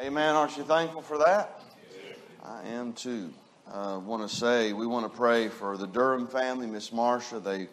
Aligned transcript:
Amen. 0.00 0.36
Aren't 0.36 0.56
you 0.56 0.62
thankful 0.62 1.02
for 1.02 1.18
that? 1.18 1.60
I 2.44 2.62
am 2.68 2.92
too. 2.92 3.34
I 3.66 3.94
uh, 3.94 3.98
want 3.98 4.28
to 4.28 4.32
say 4.32 4.72
we 4.72 4.86
want 4.86 5.10
to 5.10 5.18
pray 5.18 5.48
for 5.48 5.76
the 5.76 5.88
Durham 5.88 6.28
family, 6.28 6.68
Miss 6.68 6.92
Marcia. 6.92 7.40
They 7.40 7.66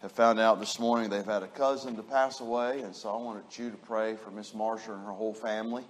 have 0.00 0.10
found 0.10 0.40
out 0.40 0.58
this 0.58 0.80
morning 0.80 1.08
they've 1.08 1.24
had 1.24 1.44
a 1.44 1.46
cousin 1.46 1.94
to 1.94 2.02
pass 2.02 2.40
away, 2.40 2.80
and 2.80 2.92
so 2.92 3.10
I 3.10 3.16
wanted 3.16 3.44
you 3.56 3.70
to 3.70 3.76
pray 3.76 4.16
for 4.16 4.32
Miss 4.32 4.54
Marcia 4.54 4.92
and 4.92 5.06
her 5.06 5.12
whole 5.12 5.32
family. 5.32 5.84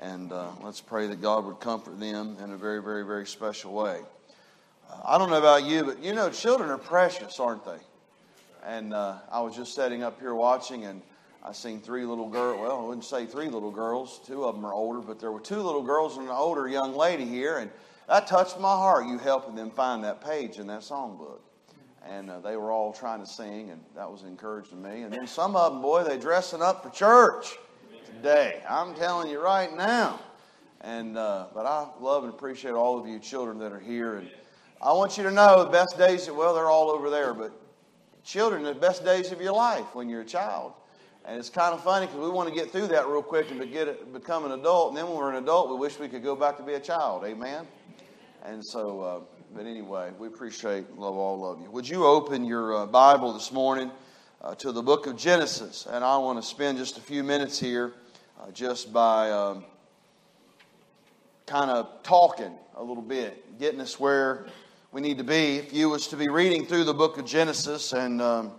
And 0.00 0.32
uh, 0.32 0.48
let's 0.64 0.80
pray 0.80 1.06
that 1.06 1.22
God 1.22 1.44
would 1.44 1.60
comfort 1.60 2.00
them 2.00 2.36
in 2.42 2.50
a 2.50 2.56
very, 2.56 2.82
very, 2.82 3.06
very 3.06 3.26
special 3.26 3.72
way. 3.72 4.00
Uh, 4.90 5.00
I 5.04 5.16
don't 5.16 5.30
know 5.30 5.38
about 5.38 5.62
you, 5.62 5.84
but 5.84 6.02
you 6.02 6.12
know, 6.12 6.28
children 6.28 6.70
are 6.70 6.78
precious, 6.78 7.38
aren't 7.38 7.64
they? 7.64 7.78
And 8.64 8.92
uh, 8.92 9.18
I 9.30 9.42
was 9.42 9.54
just 9.54 9.76
sitting 9.76 10.02
up 10.02 10.18
here 10.18 10.34
watching, 10.34 10.86
and 10.86 11.02
I 11.46 11.52
seen 11.52 11.80
three 11.80 12.06
little 12.06 12.28
girls. 12.28 12.58
Well, 12.58 12.80
I 12.80 12.82
wouldn't 12.82 13.04
say 13.04 13.26
three 13.26 13.48
little 13.48 13.70
girls. 13.70 14.18
Two 14.26 14.44
of 14.44 14.54
them 14.54 14.64
are 14.64 14.72
older, 14.72 15.00
but 15.00 15.20
there 15.20 15.30
were 15.30 15.40
two 15.40 15.60
little 15.60 15.82
girls 15.82 16.16
and 16.16 16.26
an 16.26 16.32
older 16.32 16.66
young 16.66 16.96
lady 16.96 17.26
here, 17.26 17.58
and 17.58 17.70
that 18.08 18.26
touched 18.26 18.58
my 18.58 18.74
heart. 18.74 19.06
You 19.06 19.18
helping 19.18 19.54
them 19.54 19.70
find 19.70 20.02
that 20.04 20.24
page 20.24 20.58
in 20.58 20.66
that 20.68 20.80
songbook, 20.80 21.40
and 22.02 22.30
uh, 22.30 22.40
they 22.40 22.56
were 22.56 22.72
all 22.72 22.94
trying 22.94 23.20
to 23.20 23.26
sing, 23.26 23.68
and 23.68 23.82
that 23.94 24.10
was 24.10 24.22
encouraging 24.22 24.80
me. 24.80 25.02
And 25.02 25.12
then 25.12 25.26
some 25.26 25.54
of 25.54 25.74
them, 25.74 25.82
boy, 25.82 26.02
they 26.02 26.16
dressing 26.16 26.62
up 26.62 26.82
for 26.82 26.88
church 26.88 27.58
today. 28.06 28.62
I'm 28.66 28.94
telling 28.94 29.30
you 29.30 29.38
right 29.38 29.74
now. 29.76 30.20
And 30.80 31.18
uh, 31.18 31.48
but 31.52 31.66
I 31.66 31.88
love 32.00 32.24
and 32.24 32.32
appreciate 32.32 32.72
all 32.72 32.98
of 32.98 33.06
you 33.06 33.18
children 33.18 33.58
that 33.58 33.70
are 33.70 33.80
here, 33.80 34.16
and 34.16 34.30
I 34.80 34.94
want 34.94 35.18
you 35.18 35.24
to 35.24 35.30
know 35.30 35.62
the 35.62 35.70
best 35.70 35.98
days. 35.98 36.30
Well, 36.30 36.54
they're 36.54 36.70
all 36.70 36.90
over 36.90 37.10
there, 37.10 37.34
but 37.34 37.52
children, 38.22 38.62
the 38.62 38.74
best 38.74 39.04
days 39.04 39.30
of 39.30 39.42
your 39.42 39.52
life 39.52 39.94
when 39.94 40.08
you're 40.08 40.22
a 40.22 40.26
child. 40.26 40.72
And 41.26 41.38
it's 41.38 41.48
kind 41.48 41.72
of 41.72 41.82
funny 41.82 42.06
because 42.06 42.20
we 42.20 42.28
want 42.28 42.50
to 42.50 42.54
get 42.54 42.70
through 42.70 42.88
that 42.88 43.08
real 43.08 43.22
quick 43.22 43.50
and 43.50 43.72
get 43.72 44.12
become 44.12 44.44
an 44.44 44.52
adult. 44.52 44.90
And 44.90 44.98
then 44.98 45.06
when 45.06 45.16
we're 45.16 45.30
an 45.30 45.42
adult, 45.42 45.70
we 45.70 45.76
wish 45.76 45.98
we 45.98 46.06
could 46.06 46.22
go 46.22 46.36
back 46.36 46.58
to 46.58 46.62
be 46.62 46.74
a 46.74 46.80
child. 46.80 47.24
Amen. 47.24 47.66
And 48.44 48.62
so, 48.62 49.00
uh, 49.00 49.20
but 49.54 49.64
anyway, 49.64 50.12
we 50.18 50.28
appreciate 50.28 50.98
love 50.98 51.14
all 51.16 51.50
of 51.50 51.62
you. 51.62 51.70
Would 51.70 51.88
you 51.88 52.04
open 52.04 52.44
your 52.44 52.76
uh, 52.76 52.86
Bible 52.86 53.32
this 53.32 53.52
morning 53.52 53.90
uh, 54.42 54.54
to 54.56 54.70
the 54.70 54.82
book 54.82 55.06
of 55.06 55.16
Genesis? 55.16 55.86
And 55.90 56.04
I 56.04 56.18
want 56.18 56.42
to 56.42 56.46
spend 56.46 56.76
just 56.76 56.98
a 56.98 57.00
few 57.00 57.24
minutes 57.24 57.58
here 57.58 57.94
uh, 58.38 58.50
just 58.50 58.92
by 58.92 59.30
um, 59.30 59.64
kind 61.46 61.70
of 61.70 62.02
talking 62.02 62.52
a 62.76 62.82
little 62.82 63.02
bit, 63.02 63.58
getting 63.58 63.80
us 63.80 63.98
where 63.98 64.44
we 64.92 65.00
need 65.00 65.16
to 65.16 65.24
be. 65.24 65.56
If 65.56 65.72
you 65.72 65.88
was 65.88 66.06
to 66.08 66.16
be 66.16 66.28
reading 66.28 66.66
through 66.66 66.84
the 66.84 66.92
book 66.92 67.16
of 67.16 67.24
Genesis 67.24 67.94
and 67.94 68.20
um, 68.20 68.52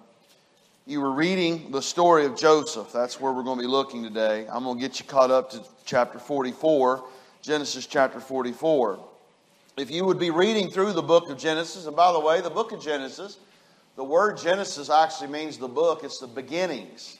you 0.87 1.01
were 1.01 1.11
reading 1.11 1.71
the 1.71 1.81
story 1.81 2.25
of 2.25 2.37
Joseph, 2.37 2.91
that's 2.93 3.19
where 3.19 3.33
we're 3.33 3.41
going 3.41 3.57
to 3.57 3.63
be 3.63 3.67
looking 3.67 4.03
today. 4.03 4.45
I'm 4.47 4.63
going 4.63 4.77
to 4.77 4.81
get 4.81 4.99
you 4.99 5.05
caught 5.05 5.31
up 5.31 5.49
to 5.51 5.63
chapter 5.83 6.19
44, 6.19 7.03
Genesis 7.41 7.87
chapter 7.87 8.19
44. 8.19 8.99
If 9.77 9.89
you 9.89 10.05
would 10.05 10.19
be 10.19 10.29
reading 10.29 10.69
through 10.69 10.93
the 10.93 11.01
book 11.01 11.27
of 11.31 11.39
Genesis, 11.39 11.87
and 11.87 11.95
by 11.95 12.11
the 12.11 12.19
way, 12.19 12.39
the 12.39 12.51
book 12.51 12.71
of 12.71 12.83
Genesis, 12.83 13.39
the 13.95 14.03
word 14.03 14.37
Genesis 14.37 14.91
actually 14.91 15.29
means 15.29 15.57
the 15.57 15.67
book, 15.67 16.03
it's 16.03 16.19
the 16.19 16.27
beginnings. 16.27 17.17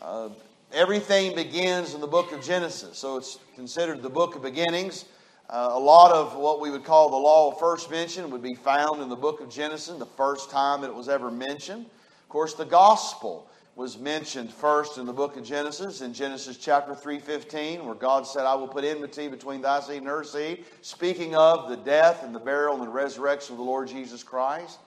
Uh, 0.00 0.30
everything 0.72 1.36
begins 1.36 1.94
in 1.94 2.00
the 2.00 2.08
book 2.08 2.32
of 2.32 2.42
Genesis, 2.42 2.98
so 2.98 3.16
it's 3.16 3.38
considered 3.54 4.02
the 4.02 4.10
book 4.10 4.34
of 4.34 4.42
beginnings. 4.42 5.04
Uh, 5.48 5.70
a 5.74 5.78
lot 5.78 6.10
of 6.10 6.34
what 6.34 6.60
we 6.60 6.72
would 6.72 6.84
call 6.84 7.08
the 7.08 7.16
law 7.16 7.52
of 7.52 7.58
first 7.60 7.88
mention 7.88 8.30
would 8.30 8.42
be 8.42 8.54
found 8.54 9.00
in 9.00 9.08
the 9.08 9.16
book 9.16 9.40
of 9.40 9.48
Genesis, 9.48 9.96
the 9.96 10.06
first 10.06 10.50
time 10.50 10.80
that 10.80 10.88
it 10.88 10.94
was 10.94 11.08
ever 11.08 11.30
mentioned. 11.30 11.86
Of 12.30 12.32
course, 12.32 12.54
the 12.54 12.64
gospel 12.64 13.50
was 13.74 13.98
mentioned 13.98 14.52
first 14.52 14.98
in 14.98 15.06
the 15.06 15.12
book 15.12 15.36
of 15.36 15.42
Genesis, 15.42 16.00
in 16.00 16.14
Genesis 16.14 16.58
chapter 16.58 16.92
3.15, 16.94 17.84
where 17.84 17.96
God 17.96 18.24
said, 18.24 18.46
I 18.46 18.54
will 18.54 18.68
put 18.68 18.84
enmity 18.84 19.26
between 19.26 19.62
thy 19.62 19.80
seed 19.80 19.96
and 19.96 20.06
her 20.06 20.22
seed, 20.22 20.64
speaking 20.80 21.34
of 21.34 21.68
the 21.68 21.76
death 21.76 22.22
and 22.22 22.32
the 22.32 22.38
burial 22.38 22.74
and 22.74 22.84
the 22.84 22.88
resurrection 22.88 23.54
of 23.54 23.58
the 23.58 23.64
Lord 23.64 23.88
Jesus 23.88 24.22
Christ. 24.22 24.78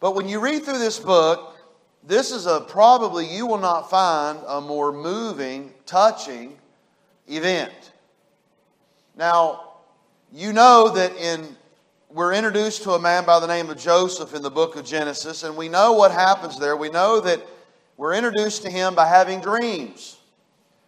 But 0.00 0.14
when 0.14 0.28
you 0.28 0.38
read 0.38 0.64
through 0.64 0.80
this 0.80 0.98
book, 0.98 1.56
this 2.06 2.30
is 2.30 2.44
a 2.44 2.60
probably 2.60 3.26
you 3.34 3.46
will 3.46 3.56
not 3.56 3.88
find 3.88 4.38
a 4.46 4.60
more 4.60 4.92
moving, 4.92 5.72
touching 5.86 6.58
event. 7.26 7.92
Now, 9.16 9.76
you 10.30 10.52
know 10.52 10.90
that 10.90 11.16
in 11.16 11.56
we're 12.14 12.34
introduced 12.34 12.82
to 12.82 12.90
a 12.92 12.98
man 12.98 13.24
by 13.24 13.40
the 13.40 13.46
name 13.46 13.70
of 13.70 13.78
Joseph 13.78 14.34
in 14.34 14.42
the 14.42 14.50
book 14.50 14.76
of 14.76 14.84
Genesis, 14.84 15.44
and 15.44 15.56
we 15.56 15.70
know 15.70 15.92
what 15.92 16.12
happens 16.12 16.58
there. 16.58 16.76
We 16.76 16.90
know 16.90 17.20
that 17.20 17.40
we're 17.96 18.12
introduced 18.12 18.62
to 18.62 18.70
him 18.70 18.94
by 18.94 19.06
having 19.06 19.40
dreams. 19.40 20.18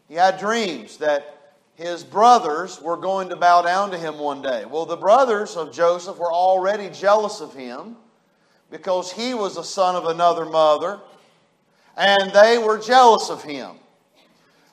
He 0.06 0.14
had 0.16 0.38
dreams 0.38 0.98
that 0.98 1.54
his 1.76 2.04
brothers 2.04 2.78
were 2.80 2.98
going 2.98 3.30
to 3.30 3.36
bow 3.36 3.62
down 3.62 3.90
to 3.92 3.98
him 3.98 4.18
one 4.18 4.42
day. 4.42 4.66
Well, 4.66 4.84
the 4.84 4.98
brothers 4.98 5.56
of 5.56 5.72
Joseph 5.72 6.18
were 6.18 6.32
already 6.32 6.90
jealous 6.90 7.40
of 7.40 7.54
him 7.54 7.96
because 8.70 9.10
he 9.10 9.32
was 9.32 9.56
a 9.56 9.64
son 9.64 9.96
of 9.96 10.04
another 10.04 10.44
mother, 10.44 11.00
and 11.96 12.32
they 12.32 12.58
were 12.58 12.78
jealous 12.78 13.30
of 13.30 13.42
him. 13.42 13.76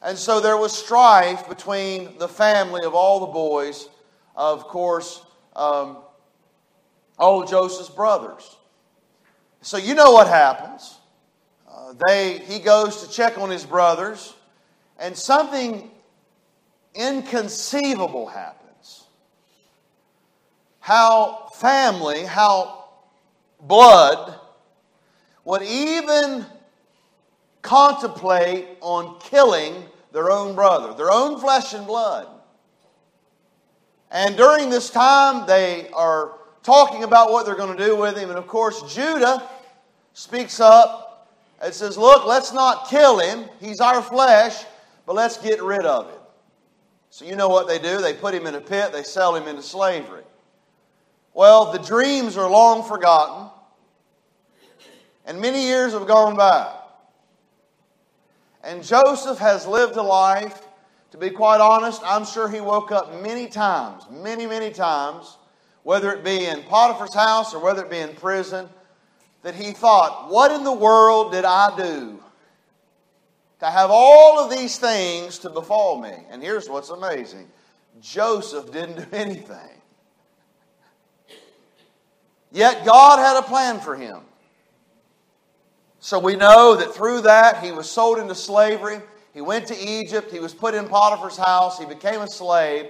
And 0.02 0.18
so 0.18 0.42
there 0.42 0.58
was 0.58 0.74
strife 0.74 1.48
between 1.48 2.18
the 2.18 2.28
family 2.28 2.84
of 2.84 2.94
all 2.94 3.22
the 3.22 3.28
boys, 3.28 3.88
of 4.36 4.66
course, 4.66 5.24
um, 5.56 5.98
all 7.18 7.46
Joseph's 7.46 7.90
brothers. 7.90 8.58
So 9.62 9.78
you 9.78 9.94
know 9.94 10.12
what 10.12 10.28
happens. 10.28 10.98
Uh, 11.70 11.94
they, 12.08 12.40
he 12.40 12.60
goes 12.60 13.04
to 13.04 13.10
check 13.10 13.38
on 13.38 13.50
his 13.50 13.66
brothers, 13.66 14.34
and 15.00 15.16
something 15.16 15.92
inconceivable 16.96 18.28
happens. 18.28 19.06
How 20.80 21.50
family, 21.54 22.24
how 22.24 22.86
blood 23.62 24.40
would 25.46 25.62
even 25.62 26.46
contemplate 27.62 28.68
on 28.82 29.20
killing 29.20 29.86
their 30.12 30.32
own 30.32 30.56
brother, 30.56 30.94
their 30.94 31.12
own 31.12 31.40
flesh 31.40 31.74
and 31.74 31.86
blood. 31.88 32.28
And 34.12 34.36
during 34.36 34.70
this 34.70 34.90
time, 34.90 35.48
they 35.48 35.90
are 35.92 36.34
talking 36.64 37.04
about 37.04 37.32
what 37.32 37.46
they're 37.46 37.56
going 37.56 37.76
to 37.76 37.86
do 37.86 37.96
with 37.96 38.18
him. 38.18 38.30
And 38.30 38.38
of 38.38 38.48
course, 38.48 38.94
Judah 38.94 39.48
speaks 40.14 40.60
up 40.60 41.30
and 41.62 41.74
says, 41.74 41.98
Look, 41.98 42.26
let's 42.26 42.54
not 42.54 42.90
kill 42.90 43.20
him. 43.20 43.46
He's 43.60 43.80
our 43.80 44.02
flesh, 44.02 44.64
but 45.06 45.16
let's 45.16 45.38
get 45.38 45.62
rid 45.62 45.86
of 45.86 46.10
him. 46.10 46.20
So, 47.10 47.26
you 47.26 47.36
know 47.36 47.50
what 47.50 47.68
they 47.68 47.78
do? 47.78 48.02
They 48.02 48.14
put 48.14 48.34
him 48.34 48.48
in 48.48 48.56
a 48.56 48.62
pit, 48.62 48.94
they 48.94 49.04
sell 49.04 49.36
him 49.36 49.48
into 49.48 49.62
slavery. 49.62 50.24
Well, 51.34 51.72
the 51.72 51.80
dreams 51.80 52.38
are 52.38 52.50
long 52.50 52.88
forgotten, 52.88 53.50
and 55.26 55.40
many 55.40 55.64
years 55.64 55.94
have 55.94 56.08
gone 56.08 56.36
by. 56.36 56.74
And 58.64 58.84
Joseph 58.84 59.40
has 59.40 59.66
lived 59.66 59.96
a 59.96 60.02
life, 60.02 60.62
to 61.12 61.18
be 61.18 61.30
quite 61.30 61.60
honest, 61.60 62.02
I'm 62.06 62.26
sure 62.26 62.48
he 62.48 62.62
woke 62.62 62.92
up 62.92 63.22
many 63.22 63.48
times, 63.48 64.04
many, 64.10 64.46
many 64.46 64.72
times, 64.72 65.38
whether 65.84 66.12
it 66.12 66.24
be 66.24 66.46
in 66.46 66.64
Potiphar's 66.64 67.16
house 67.16 67.54
or 67.54 67.62
whether 67.62 67.84
it 67.84 67.90
be 67.90 67.98
in 67.98 68.16
prison, 68.16 68.70
that 69.44 69.56
he 69.56 69.72
thought, 69.72 70.30
What 70.30 70.52
in 70.52 70.64
the 70.64 70.72
world 70.72 71.32
did 71.32 71.46
I 71.46 71.76
do 71.76 72.20
to 73.60 73.66
have 73.66 73.90
all 73.92 74.40
of 74.40 74.52
these 74.52 74.78
things 74.78 75.40
to 75.40 75.50
befall 75.50 76.02
me? 76.02 76.14
And 76.30 76.42
here's 76.42 76.70
what's 76.70 76.90
amazing 76.90 77.48
Joseph 78.02 78.72
didn't 78.72 78.98
do 78.98 79.06
anything. 79.16 79.82
Yet 82.52 82.86
God 82.86 83.18
had 83.18 83.40
a 83.40 83.44
plan 83.44 83.80
for 83.80 83.96
him. 83.96 84.20
So 86.00 86.20
we 86.20 86.36
know 86.36 86.76
that 86.76 86.94
through 86.94 87.22
that 87.22 87.64
he 87.64 87.72
was 87.72 87.90
sold 87.90 88.20
into 88.20 88.36
slavery. 88.36 89.00
He 89.34 89.40
went 89.42 89.68
to 89.68 89.78
Egypt. 89.78 90.32
He 90.32 90.40
was 90.40 90.54
put 90.54 90.74
in 90.74 90.88
Potiphar's 90.88 91.38
house. 91.38 91.80
He 91.80 91.86
became 91.86 92.22
a 92.22 92.28
slave. 92.28 92.88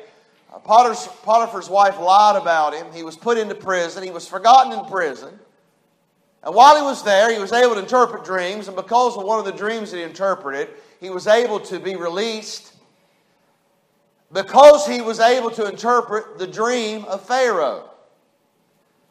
Potiphar's, 0.59 1.07
Potiphar's 1.24 1.69
wife 1.69 2.00
lied 2.00 2.36
about 2.36 2.74
him. 2.74 2.88
He 2.94 3.03
was 3.03 3.15
put 3.15 3.38
into 3.38 3.56
prison. 3.56 4.03
He 4.03 4.12
was 4.12 4.27
forgotten 4.27 4.77
in 4.77 4.86
prison. 4.86 5.39
And 6.44 6.53
while 6.53 6.75
he 6.75 6.81
was 6.81 7.03
there, 7.03 7.31
he 7.31 7.39
was 7.39 7.53
able 7.53 7.75
to 7.75 7.80
interpret 7.80 8.25
dreams. 8.25 8.68
And 8.68 8.75
because 8.75 9.15
of 9.15 9.24
one 9.24 9.39
of 9.39 9.45
the 9.45 9.51
dreams 9.51 9.92
that 9.92 9.98
he 9.98 10.03
interpreted, 10.03 10.69
he 11.00 11.09
was 11.09 11.27
able 11.27 11.59
to 11.62 11.80
be 11.80 11.95
released 11.95 12.74
because 14.33 14.88
he 14.88 15.01
was 15.01 15.19
able 15.19 15.51
to 15.51 15.69
interpret 15.69 16.38
the 16.38 16.48
dream 16.48 17.06
of 17.06 17.25
Pharaoh. 17.25 17.89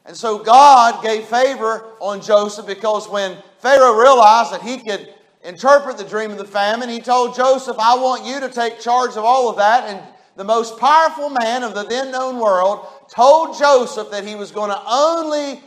And 0.07 0.17
so 0.17 0.39
God 0.39 1.03
gave 1.03 1.25
favor 1.25 1.85
on 2.01 2.21
Joseph 2.21 2.67
because 2.67 3.09
when 3.09 3.37
Pharaoh 3.59 3.99
realized 3.99 4.53
that 4.53 4.63
he 4.63 4.79
could 4.79 5.15
interpret 5.45 5.99
the 5.99 6.05
dream 6.05 6.31
of 6.31 6.39
the 6.39 6.45
famine, 6.45 6.89
he 6.89 7.01
told 7.01 7.37
Joseph, 7.37 7.77
I 7.79 7.95
want 7.97 8.25
you 8.25 8.41
to 8.41 8.49
take 8.49 8.81
charge 8.81 9.11
of 9.13 9.25
all 9.25 9.49
of 9.49 9.57
that. 9.57 9.85
And 9.85 10.03
the 10.41 10.45
most 10.45 10.79
powerful 10.79 11.29
man 11.29 11.63
of 11.63 11.75
the 11.75 11.85
then 11.85 12.11
known 12.11 12.39
world 12.39 12.87
told 13.15 13.59
Joseph 13.59 14.11
that 14.11 14.27
he 14.27 14.37
was 14.37 14.51
going 14.51 14.71
to 14.71 14.83
only 14.89 15.63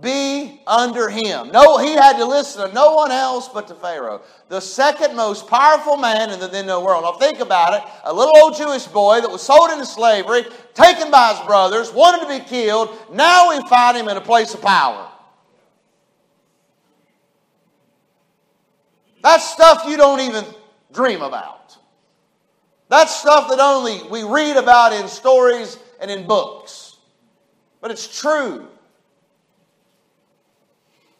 be 0.00 0.60
under 0.64 1.08
him. 1.08 1.50
No, 1.50 1.76
he 1.78 1.94
had 1.94 2.18
to 2.18 2.24
listen 2.24 2.68
to 2.68 2.72
no 2.72 2.94
one 2.94 3.10
else 3.10 3.48
but 3.48 3.66
to 3.66 3.74
Pharaoh, 3.74 4.20
the 4.48 4.60
second 4.60 5.16
most 5.16 5.48
powerful 5.48 5.96
man 5.96 6.30
in 6.30 6.38
the 6.38 6.46
then 6.46 6.66
known 6.66 6.84
world. 6.84 7.02
Now 7.02 7.14
think 7.14 7.40
about 7.40 7.74
it: 7.74 7.82
a 8.04 8.14
little 8.14 8.32
old 8.44 8.56
Jewish 8.56 8.84
boy 8.86 9.20
that 9.20 9.28
was 9.28 9.42
sold 9.42 9.72
into 9.72 9.84
slavery, 9.84 10.44
taken 10.72 11.10
by 11.10 11.34
his 11.34 11.44
brothers, 11.44 11.92
wanted 11.92 12.22
to 12.22 12.28
be 12.28 12.48
killed. 12.48 12.96
Now 13.12 13.48
we 13.50 13.60
find 13.68 13.96
him 13.96 14.06
in 14.06 14.16
a 14.16 14.20
place 14.20 14.54
of 14.54 14.62
power. 14.62 15.10
That's 19.20 19.50
stuff 19.50 19.82
you 19.88 19.96
don't 19.96 20.20
even 20.20 20.44
dream 20.92 21.22
about. 21.22 21.61
That's 22.92 23.16
stuff 23.16 23.48
that 23.48 23.58
only 23.58 24.02
we 24.10 24.22
read 24.22 24.58
about 24.58 24.92
in 24.92 25.08
stories 25.08 25.78
and 25.98 26.10
in 26.10 26.26
books. 26.26 26.98
But 27.80 27.90
it's 27.90 28.20
true. 28.20 28.68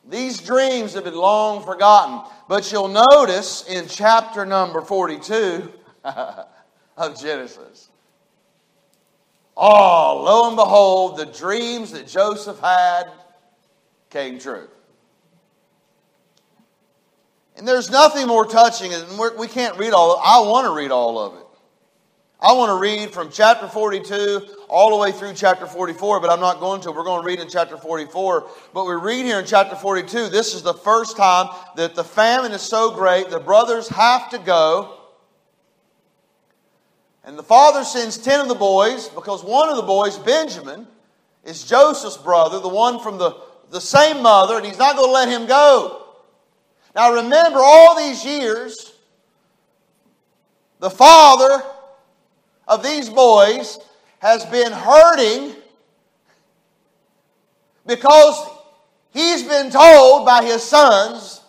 These 0.07 0.43
dreams 0.43 0.93
have 0.93 1.05
been 1.05 1.15
long 1.15 1.65
forgotten. 1.65 2.31
But 2.47 2.71
you'll 2.71 2.89
notice 2.89 3.67
in 3.67 3.89
chapter 3.89 4.45
number 4.45 4.83
42 4.83 5.73
of 6.05 7.19
Genesis, 7.19 7.89
oh, 9.57 10.25
lo 10.27 10.49
and 10.49 10.57
behold, 10.57 11.17
the 11.17 11.25
dreams 11.25 11.93
that 11.93 12.07
Joseph 12.07 12.61
had 12.61 13.05
came 14.11 14.39
true. 14.39 14.69
And 17.57 17.67
there's 17.67 17.91
nothing 17.91 18.27
more 18.27 18.45
touching, 18.45 18.93
and 18.93 19.07
we 19.39 19.49
can't 19.49 19.79
read 19.79 19.95
all 19.95 20.13
of. 20.13 20.21
I 20.23 20.47
want 20.47 20.67
to 20.67 20.75
read 20.75 20.91
all 20.91 21.19
of 21.19 21.39
it. 21.39 21.42
I 22.43 22.55
want 22.55 22.71
to 22.71 22.75
read 22.75 23.13
from 23.13 23.31
chapter 23.31 23.69
42 23.69 24.49
all 24.69 24.91
the 24.91 24.97
way 24.97 25.13
through 25.13 25.35
chapter 25.35 25.65
44, 25.65 26.19
but 26.19 26.29
I'm 26.29 26.41
not 26.41 26.59
going 26.59 26.81
to. 26.81 26.91
We're 26.91 27.05
going 27.05 27.23
to 27.23 27.27
read 27.27 27.39
in 27.39 27.49
chapter 27.49 27.77
44. 27.77 28.49
But 28.75 28.85
we 28.85 28.95
read 28.95 29.25
here 29.25 29.39
in 29.39 29.47
chapter 29.47 29.77
42, 29.77 30.29
this 30.29 30.53
is 30.53 30.63
the 30.63 30.75
first 30.75 31.17
time 31.17 31.55
that 31.77 31.95
the 31.95 32.03
famine 32.03 32.51
is 32.51 32.61
so 32.61 32.91
great, 32.91 33.31
the 33.31 33.39
brothers 33.39 33.87
have 33.91 34.29
to 34.31 34.39
go. 34.39 34.99
And 37.23 37.39
the 37.39 37.45
father 37.45 37.85
sends 37.85 38.19
10 38.19 38.41
of 38.41 38.49
the 38.49 38.57
boys, 38.57 39.09
because 39.11 39.45
one 39.45 39.69
of 39.69 39.77
the 39.77 39.83
boys, 39.83 40.19
Benjamin, 40.19 40.89
is 41.45 41.63
Joseph's 41.63 42.17
brother, 42.17 42.59
the 42.59 42.69
one 42.69 42.99
from 42.99 43.19
the, 43.19 43.37
the 43.71 43.81
same 43.81 44.21
mother, 44.21 44.57
and 44.57 44.67
he's 44.67 44.79
not 44.79 44.97
going 44.97 45.09
to 45.09 45.13
let 45.13 45.29
him 45.29 45.47
go. 45.47 46.07
Now 46.97 47.13
remember, 47.13 47.61
all 47.61 47.97
these 47.97 48.25
years, 48.25 48.95
the 50.81 50.91
father 50.91 51.63
of 52.69 52.83
these 52.83 53.09
boys 53.09 53.79
has 54.21 54.45
been 54.47 54.73
hurting 54.73 55.55
because 57.87 58.49
he's 59.11 59.43
been 59.43 59.71
told 59.71 60.25
by 60.25 60.45
his 60.45 60.63
sons 60.63 61.41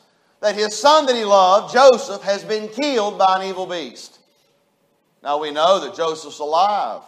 that 0.42 0.56
his 0.56 0.78
son 0.78 1.06
that 1.06 1.16
he 1.16 1.24
loved, 1.24 1.74
Joseph, 1.74 2.22
has 2.24 2.44
been 2.44 2.68
killed 2.68 3.18
by 3.18 3.42
an 3.42 3.50
evil 3.50 3.66
beast. 3.66 4.20
Now 5.22 5.40
we 5.40 5.52
know 5.52 5.80
that 5.80 5.96
Joseph's 5.96 6.40
alive. 6.40 7.02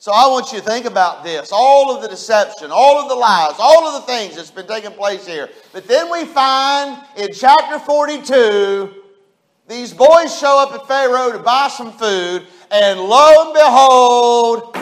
So 0.00 0.12
I 0.12 0.28
want 0.28 0.52
you 0.52 0.58
to 0.60 0.64
think 0.64 0.86
about 0.86 1.24
this 1.24 1.50
all 1.52 1.94
of 1.94 2.02
the 2.02 2.08
deception, 2.08 2.70
all 2.70 3.00
of 3.00 3.08
the 3.08 3.16
lies, 3.16 3.54
all 3.58 3.88
of 3.88 3.94
the 3.94 4.06
things 4.06 4.36
that's 4.36 4.50
been 4.50 4.66
taking 4.66 4.92
place 4.92 5.26
here. 5.26 5.48
But 5.72 5.88
then 5.88 6.10
we 6.10 6.24
find 6.24 7.02
in 7.16 7.28
chapter 7.32 7.80
42, 7.80 8.97
these 9.68 9.92
boys 9.92 10.36
show 10.36 10.58
up 10.58 10.72
at 10.72 10.88
Pharaoh 10.88 11.32
to 11.32 11.38
buy 11.38 11.68
some 11.68 11.92
food, 11.92 12.46
and 12.70 12.98
lo 13.00 13.44
and 13.44 13.54
behold, 13.54 14.76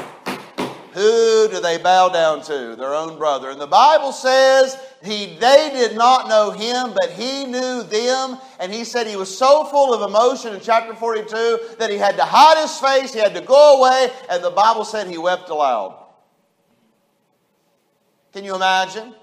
who 0.94 1.48
do 1.50 1.60
they 1.60 1.76
bow 1.76 2.08
down 2.08 2.40
to? 2.44 2.74
Their 2.74 2.94
own 2.94 3.18
brother. 3.18 3.50
And 3.50 3.60
the 3.60 3.66
Bible 3.66 4.12
says 4.12 4.78
he, 5.04 5.36
they 5.38 5.70
did 5.74 5.94
not 5.94 6.26
know 6.26 6.52
him, 6.52 6.94
but 6.94 7.10
he 7.10 7.44
knew 7.44 7.82
them. 7.82 8.38
And 8.58 8.72
he 8.72 8.82
said 8.84 9.06
he 9.06 9.16
was 9.16 9.36
so 9.36 9.64
full 9.64 9.92
of 9.92 10.08
emotion 10.08 10.54
in 10.54 10.60
chapter 10.60 10.94
42 10.94 11.76
that 11.78 11.90
he 11.90 11.98
had 11.98 12.16
to 12.16 12.24
hide 12.24 12.62
his 12.62 12.78
face, 12.78 13.12
he 13.12 13.18
had 13.18 13.34
to 13.34 13.42
go 13.42 13.78
away, 13.78 14.10
and 14.30 14.42
the 14.42 14.50
Bible 14.50 14.86
said 14.86 15.06
he 15.06 15.18
wept 15.18 15.50
aloud. 15.50 16.02
Can 18.32 18.44
you 18.44 18.54
imagine? 18.54 19.14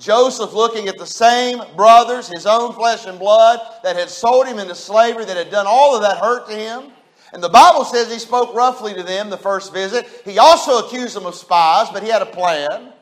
Joseph 0.00 0.52
looking 0.52 0.88
at 0.88 0.98
the 0.98 1.06
same 1.06 1.62
brothers, 1.76 2.28
his 2.28 2.46
own 2.46 2.72
flesh 2.72 3.06
and 3.06 3.18
blood, 3.18 3.60
that 3.84 3.96
had 3.96 4.08
sold 4.08 4.46
him 4.46 4.58
into 4.58 4.74
slavery, 4.74 5.24
that 5.24 5.36
had 5.36 5.50
done 5.50 5.66
all 5.68 5.94
of 5.94 6.02
that 6.02 6.18
hurt 6.18 6.48
to 6.48 6.54
him. 6.54 6.92
And 7.32 7.42
the 7.42 7.48
Bible 7.48 7.84
says 7.84 8.10
he 8.10 8.18
spoke 8.18 8.54
roughly 8.54 8.94
to 8.94 9.02
them 9.02 9.30
the 9.30 9.36
first 9.36 9.72
visit. 9.72 10.08
He 10.24 10.38
also 10.38 10.84
accused 10.84 11.14
them 11.14 11.26
of 11.26 11.34
spies, 11.34 11.88
but 11.92 12.02
he 12.02 12.08
had 12.08 12.22
a 12.22 12.26
plan. 12.26 12.92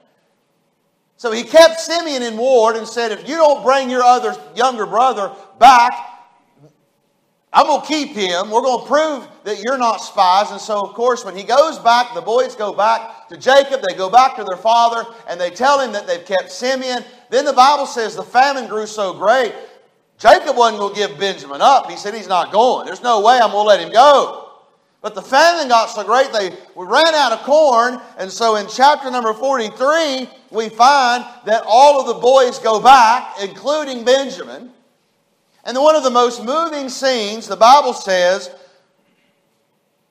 So 1.17 1.33
he 1.33 1.43
kept 1.43 1.81
Simeon 1.81 2.23
in 2.23 2.37
ward 2.37 2.77
and 2.77 2.87
said, 2.87 3.11
If 3.11 3.29
you 3.29 3.37
don't 3.37 3.65
bring 3.65 3.89
your 3.89 4.03
other 4.03 4.37
younger 4.55 4.87
brother 4.87 5.33
back, 5.59 6.18
I'm 7.53 7.67
going 7.67 7.81
to 7.81 7.87
keep 7.87 8.11
him. 8.11 8.51
We're 8.51 8.61
going 8.61 8.83
to 8.83 8.87
prove 8.87 9.29
that 9.45 9.61
you're 9.61 9.79
not 9.79 9.99
spies. 9.99 10.51
And 10.51 10.61
so, 10.61 10.81
of 10.81 10.95
course, 10.95 11.25
when 11.25 11.35
he 11.35 11.45
goes 11.45 11.79
back, 11.79 12.15
the 12.15 12.21
boys 12.21 12.55
go 12.55 12.73
back 12.73 13.29
to 13.29 13.39
Jacob. 13.39 13.81
They 13.81 13.95
go 13.95 14.11
back 14.11 14.37
to 14.37 14.45
their 14.45 14.59
father 14.59 15.09
and 15.29 15.41
they 15.41 15.51
tell 15.51 15.81
him 15.81 15.93
that 15.93 16.07
they've 16.07 16.25
kept 16.25 16.53
Simeon. 16.53 17.05
Then 17.31 17.47
the 17.47 17.55
Bible 17.55 17.87
says 17.87 18.15
the 18.15 18.23
famine 18.23 18.67
grew 18.69 18.87
so 18.87 19.15
great 19.15 19.55
Jacob 20.19 20.57
wasn't 20.57 20.81
going 20.81 20.95
to 20.95 21.01
give 21.01 21.19
Benjamin 21.19 21.61
up. 21.63 21.89
He 21.89 21.97
said 21.97 22.13
he's 22.13 22.29
not 22.29 22.51
going. 22.51 22.87
There's 22.87 23.03
no 23.03 23.21
way 23.21 23.39
I'm 23.41 23.53
going 23.53 23.65
to 23.65 23.69
let 23.69 23.81
him 23.81 23.93
go. 23.93 24.51
But 25.01 25.15
the 25.15 25.23
famine 25.23 25.69
got 25.69 25.87
so 25.87 26.03
great 26.03 26.33
they 26.33 26.51
we 26.75 26.85
ran 26.85 27.15
out 27.15 27.31
of 27.31 27.45
corn, 27.45 28.01
and 28.19 28.31
so 28.31 28.57
in 28.57 28.67
chapter 28.67 29.09
number 29.13 29.33
43, 29.33 30.29
we 30.51 30.69
find 30.71 31.25
that 31.47 31.63
all 31.69 32.01
of 32.01 32.09
the 32.09 32.21
boys 32.21 32.59
go 32.59 32.81
back, 32.81 33.37
including 33.41 34.05
Benjamin. 34.05 34.73
And 35.69 35.77
one 35.77 35.97
of 35.97 36.03
the 36.03 36.11
most 36.11 36.43
moving 36.43 36.89
scenes, 36.89 37.47
the 37.47 37.55
Bible 37.55 37.93
says, 37.93 38.51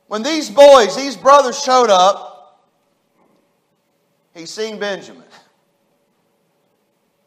when 0.05 0.21
these 0.21 0.51
boys, 0.51 0.95
these 0.95 1.17
brothers 1.17 1.59
showed 1.59 1.89
up, 1.89 2.61
he 4.35 4.45
seen 4.45 4.77
Benjamin, 4.79 5.23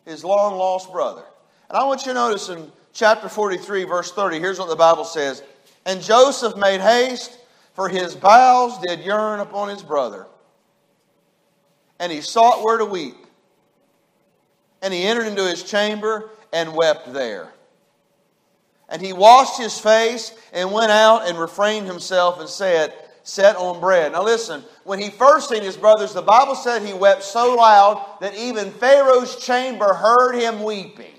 his 0.05 0.23
long 0.23 0.57
lost 0.57 0.93
brother. 0.93 1.25
And 1.69 1.77
I 1.77 1.83
want 1.83 2.03
you 2.03 2.13
to 2.13 2.15
notice 2.15 2.49
in 2.49 2.71
chapter 2.93 3.29
43, 3.29 3.83
verse 3.83 4.13
30, 4.13 4.39
here's 4.39 4.61
what 4.61 4.69
the 4.69 4.77
Bible 4.77 5.05
says 5.05 5.43
And 5.85 6.01
Joseph 6.01 6.57
made 6.57 6.81
haste, 6.81 7.37
for 7.75 7.89
his 7.89 8.15
bowels 8.15 8.79
did 8.79 9.01
yearn 9.01 9.41
upon 9.41 9.71
his 9.71 9.83
brother. 9.83 10.29
And 11.99 12.13
he 12.13 12.21
sought 12.21 12.63
where 12.63 12.79
to 12.79 12.85
weep. 12.85 13.17
And 14.83 14.95
he 14.95 15.03
entered 15.03 15.27
into 15.27 15.43
his 15.43 15.65
chamber 15.65 16.31
and 16.53 16.77
wept 16.77 17.13
there. 17.13 17.53
And 18.91 19.01
he 19.01 19.13
washed 19.13 19.59
his 19.59 19.79
face 19.79 20.35
and 20.53 20.73
went 20.73 20.91
out 20.91 21.29
and 21.29 21.39
refrained 21.39 21.87
himself 21.87 22.41
and 22.41 22.49
said, 22.49 22.93
Set 23.23 23.55
on 23.57 23.81
bread. 23.81 24.13
Now 24.13 24.25
listen, 24.25 24.65
when 24.85 24.99
he 24.99 25.11
first 25.11 25.49
seen 25.49 25.63
his 25.63 25.77
brothers, 25.77 26.13
the 26.13 26.23
Bible 26.23 26.55
said 26.55 26.83
he 26.83 26.93
wept 26.93 27.23
so 27.23 27.55
loud 27.55 28.05
that 28.21 28.35
even 28.35 28.73
Pharaoh's 28.73 29.37
chamber 29.37 29.95
heard 29.95 30.35
him 30.35 30.63
weeping. 30.63 31.15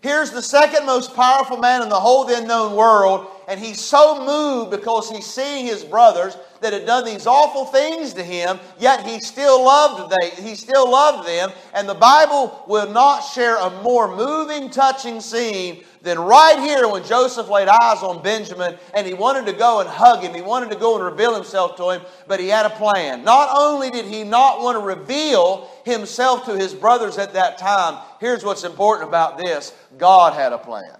Here's 0.00 0.32
the 0.32 0.42
second 0.42 0.84
most 0.84 1.14
powerful 1.14 1.58
man 1.58 1.82
in 1.82 1.88
the 1.88 2.00
whole 2.00 2.24
then 2.24 2.48
known 2.48 2.74
world, 2.74 3.28
and 3.46 3.60
he's 3.60 3.80
so 3.80 4.24
moved 4.24 4.72
because 4.72 5.08
he's 5.08 5.26
seeing 5.26 5.66
his 5.66 5.84
brothers 5.84 6.36
that 6.62 6.72
had 6.72 6.86
done 6.86 7.04
these 7.04 7.26
awful 7.26 7.66
things 7.66 8.12
to 8.14 8.22
him, 8.22 8.58
yet 8.78 9.06
he 9.06 9.20
still 9.20 9.64
loved 9.64 10.12
they, 10.12 10.30
he 10.42 10.54
still 10.54 10.90
loved 10.90 11.28
them. 11.28 11.50
And 11.74 11.88
the 11.88 11.94
Bible 11.94 12.64
will 12.66 12.90
not 12.90 13.20
share 13.20 13.56
a 13.56 13.82
more 13.82 14.14
moving, 14.14 14.70
touching 14.70 15.20
scene 15.20 15.84
than 16.02 16.18
right 16.18 16.58
here 16.58 16.88
when 16.88 17.04
Joseph 17.04 17.48
laid 17.48 17.68
eyes 17.68 18.02
on 18.02 18.22
Benjamin 18.22 18.76
and 18.94 19.06
he 19.06 19.14
wanted 19.14 19.46
to 19.46 19.52
go 19.52 19.80
and 19.80 19.88
hug 19.88 20.22
him. 20.22 20.34
He 20.34 20.42
wanted 20.42 20.70
to 20.70 20.76
go 20.76 20.96
and 20.96 21.04
reveal 21.04 21.34
himself 21.34 21.76
to 21.76 21.90
him, 21.90 22.02
but 22.26 22.40
he 22.40 22.48
had 22.48 22.66
a 22.66 22.70
plan. 22.70 23.24
Not 23.24 23.48
only 23.56 23.90
did 23.90 24.06
he 24.06 24.24
not 24.24 24.60
want 24.60 24.76
to 24.76 24.84
reveal 24.84 25.68
himself 25.84 26.44
to 26.46 26.56
his 26.56 26.74
brothers 26.74 27.18
at 27.18 27.34
that 27.34 27.58
time, 27.58 28.02
here's 28.20 28.44
what's 28.44 28.64
important 28.64 29.08
about 29.08 29.38
this 29.38 29.72
God 29.98 30.34
had 30.34 30.52
a 30.52 30.58
plan. 30.58 30.96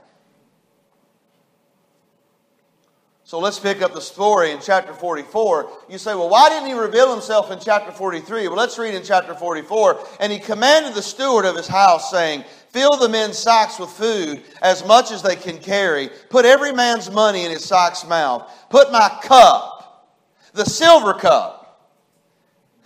So 3.33 3.39
let's 3.39 3.59
pick 3.59 3.81
up 3.81 3.95
the 3.95 4.01
story 4.03 4.51
in 4.51 4.61
chapter 4.61 4.93
44. 4.93 5.71
You 5.89 5.97
say, 5.97 6.15
well, 6.15 6.29
why 6.29 6.51
didn't 6.51 6.69
he 6.69 6.75
reveal 6.75 7.11
himself 7.11 7.51
in 7.51 7.59
chapter 7.59 7.91
43? 7.91 8.47
Well, 8.49 8.59
let's 8.59 8.79
read 8.79 8.93
in 8.93 9.03
chapter 9.03 9.33
44. 9.35 10.07
And 10.21 10.31
he 10.31 10.39
commanded 10.39 10.93
the 10.93 11.01
steward 11.01 11.47
of 11.47 11.57
his 11.57 11.67
house, 11.67 12.11
saying, 12.11 12.45
Fill 12.69 12.99
the 12.99 13.09
men's 13.09 13.39
sacks 13.39 13.79
with 13.79 13.89
food, 13.89 14.43
as 14.61 14.87
much 14.87 15.11
as 15.11 15.23
they 15.23 15.35
can 15.35 15.57
carry. 15.57 16.11
Put 16.29 16.45
every 16.45 16.75
man's 16.75 17.11
money 17.11 17.47
in 17.47 17.51
his 17.51 17.65
sack's 17.65 18.07
mouth. 18.07 18.53
Put 18.69 18.93
my 18.93 19.09
cup, 19.23 20.13
the 20.53 20.67
silver 20.67 21.15
cup, 21.15 21.89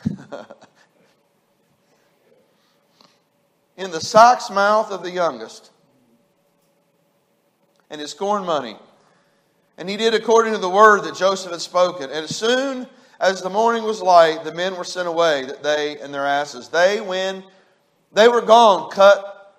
in 3.77 3.91
the 3.91 4.01
sack's 4.01 4.49
mouth 4.49 4.93
of 4.93 5.03
the 5.03 5.11
youngest, 5.11 5.73
and 7.91 8.01
his 8.01 8.15
corn 8.15 8.45
money 8.45 8.77
and 9.79 9.89
he 9.89 9.97
did 9.97 10.15
according 10.15 10.53
to 10.55 10.59
the 10.59 10.71
word 10.71 11.05
that 11.05 11.17
Joseph 11.17 11.53
had 11.53 11.61
spoken. 11.61 12.05
And 12.05 12.25
as 12.25 12.35
soon 12.35 12.87
as 13.21 13.43
the 13.43 13.51
morning 13.51 13.85
was 13.85 14.01
light, 14.01 14.45
the 14.45 14.55
men 14.55 14.77
were 14.77 14.85
sent 14.85 15.09
away, 15.09 15.45
that 15.45 15.63
they 15.63 15.99
and 15.99 16.13
their 16.13 16.27
asses. 16.27 16.69
They, 16.69 17.01
when 17.01 17.43
they 18.13 18.29
were 18.29 18.41
gone, 18.41 18.91
cut 18.91 19.55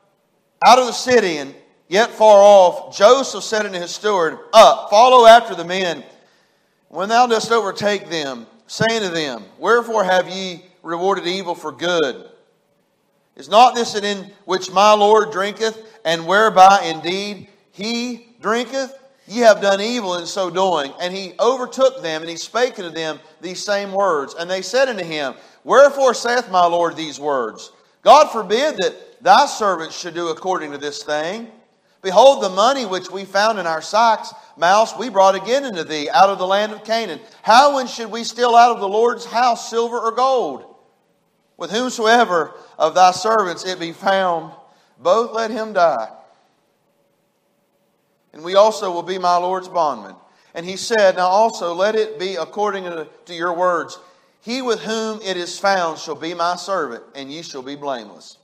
out 0.66 0.80
of 0.80 0.88
the 0.88 0.92
city, 0.92 1.38
and 1.38 1.54
yet 1.88 2.10
far 2.10 2.42
off, 2.42 2.98
Joseph 2.98 3.44
said 3.44 3.66
unto 3.66 3.80
his 3.80 3.92
steward, 3.92 4.40
Up, 4.54 4.90
follow 4.90 5.28
after 5.28 5.54
the 5.54 5.66
men. 5.66 6.04
When 6.90 7.10
thou 7.10 7.28
dost 7.28 7.52
overtake 7.52 8.10
them, 8.10 8.48
saying 8.66 9.02
to 9.02 9.10
them, 9.10 9.44
Wherefore 9.60 10.04
have 10.04 10.30
ye 10.30 10.64
rewarded 10.82 11.28
evil 11.28 11.54
for 11.54 11.72
good? 11.72 12.30
Is 13.36 13.50
not 13.50 13.76
this 13.76 13.94
in 13.94 14.32
which 14.46 14.72
my 14.72 14.94
Lord 14.94 15.32
drinketh, 15.32 16.00
and 16.04 16.26
whereby 16.26 16.86
indeed 16.86 17.50
he 17.72 18.36
drinketh? 18.42 18.98
Ye 19.28 19.42
have 19.42 19.62
done 19.62 19.82
evil 19.82 20.16
in 20.16 20.26
so 20.26 20.50
doing. 20.50 20.94
And 21.02 21.14
he 21.14 21.34
overtook 21.40 22.02
them, 22.02 22.22
and 22.22 22.30
he 22.30 22.38
spake 22.38 22.80
unto 22.80 22.90
them 22.90 23.20
these 23.42 23.64
same 23.64 23.92
words. 23.92 24.34
And 24.34 24.50
they 24.50 24.62
said 24.62 24.88
unto 24.88 25.04
him, 25.04 25.36
Wherefore 25.66 26.14
saith 26.14 26.50
my 26.50 26.66
Lord 26.66 26.96
these 26.96 27.20
words? 27.20 27.72
God 28.04 28.32
forbid 28.32 28.78
that 28.78 29.22
thy 29.22 29.46
servants 29.46 30.00
should 30.00 30.14
do 30.14 30.30
according 30.30 30.72
to 30.72 30.78
this 30.78 31.04
thing. 31.04 31.52
Behold, 32.02 32.42
the 32.42 32.50
money 32.50 32.86
which 32.86 33.12
we 33.12 33.26
found 33.26 33.60
in 33.60 33.68
our 33.68 33.82
sacks, 33.82 34.34
mouse, 34.56 34.98
we 34.98 35.10
brought 35.10 35.36
again 35.36 35.66
unto 35.66 35.84
thee 35.84 36.10
out 36.10 36.30
of 36.30 36.38
the 36.38 36.48
land 36.48 36.72
of 36.72 36.86
Canaan. 36.86 37.20
How 37.42 37.76
when 37.76 37.88
should 37.88 38.10
we 38.10 38.24
steal 38.24 38.56
out 38.56 38.72
of 38.72 38.80
the 38.80 38.88
Lord's 38.88 39.26
house 39.26 39.70
silver 39.70 40.00
or 40.00 40.14
gold? 40.14 40.76
With 41.58 41.72
whomsoever 41.72 42.54
of 42.78 42.94
thy 42.94 43.12
servants 43.12 43.66
it 43.66 43.80
be 43.80 43.92
found, 43.92 44.54
both 45.00 45.34
let 45.34 45.52
him 45.52 45.74
die 45.74 46.17
and 48.38 48.46
we 48.46 48.54
also 48.54 48.92
will 48.92 49.02
be 49.02 49.18
my 49.18 49.36
Lord's 49.36 49.68
bondmen. 49.68 50.16
And 50.54 50.64
he 50.64 50.78
said, 50.78 51.16
Now 51.16 51.26
also 51.26 51.74
let 51.74 51.96
it 51.96 52.20
be 52.20 52.36
according 52.36 52.84
to 52.84 53.34
your 53.34 53.52
words. 53.52 53.98
He 54.42 54.62
with 54.62 54.80
whom 54.82 55.20
it 55.24 55.38
is 55.38 55.58
found 55.58 55.98
shall 55.98 56.14
be 56.14 56.36
my 56.36 56.56
servant, 56.56 57.04
and 57.16 57.32
ye 57.32 57.42
shall 57.42 57.64
be 57.64 57.76
blameless. 57.76 58.38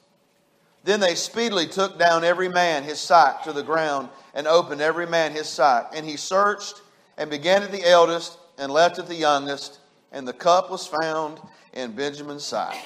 Then 0.84 1.00
they 1.00 1.14
speedily 1.14 1.68
took 1.68 2.00
down 2.00 2.24
every 2.24 2.50
man 2.50 2.82
his 2.82 3.00
sack 3.00 3.44
to 3.44 3.54
the 3.54 3.62
ground, 3.62 4.10
and 4.34 4.48
opened 4.48 4.82
every 4.82 5.06
man 5.06 5.32
his 5.32 5.48
sack. 5.48 5.92
And 5.94 6.08
he 6.08 6.18
searched, 6.18 6.82
and 7.16 7.30
began 7.30 7.62
at 7.62 7.72
the 7.72 7.88
eldest, 7.88 8.40
and 8.58 8.72
left 8.72 8.98
at 8.98 9.08
the 9.08 9.14
youngest, 9.14 9.78
and 10.12 10.28
the 10.28 10.34
cup 10.34 10.72
was 10.72 10.88
found 10.88 11.40
in 11.74 11.92
Benjamin's 11.92 12.46
sack. 12.46 12.84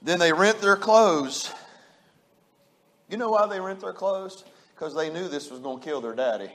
Then 0.00 0.18
they 0.18 0.32
rent 0.32 0.62
their 0.62 0.76
clothes. 0.76 1.52
You 3.10 3.18
know 3.18 3.28
why 3.28 3.46
they 3.46 3.60
rent 3.60 3.80
their 3.80 3.92
clothes? 3.92 4.44
Because 4.82 4.96
they 4.96 5.10
knew 5.10 5.28
this 5.28 5.48
was 5.48 5.60
going 5.60 5.78
to 5.78 5.84
kill 5.84 6.00
their 6.00 6.12
daddy. 6.12 6.50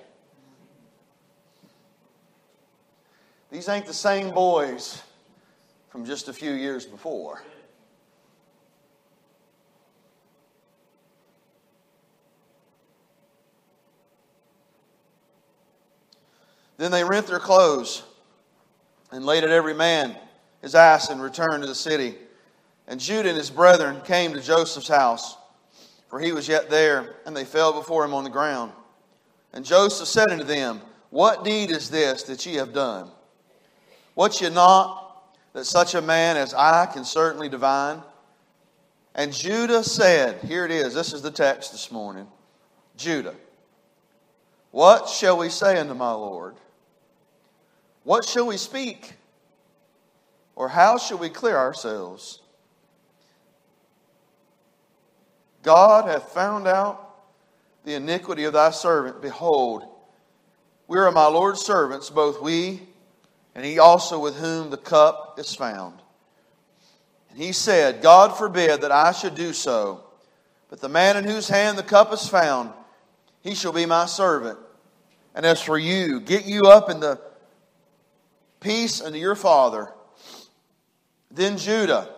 These 3.50 3.69
ain't 3.69 3.86
the 3.86 3.93
same 3.93 4.31
boys 4.31 5.01
from 5.88 6.03
just 6.03 6.27
a 6.27 6.34
few 6.34 6.51
years 6.51 6.86
before. 6.86 7.41
Then 16.75 16.91
they 16.91 17.05
rent 17.05 17.27
their 17.27 17.39
clothes 17.39 18.03
and 19.10 19.25
laid 19.25 19.46
at 19.46 19.51
every 19.51 19.74
man 19.74 20.17
his 20.62 20.75
ass 20.75 21.10
and 21.10 21.22
returned 21.22 21.62
to 21.62 21.67
the 21.67 21.74
city. 21.74 22.15
And 22.89 23.00
Judah 23.00 23.29
and 23.29 23.38
his 23.38 23.50
brethren 23.50 24.01
came 24.01 24.34
to 24.34 24.41
Joseph's 24.41 24.89
house 24.89 25.38
for 26.09 26.19
he 26.19 26.31
was 26.31 26.47
yet 26.47 26.69
there, 26.69 27.15
and 27.25 27.35
they 27.35 27.45
fell 27.45 27.73
before 27.73 28.05
him 28.05 28.13
on 28.13 28.23
the 28.23 28.29
ground. 28.29 28.71
And 29.53 29.65
Joseph 29.65 30.07
said 30.07 30.29
unto 30.29 30.43
them, 30.43 30.81
What 31.09 31.43
deed 31.43 31.71
is 31.71 31.89
this 31.89 32.23
that 32.23 32.45
ye 32.45 32.55
have 32.55 32.73
done? 32.73 33.09
What 34.13 34.41
ye 34.41 34.49
not 34.49 35.03
that 35.53 35.65
such 35.65 35.95
a 35.95 36.01
man 36.01 36.37
as 36.37 36.53
I 36.53 36.85
can 36.85 37.03
certainly 37.03 37.49
divine? 37.49 38.01
And 39.15 39.33
Judah 39.33 39.83
said, 39.83 40.41
Here 40.43 40.65
it 40.65 40.71
is, 40.71 40.93
this 40.93 41.13
is 41.13 41.21
the 41.21 41.31
text 41.31 41.71
this 41.71 41.91
morning. 41.91 42.27
Judah, 42.95 43.35
what 44.71 45.09
shall 45.09 45.37
we 45.37 45.49
say 45.49 45.77
unto 45.77 45.93
my 45.93 46.11
Lord? 46.11 46.55
What 48.03 48.25
shall 48.25 48.47
we 48.47 48.57
speak? 48.57 49.13
Or 50.55 50.69
how 50.69 50.97
shall 50.97 51.17
we 51.17 51.29
clear 51.29 51.57
ourselves? 51.57 52.41
God 55.67 56.07
hath 56.07 56.31
found 56.31 56.65
out 56.65 57.13
the 57.83 57.95
iniquity 57.95 58.45
of 58.45 58.53
thy 58.53 58.71
servant. 58.71 59.21
Behold, 59.21 59.83
we 60.88 60.97
are 60.97 61.12
my 61.12 61.27
Lord's 61.27 61.59
servants, 61.59 62.09
both 62.09 62.41
we 62.41 62.79
and 63.53 63.65
he 63.65 63.77
also 63.77 64.17
with 64.17 64.38
whom 64.38 64.69
the 64.69 64.77
cup 64.77 65.38
is 65.38 65.53
found. 65.53 66.00
And 67.29 67.38
he 67.38 67.51
said, 67.51 68.01
God 68.01 68.38
forbid 68.38 68.79
that 68.79 68.93
I 68.93 69.12
should 69.12 69.36
do 69.36 69.51
so, 69.51 70.05
but 70.69 70.79
the 70.79 70.88
man 70.88 71.17
in 71.17 71.25
whose 71.25 71.50
hand 71.50 71.77
the 71.77 71.83
cup 71.83 72.13
is 72.13 72.29
found, 72.29 72.71
he 73.41 73.53
shall 73.53 73.74
be 73.74 73.86
my 73.86 74.05
servant. 74.05 74.57
And 75.36 75.45
as 75.45 75.62
for 75.62 75.77
you, 75.77 76.21
get 76.21 76.45
you 76.45 76.67
up 76.67 76.89
in 76.89 77.01
the 77.01 77.19
peace 78.62 79.01
unto 79.01 79.17
your 79.17 79.36
father. 79.36 79.91
Then 81.29 81.57
Judah 81.57 82.13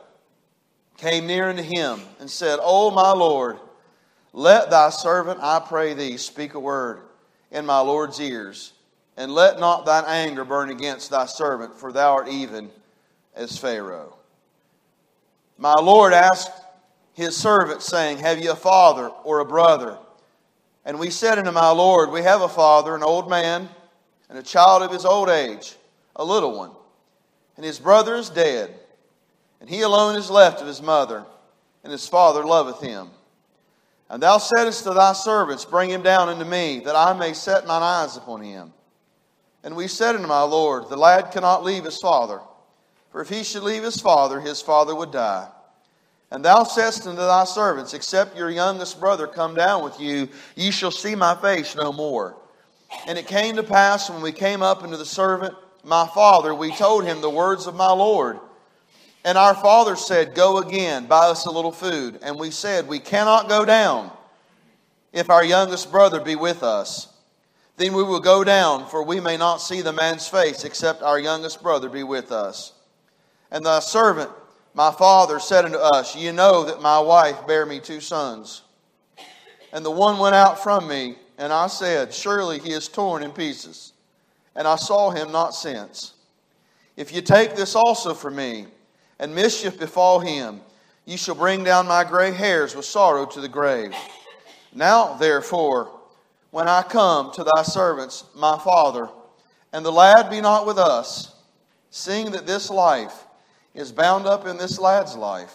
came 1.00 1.28
near 1.28 1.50
unto 1.50 1.64
him 1.64 2.02
and 2.20 2.30
said, 2.30 2.60
O 2.62 2.92
my 2.92 3.12
Lord, 3.12 3.58
let 4.34 4.70
thy 4.70 4.90
servant, 4.90 5.40
I 5.42 5.60
pray 5.60 5.94
thee, 5.94 6.18
speak 6.18 6.54
a 6.54 6.60
word 6.60 7.02
in 7.52 7.66
my 7.66 7.80
Lord's 7.80 8.20
ears, 8.20 8.74
and 9.18 9.32
let 9.32 9.60
not 9.60 9.86
thine 9.86 10.04
anger 10.06 10.46
burn 10.46 10.70
against 10.70 11.10
thy 11.10 11.26
servant, 11.26 11.76
for 11.76 11.92
thou 11.92 12.14
art 12.14 12.28
even 12.28 12.70
as 13.36 13.58
Pharaoh. 13.58 14.14
My 15.58 15.74
Lord 15.74 16.14
asked 16.14 16.52
his 17.14 17.36
servant, 17.36 17.82
saying, 17.82 18.20
Have 18.20 18.40
ye 18.40 18.48
a 18.48 18.56
father 18.56 19.10
or 19.24 19.40
a 19.40 19.46
brother? 19.46 19.98
And 20.86 21.00
we 21.00 21.10
said 21.10 21.38
unto 21.38 21.52
my 21.52 21.70
Lord, 21.72 22.12
We 22.12 22.22
have 22.22 22.42
a 22.42 22.50
father, 22.50 22.96
an 22.96 23.04
old 23.04 23.30
man, 23.30 23.68
and 24.30 24.38
a 24.38 24.44
child 24.44 24.84
of 24.84 24.92
his 24.92 25.06
old 25.06 25.30
age, 25.30 25.76
a 26.16 26.24
little 26.24 26.58
one, 26.58 26.72
and 27.58 27.66
his 27.66 27.80
brother 27.80 28.16
is 28.16 28.30
dead 28.30 28.74
and 29.60 29.70
he 29.70 29.82
alone 29.82 30.16
is 30.16 30.30
left 30.30 30.62
of 30.62 30.68
his 30.68 30.82
mother, 30.82 31.26
and 31.84 31.92
his 31.92 32.08
father 32.08 32.44
loveth 32.44 32.82
him. 32.82 33.10
And 34.10 34.24
thou 34.24 34.38
saidst 34.38 34.84
to 34.84 34.94
thy 34.94 35.14
servants, 35.14 35.66
Bring 35.66 35.90
him 35.90 36.02
down 36.02 36.30
unto 36.30 36.46
me, 36.46 36.80
that 36.86 36.96
I 36.96 37.14
may 37.14 37.34
set 37.34 37.68
mine 37.68 37.84
eyes 37.84 38.18
upon 38.18 38.42
him. 38.42 38.74
And 39.64 39.76
we 39.76 39.88
said 39.88 40.16
unto 40.16 40.28
my 40.28 40.42
Lord, 40.42 40.90
The 40.90 40.98
lad 40.98 41.32
cannot 41.32 41.64
leave 41.64 41.84
his 41.84 42.00
father, 42.00 42.42
for 43.12 43.22
if 43.22 43.30
he 43.30 43.44
should 43.44 43.64
leave 43.64 43.84
his 43.84 44.02
father, 44.02 44.40
his 44.40 44.62
father 44.62 44.96
would 44.96 45.12
die. 45.12 45.48
And 46.32 46.46
thou 46.46 46.64
saidst 46.64 47.08
unto 47.08 47.22
thy 47.22 47.44
servants, 47.44 47.94
Except 47.94 48.38
your 48.38 48.50
youngest 48.50 49.00
brother 49.00 49.28
come 49.28 49.56
down 49.56 49.84
with 49.84 50.00
you, 50.00 50.30
ye 50.56 50.72
shall 50.72 50.92
see 50.92 51.16
my 51.16 51.36
face 51.36 51.76
no 51.76 51.92
more. 51.92 52.36
And 53.08 53.18
it 53.18 53.28
came 53.28 53.56
to 53.56 53.64
pass 53.64 54.10
when 54.10 54.22
we 54.22 54.32
came 54.32 54.62
up 54.62 54.82
unto 54.82 54.98
the 54.98 55.06
servant, 55.06 55.54
my 55.84 56.08
father, 56.08 56.54
we 56.54 56.76
told 56.76 57.06
him 57.06 57.22
the 57.22 57.30
words 57.30 57.68
of 57.68 57.76
my 57.76 57.92
Lord. 57.92 58.40
And 59.26 59.38
our 59.38 59.56
father 59.56 59.96
said, 59.96 60.34
Go 60.34 60.60
again, 60.60 61.08
buy 61.08 61.28
us 61.28 61.46
a 61.46 61.52
little 61.52 61.72
food. 61.72 62.20
And 62.22 62.40
we 62.40 62.52
said, 62.52 62.88
We 62.88 63.00
cannot 63.00 63.50
go 63.50 63.66
down 63.66 64.12
if 65.12 65.30
our 65.30 65.44
youngest 65.44 65.92
brother 65.92 66.22
be 66.22 66.36
with 66.36 66.64
us. 66.64 67.08
Then 67.78 67.94
we 67.94 68.04
will 68.04 68.20
go 68.20 68.44
down, 68.44 68.88
for 68.88 69.04
we 69.04 69.20
may 69.20 69.38
not 69.38 69.62
see 69.62 69.82
the 69.82 69.94
man's 69.94 70.28
face, 70.28 70.66
except 70.66 71.02
our 71.02 71.20
youngest 71.20 71.64
brother 71.64 71.90
be 71.90 72.04
with 72.04 72.32
us. 72.32 72.74
And 73.52 73.66
the 73.66 73.80
servant, 73.80 74.30
my 74.74 74.92
father, 74.92 75.40
said 75.40 75.66
unto 75.66 75.78
us, 75.78 76.16
Ye 76.16 76.32
know 76.32 76.66
that 76.66 76.82
my 76.82 77.00
wife 77.00 77.48
bare 77.48 77.66
me 77.66 77.80
two 77.80 78.02
sons. 78.02 78.64
And 79.72 79.86
the 79.86 79.92
one 79.92 80.20
went 80.20 80.36
out 80.36 80.62
from 80.62 80.88
me, 80.88 81.16
and 81.38 81.54
I 81.54 81.68
said, 81.68 82.14
Surely 82.14 82.60
he 82.60 82.72
is 82.72 82.88
torn 82.88 83.24
in 83.24 83.32
pieces. 83.32 83.94
And 84.56 84.68
I 84.68 84.76
saw 84.76 85.12
him 85.12 85.32
not 85.32 85.56
since. 85.56 86.14
If 86.98 87.14
you 87.14 87.22
take 87.22 87.56
this 87.56 87.76
also 87.76 88.14
from 88.14 88.36
me, 88.36 88.68
and 89.20 89.36
mischief 89.36 89.80
befall 89.80 90.20
him. 90.20 90.62
You 91.06 91.18
shall 91.18 91.36
bring 91.36 91.64
down 91.64 91.88
my 91.88 92.04
gray 92.04 92.32
hairs 92.32 92.76
with 92.76 92.86
sorrow 92.86 93.26
to 93.26 93.42
the 93.42 93.48
grave. 93.48 93.94
Now, 94.74 95.16
therefore, 95.16 95.92
when 96.52 96.68
I 96.68 96.84
come 96.84 97.32
to 97.34 97.44
thy 97.44 97.64
servants, 97.64 98.24
my 98.36 98.58
father, 98.60 99.10
and 99.74 99.86
the 99.86 99.92
lad 99.92 100.30
be 100.30 100.42
not 100.42 100.66
with 100.66 100.78
us, 100.78 101.34
seeing 101.90 102.32
that 102.32 102.48
this 102.48 102.70
life 102.70 103.26
is 103.74 103.92
bound 103.92 104.26
up 104.26 104.48
in 104.48 104.58
this 104.58 104.80
lad's 104.80 105.16
life, 105.16 105.54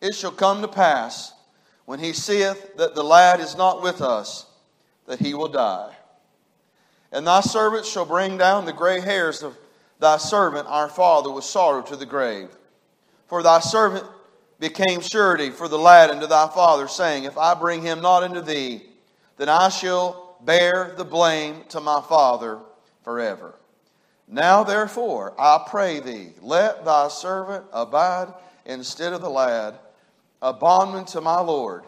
it 0.00 0.14
shall 0.14 0.32
come 0.32 0.62
to 0.62 0.68
pass, 0.68 1.32
when 1.84 1.98
he 1.98 2.12
seeth 2.12 2.76
that 2.76 2.94
the 2.94 3.04
lad 3.04 3.40
is 3.40 3.56
not 3.56 3.82
with 3.82 4.00
us, 4.00 4.46
that 5.06 5.18
he 5.18 5.34
will 5.34 5.48
die. 5.48 5.92
And 7.10 7.26
thy 7.26 7.40
servants 7.40 7.88
shall 7.88 8.06
bring 8.06 8.38
down 8.38 8.64
the 8.64 8.72
gray 8.72 9.00
hairs 9.00 9.42
of 9.42 9.56
thy 9.98 10.16
servant, 10.16 10.66
our 10.68 10.88
father, 10.88 11.30
with 11.30 11.44
sorrow 11.44 11.82
to 11.82 11.96
the 11.96 12.06
grave. 12.06 12.48
For 13.32 13.42
thy 13.42 13.60
servant 13.60 14.04
became 14.60 15.00
surety 15.00 15.48
for 15.48 15.66
the 15.66 15.78
lad 15.78 16.10
unto 16.10 16.26
thy 16.26 16.48
father, 16.48 16.86
saying, 16.86 17.24
If 17.24 17.38
I 17.38 17.54
bring 17.54 17.80
him 17.80 18.02
not 18.02 18.22
unto 18.22 18.42
thee, 18.42 18.82
then 19.38 19.48
I 19.48 19.70
shall 19.70 20.36
bear 20.42 20.92
the 20.98 21.06
blame 21.06 21.64
to 21.70 21.80
my 21.80 22.02
father 22.02 22.58
forever. 23.02 23.54
Now, 24.28 24.64
therefore, 24.64 25.32
I 25.38 25.64
pray 25.66 26.00
thee, 26.00 26.34
let 26.42 26.84
thy 26.84 27.08
servant 27.08 27.64
abide 27.72 28.34
instead 28.66 29.14
of 29.14 29.22
the 29.22 29.30
lad, 29.30 29.78
a 30.42 30.52
bondman 30.52 31.06
to 31.06 31.22
my 31.22 31.40
Lord, 31.40 31.84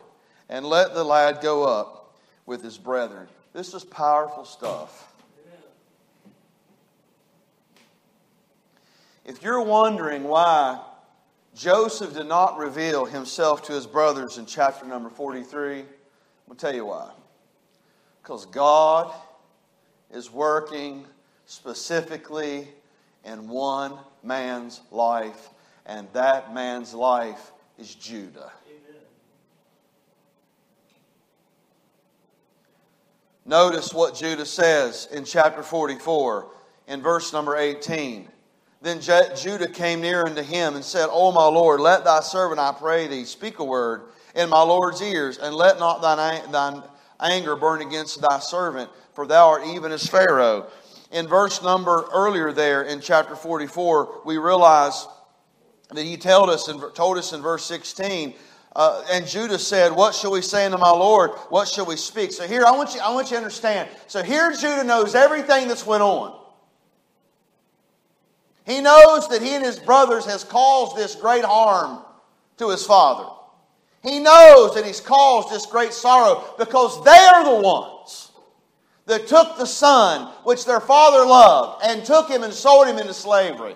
and 0.49 0.65
let 0.65 0.95
the 0.95 1.05
lad 1.05 1.43
go 1.43 1.65
up 1.65 2.17
with 2.47 2.63
his 2.63 2.79
brethren. 2.79 3.29
This 3.53 3.75
is 3.75 3.85
powerful 3.85 4.47
stuff. 4.47 5.13
If 9.27 9.43
you're 9.43 9.61
wondering 9.61 10.25
why 10.25 10.81
Joseph 11.55 12.15
did 12.15 12.27
not 12.27 12.59
reveal 12.59 13.05
himself 13.05 13.63
to 13.63 13.73
his 13.73 13.87
brothers 13.87 14.39
in 14.39 14.47
chapter 14.47 14.85
number 14.87 15.09
43, 15.09 15.81
I'm 15.81 15.85
going 15.85 15.87
to 16.51 16.57
tell 16.57 16.75
you 16.75 16.87
why. 16.87 17.11
Because 18.23 18.45
God 18.47 19.13
is 20.13 20.31
working 20.31 21.07
specifically 21.47 22.69
in 23.25 23.49
one 23.49 23.97
man's 24.23 24.81
life, 24.91 25.51
and 25.87 26.09
that 26.13 26.53
man's 26.53 26.93
life 26.93 27.53
is 27.79 27.95
Judah. 27.95 28.51
Notice 33.47 33.93
what 33.93 34.15
Judah 34.15 34.47
says 34.47 35.07
in 35.13 35.25
chapter 35.25 35.63
44 35.63 36.51
in 36.89 37.03
verse 37.03 37.33
number 37.33 37.57
18. 37.57 38.29
Then 38.85 39.01
Judah 39.01 39.67
came 39.67 40.03
near 40.03 40.27
unto 40.27 40.43
him 40.43 40.75
and 40.75 40.85
said, 40.85 41.09
O 41.11 41.33
my 41.33 41.47
Lord, 41.47 41.81
let 41.81 42.05
thy 42.05 42.21
servant, 42.21 42.61
I 42.61 42.71
pray 42.71 43.07
thee, 43.07 43.25
speak 43.25 43.59
a 43.59 43.65
word 43.65 44.03
in 44.35 44.51
my 44.51 44.61
Lord's 44.61 45.01
ears, 45.01 45.39
and 45.39 45.55
let 45.55 45.79
not 45.79 46.03
thine, 46.03 46.53
thine 46.53 46.83
anger 47.19 47.57
burn 47.57 47.81
against 47.81 48.21
thy 48.21 48.41
servant, 48.41 48.91
for 49.15 49.27
thou 49.27 49.49
art 49.49 49.67
even 49.69 49.91
as 49.91 50.07
Pharaoh. 50.07 50.67
In 51.11 51.27
verse 51.27 51.63
number 51.63 52.05
earlier 52.13 52.53
there 52.53 52.83
in 52.83 53.01
chapter 53.01 53.35
44, 53.35 54.21
we 54.27 54.37
realize 54.37 55.09
that 55.95 56.05
he 56.05 56.19
told 56.19 56.51
us, 56.51 56.69
and 56.69 56.79
told 56.95 57.17
us 57.17 57.33
in 57.33 57.41
verse 57.41 57.65
16, 57.65 58.35
uh, 58.77 59.03
and 59.11 59.27
Judah 59.27 59.59
said, 59.59 59.93
What 59.93 60.15
shall 60.15 60.33
we 60.33 60.43
say 60.43 60.67
unto 60.67 60.77
my 60.77 60.91
Lord? 60.91 61.31
What 61.49 61.69
shall 61.69 61.87
we 61.87 61.97
speak? 61.97 62.33
So 62.33 62.47
here, 62.47 62.67
I 62.67 62.73
want 62.73 62.95
you, 62.95 63.01
I 63.01 63.15
want 63.15 63.29
you 63.29 63.39
to 63.39 63.43
understand. 63.45 63.89
So 64.09 64.23
here, 64.23 64.53
Judah 64.53 64.85
knows 64.85 65.15
everything 65.15 65.69
that's 65.69 65.87
went 65.87 66.03
on. 66.03 66.44
He 68.65 68.81
knows 68.81 69.29
that 69.29 69.43
he 69.43 69.55
and 69.55 69.65
his 69.65 69.79
brothers 69.79 70.25
has 70.25 70.43
caused 70.43 70.97
this 70.97 71.15
great 71.15 71.45
harm 71.45 72.03
to 72.57 72.71
his 72.71 72.85
father. 72.85 73.29
He 74.03 74.21
knows 74.21 74.75
that 74.75 74.85
he's 74.85 75.01
caused 75.01 75.51
this 75.51 75.67
great 75.67 75.93
sorrow 75.93 76.45
because 76.59 77.03
they 77.05 77.11
are 77.11 77.45
the 77.45 77.63
ones 77.63 78.33
that 79.07 79.27
took 79.27 79.57
the 79.57 79.67
son 79.67 80.33
which 80.45 80.65
their 80.65 80.81
father 80.81 81.27
loved 81.27 81.85
and 81.85 82.05
took 82.05 82.29
him 82.29 82.43
and 82.43 82.53
sold 82.53 82.87
him 82.87 82.99
into 82.99 83.15
slavery. 83.15 83.75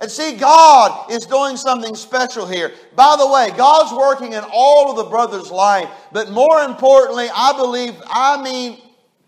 And 0.00 0.10
see, 0.10 0.36
God 0.36 1.10
is 1.10 1.26
doing 1.26 1.56
something 1.56 1.94
special 1.94 2.46
here. 2.46 2.72
By 2.96 3.14
the 3.18 3.26
way, 3.26 3.50
God's 3.56 3.92
working 3.92 4.32
in 4.32 4.42
all 4.52 4.90
of 4.90 4.96
the 4.96 5.04
brothers' 5.04 5.50
life, 5.50 5.88
but 6.10 6.30
more 6.30 6.62
importantly, 6.62 7.28
I 7.34 7.52
believe, 7.56 7.94
I 8.06 8.42
mean, 8.42 8.80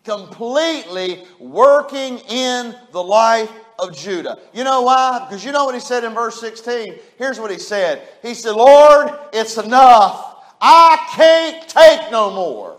completely 0.04 1.24
working 1.38 2.18
in 2.28 2.74
the 2.92 3.02
life 3.02 3.50
of 3.78 3.96
Judah. 3.96 4.38
You 4.52 4.64
know 4.64 4.82
why? 4.82 5.26
Because 5.26 5.44
you 5.44 5.52
know 5.52 5.64
what 5.64 5.74
he 5.74 5.80
said 5.80 6.04
in 6.04 6.14
verse 6.14 6.40
16? 6.40 6.94
Here's 7.18 7.38
what 7.40 7.50
he 7.50 7.58
said 7.58 8.06
He 8.22 8.34
said, 8.34 8.52
Lord, 8.52 9.10
it's 9.32 9.56
enough. 9.56 10.44
I 10.60 10.98
can't 11.12 11.68
take 11.68 12.10
no 12.10 12.30
more. 12.30 12.76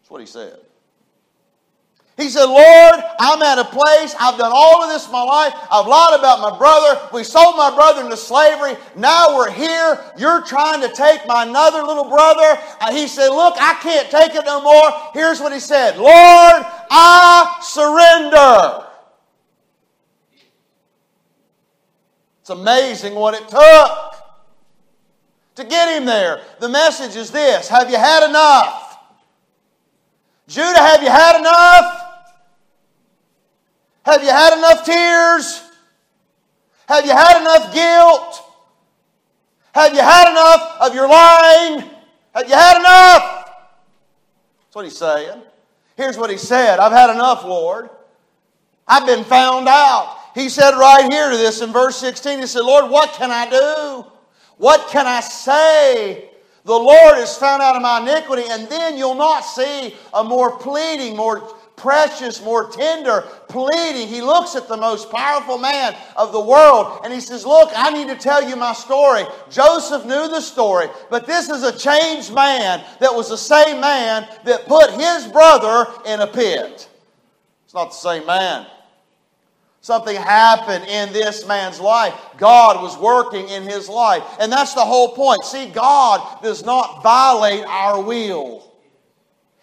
That's 0.00 0.10
what 0.10 0.20
he 0.20 0.26
said. 0.26 0.60
He 2.18 2.28
said, 2.28 2.46
Lord, 2.46 2.94
I'm 3.20 3.40
at 3.42 3.58
a 3.58 3.64
place, 3.64 4.12
I've 4.18 4.36
done 4.38 4.50
all 4.52 4.82
of 4.82 4.90
this 4.90 5.06
in 5.06 5.12
my 5.12 5.22
life. 5.22 5.54
I've 5.70 5.86
lied 5.86 6.18
about 6.18 6.40
my 6.40 6.58
brother. 6.58 7.00
We 7.12 7.22
sold 7.22 7.56
my 7.56 7.72
brother 7.72 8.02
into 8.02 8.16
slavery. 8.16 8.76
Now 8.96 9.36
we're 9.36 9.52
here. 9.52 10.00
You're 10.18 10.42
trying 10.42 10.80
to 10.80 10.88
take 10.88 11.24
my 11.28 11.44
another 11.44 11.80
little 11.84 12.10
brother. 12.10 12.60
And 12.80 12.96
he 12.96 13.06
said, 13.06 13.28
Look, 13.28 13.54
I 13.60 13.74
can't 13.74 14.10
take 14.10 14.34
it 14.34 14.44
no 14.44 14.60
more. 14.60 14.90
Here's 15.14 15.40
what 15.40 15.52
he 15.52 15.60
said 15.60 15.96
Lord, 15.96 16.08
I 16.10 17.58
surrender. 17.62 18.87
It's 22.48 22.58
amazing 22.58 23.14
what 23.14 23.34
it 23.34 23.46
took 23.46 24.14
to 25.56 25.64
get 25.64 25.94
him 25.94 26.06
there. 26.06 26.40
The 26.60 26.68
message 26.70 27.14
is 27.14 27.30
this 27.30 27.68
Have 27.68 27.90
you 27.90 27.98
had 27.98 28.26
enough? 28.26 28.96
Judah, 30.46 30.78
have 30.78 31.02
you 31.02 31.10
had 31.10 31.38
enough? 31.38 32.04
Have 34.02 34.22
you 34.22 34.30
had 34.30 34.56
enough 34.56 34.82
tears? 34.82 35.62
Have 36.88 37.04
you 37.04 37.10
had 37.10 37.38
enough 37.42 37.74
guilt? 37.74 38.42
Have 39.74 39.92
you 39.92 40.00
had 40.00 40.30
enough 40.30 40.76
of 40.80 40.94
your 40.94 41.06
lying? 41.06 41.80
Have 42.34 42.48
you 42.48 42.54
had 42.54 42.78
enough? 42.78 43.44
That's 44.64 44.74
what 44.74 44.86
he's 44.86 44.96
saying. 44.96 45.42
Here's 45.98 46.16
what 46.16 46.30
he 46.30 46.38
said 46.38 46.78
I've 46.78 46.92
had 46.92 47.10
enough, 47.10 47.44
Lord. 47.44 47.90
I've 48.86 49.04
been 49.04 49.24
found 49.24 49.68
out. 49.68 50.17
He 50.38 50.48
said 50.48 50.70
right 50.70 51.12
here 51.12 51.30
to 51.30 51.36
this 51.36 51.62
in 51.62 51.72
verse 51.72 51.96
16, 51.96 52.38
He 52.38 52.46
said, 52.46 52.60
Lord, 52.60 52.88
what 52.92 53.12
can 53.14 53.32
I 53.32 53.50
do? 53.50 54.06
What 54.56 54.88
can 54.88 55.04
I 55.04 55.18
say? 55.18 56.30
The 56.64 56.72
Lord 56.72 57.16
has 57.16 57.36
found 57.36 57.60
out 57.60 57.74
of 57.74 57.82
my 57.82 58.00
iniquity, 58.00 58.44
and 58.48 58.68
then 58.68 58.96
you'll 58.96 59.16
not 59.16 59.40
see 59.40 59.96
a 60.14 60.22
more 60.22 60.56
pleading, 60.58 61.16
more 61.16 61.40
precious, 61.74 62.40
more 62.40 62.70
tender 62.70 63.22
pleading. 63.48 64.06
He 64.06 64.20
looks 64.20 64.54
at 64.54 64.68
the 64.68 64.76
most 64.76 65.10
powerful 65.10 65.58
man 65.58 65.96
of 66.16 66.30
the 66.30 66.40
world 66.40 67.00
and 67.04 67.12
he 67.12 67.20
says, 67.20 67.46
Look, 67.46 67.70
I 67.74 67.90
need 67.90 68.08
to 68.08 68.16
tell 68.16 68.46
you 68.46 68.56
my 68.56 68.74
story. 68.74 69.22
Joseph 69.48 70.04
knew 70.04 70.28
the 70.28 70.40
story, 70.40 70.88
but 71.08 71.26
this 71.26 71.48
is 71.48 71.62
a 71.62 71.76
changed 71.76 72.34
man 72.34 72.84
that 73.00 73.14
was 73.14 73.28
the 73.28 73.38
same 73.38 73.80
man 73.80 74.28
that 74.44 74.66
put 74.66 74.90
his 74.90 75.28
brother 75.28 75.86
in 76.04 76.20
a 76.20 76.26
pit. 76.26 76.88
It's 77.64 77.74
not 77.74 77.90
the 77.90 77.96
same 77.96 78.26
man. 78.26 78.66
Something 79.88 80.16
happened 80.16 80.84
in 80.84 81.14
this 81.14 81.46
man's 81.46 81.80
life. 81.80 82.12
God 82.36 82.82
was 82.82 82.98
working 82.98 83.48
in 83.48 83.62
his 83.62 83.88
life. 83.88 84.22
And 84.38 84.52
that's 84.52 84.74
the 84.74 84.84
whole 84.84 85.14
point. 85.14 85.42
See, 85.44 85.70
God 85.70 86.42
does 86.42 86.62
not 86.62 87.02
violate 87.02 87.64
our 87.64 88.02
will. 88.02 88.70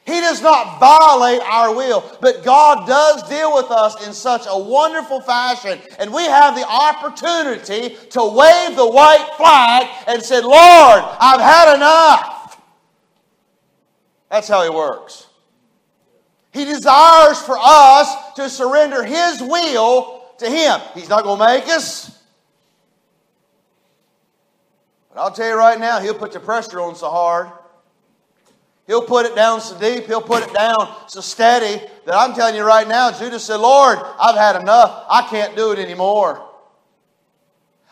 He 0.04 0.20
does 0.22 0.42
not 0.42 0.80
violate 0.80 1.42
our 1.42 1.76
will, 1.76 2.04
but 2.22 2.44
God 2.44 2.88
does 2.88 3.30
deal 3.30 3.54
with 3.54 3.70
us 3.70 4.08
in 4.08 4.14
such 4.14 4.48
a 4.48 4.58
wonderful 4.58 5.22
fashion. 5.22 5.78
And 6.00 6.12
we 6.12 6.24
have 6.24 6.56
the 6.56 6.66
opportunity 6.68 7.96
to 8.10 8.26
wave 8.26 8.76
the 8.76 8.90
white 8.90 9.30
flag 9.38 9.88
and 10.08 10.24
say, 10.24 10.42
Lord, 10.42 11.04
I've 11.20 11.40
had 11.40 11.76
enough. 11.76 12.60
That's 14.32 14.48
how 14.48 14.64
He 14.64 14.72
works. 14.72 15.28
He 16.52 16.66
desires 16.66 17.40
for 17.44 17.60
us 17.62 18.34
to 18.38 18.50
surrender 18.50 19.04
His 19.04 19.40
will 19.40 20.15
to 20.40 20.50
Him. 20.50 20.80
He's 20.94 21.10
not 21.10 21.24
going 21.24 21.40
to 21.40 21.46
make 21.46 21.68
us. 21.74 22.12
But 25.14 25.22
I'll 25.22 25.32
tell 25.32 25.50
you 25.50 25.58
right 25.58 25.80
now, 25.80 26.00
He'll 26.00 26.14
put 26.14 26.32
the 26.32 26.40
pressure 26.40 26.82
on 26.82 26.96
so 26.96 27.10
hard. 27.10 27.50
He'll 28.88 29.02
put 29.02 29.26
it 29.26 29.36
down 29.36 29.62
so 29.62 29.80
deep, 29.80 30.06
He'll 30.06 30.22
put 30.22 30.44
it 30.44 30.54
down 30.54 30.96
so 31.08 31.22
steady 31.22 31.84
that 32.06 32.16
I'm 32.16 32.36
telling 32.36 32.56
you 32.56 32.64
right 32.64 32.88
now, 32.88 33.12
Judas 33.12 33.44
said, 33.44 33.58
Lord, 33.58 33.98
I've 34.20 34.36
had 34.36 34.62
enough. 34.62 35.06
I 35.10 35.28
can't 35.30 35.56
do 35.56 35.72
it 35.72 35.80
anymore. 35.80 36.46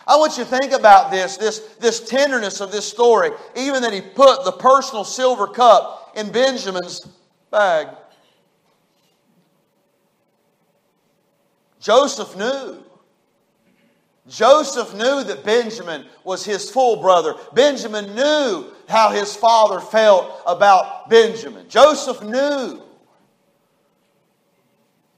I 0.06 0.18
want 0.18 0.38
you 0.38 0.44
to 0.44 0.50
think 0.50 0.74
about 0.74 1.12
this, 1.12 1.38
this, 1.38 1.60
this 1.80 2.02
tenderness 2.02 2.60
of 2.60 2.72
this 2.72 2.86
story, 2.86 3.32
even 3.56 3.82
that 3.84 3.94
he 3.94 4.02
put 4.02 4.44
the 4.44 4.52
personal 4.52 5.06
silver 5.06 5.48
cup 5.48 6.12
in 6.16 6.32
Benjamin's 6.32 7.08
bag. 7.50 7.88
Joseph 11.84 12.38
knew. 12.38 12.82
Joseph 14.30 14.94
knew 14.94 15.22
that 15.26 15.44
Benjamin 15.44 16.06
was 16.24 16.46
his 16.46 16.72
full 16.72 17.02
brother. 17.02 17.36
Benjamin 17.54 18.16
knew 18.16 18.72
how 18.88 19.10
his 19.10 19.36
father 19.36 19.82
felt 19.82 20.42
about 20.48 21.10
Benjamin. 21.10 21.68
Joseph 21.68 22.24
knew. 22.24 22.82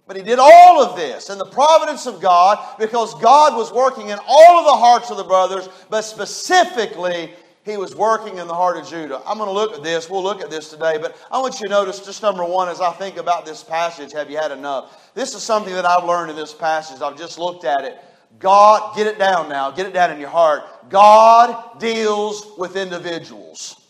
But 0.08 0.18
he 0.18 0.24
did 0.24 0.40
all 0.40 0.84
of 0.84 0.96
this 0.98 1.30
in 1.30 1.38
the 1.38 1.46
providence 1.46 2.08
of 2.08 2.20
God 2.20 2.80
because 2.80 3.14
God 3.22 3.56
was 3.56 3.72
working 3.72 4.10
in 4.10 4.18
all 4.28 4.60
of 4.60 4.66
the 4.66 4.78
hearts 4.78 5.12
of 5.12 5.18
the 5.18 5.24
brothers, 5.24 5.70
but 5.92 6.02
specifically 6.02 7.34
he 7.66 7.78
was 7.78 7.96
working 7.96 8.38
in 8.38 8.48
the 8.48 8.54
heart 8.54 8.78
of 8.78 8.88
Judah. 8.88 9.24
I'm 9.26 9.40
going 9.40 9.50
to 9.50 9.54
look 9.54 9.74
at 9.74 9.82
this. 9.82 10.08
We'll 10.08 10.22
look 10.22 10.40
at 10.40 10.52
this 10.52 10.70
today, 10.70 11.00
but 11.02 11.18
I 11.32 11.40
want 11.40 11.56
you 11.56 11.68
to 11.68 11.70
notice 11.70 12.00
just 12.00 12.22
number 12.22 12.46
one 12.46 12.70
as 12.70 12.80
I 12.80 12.92
think 12.92 13.18
about 13.18 13.44
this 13.44 13.64
passage 13.64 14.14
have 14.14 14.30
you 14.30 14.38
had 14.38 14.52
enough? 14.52 15.12
This 15.16 15.34
is 15.34 15.42
something 15.42 15.74
that 15.74 15.84
I've 15.84 16.04
learned 16.04 16.30
in 16.30 16.36
this 16.36 16.54
passage. 16.54 17.02
I've 17.02 17.18
just 17.18 17.40
looked 17.40 17.66
at 17.66 17.84
it. 17.84 17.98
God, 18.38 18.96
get 18.96 19.08
it 19.08 19.18
down 19.18 19.50
now, 19.50 19.72
get 19.72 19.88
it 19.88 19.94
down 19.94 20.12
in 20.12 20.20
your 20.20 20.30
heart. 20.30 20.90
God 20.90 21.80
deals 21.80 22.52
with 22.58 22.76
individuals. 22.76 23.82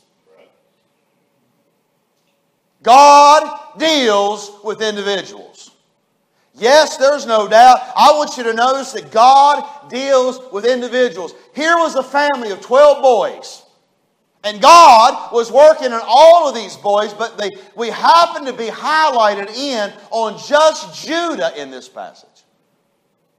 God 2.81 3.77
deals 3.77 4.51
with 4.63 4.81
individuals. 4.81 5.71
Yes, 6.53 6.95
there's 6.95 7.25
no 7.25 7.49
doubt. 7.49 7.79
I 7.97 8.11
want 8.11 8.37
you 8.37 8.43
to 8.43 8.53
notice 8.53 8.93
that 8.93 9.11
God 9.11 9.89
deals 9.89 10.39
with 10.53 10.63
individuals. 10.63 11.33
Here 11.53 11.75
was 11.75 11.95
a 11.95 12.03
family 12.03 12.51
of 12.51 12.61
12 12.61 13.01
boys. 13.01 13.64
And 14.45 14.61
God 14.61 15.33
was 15.33 15.51
working 15.51 15.87
in 15.87 15.99
all 16.03 16.47
of 16.47 16.53
these 16.53 16.77
boys, 16.77 17.15
but 17.15 17.35
they, 17.35 17.57
we 17.75 17.89
happen 17.89 18.45
to 18.45 18.53
be 18.53 18.67
highlighted 18.67 19.49
in 19.49 19.91
on 20.11 20.37
just 20.47 21.03
Judah 21.03 21.59
in 21.59 21.71
this 21.71 21.89
passage. 21.89 22.29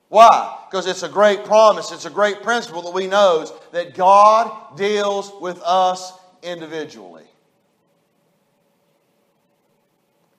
Why? 0.08 0.64
Because 0.68 0.88
it's 0.88 1.04
a 1.04 1.08
great 1.08 1.44
promise, 1.44 1.92
it's 1.92 2.06
a 2.06 2.10
great 2.10 2.42
principle 2.42 2.82
that 2.82 2.92
we 2.92 3.06
know 3.06 3.46
that 3.70 3.94
God 3.94 4.76
deals 4.76 5.32
with 5.40 5.62
us 5.62 6.12
individually. 6.42 7.24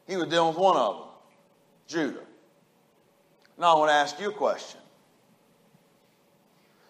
He 0.05 0.17
was 0.17 0.27
dealing 0.27 0.49
with 0.49 0.57
one 0.57 0.75
of 0.75 0.97
them, 0.97 1.07
Judah. 1.87 2.25
Now 3.57 3.77
I 3.77 3.79
want 3.79 3.89
to 3.89 3.95
ask 3.95 4.19
you 4.19 4.29
a 4.29 4.33
question. 4.33 4.81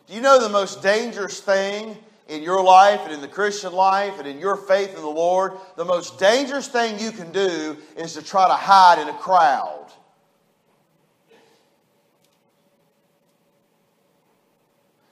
Do 0.07 0.15
you 0.15 0.21
know 0.21 0.41
the 0.41 0.49
most 0.49 0.81
dangerous 0.81 1.39
thing 1.39 1.95
in 2.27 2.43
your 2.43 2.63
life 2.63 3.01
and 3.03 3.13
in 3.13 3.21
the 3.21 3.27
Christian 3.27 3.73
life 3.73 4.19
and 4.19 4.27
in 4.27 4.39
your 4.39 4.55
faith 4.55 4.89
in 4.89 5.01
the 5.01 5.07
Lord? 5.07 5.53
The 5.75 5.85
most 5.85 6.19
dangerous 6.19 6.67
thing 6.67 6.99
you 6.99 7.11
can 7.11 7.31
do 7.31 7.77
is 7.95 8.13
to 8.13 8.23
try 8.23 8.47
to 8.47 8.53
hide 8.53 8.99
in 8.99 9.07
a 9.07 9.17
crowd. 9.17 9.87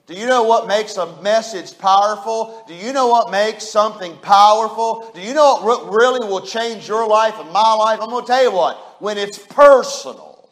Do 0.06 0.14
you 0.14 0.26
know 0.26 0.44
what 0.44 0.68
makes 0.68 0.96
a 0.98 1.20
message 1.20 1.76
powerful? 1.78 2.62
Do 2.68 2.74
you 2.74 2.92
know 2.92 3.08
what 3.08 3.32
makes 3.32 3.68
something 3.68 4.16
powerful? 4.18 5.10
Do 5.12 5.20
you 5.20 5.34
know 5.34 5.58
what 5.60 5.92
really 5.92 6.20
will 6.20 6.46
change 6.46 6.86
your 6.86 7.08
life 7.08 7.34
and 7.40 7.50
my 7.50 7.74
life? 7.74 7.98
I'm 8.00 8.10
going 8.10 8.24
to 8.24 8.26
tell 8.26 8.42
you 8.42 8.52
what. 8.52 9.02
When 9.02 9.18
it's 9.18 9.36
personal. 9.36 10.48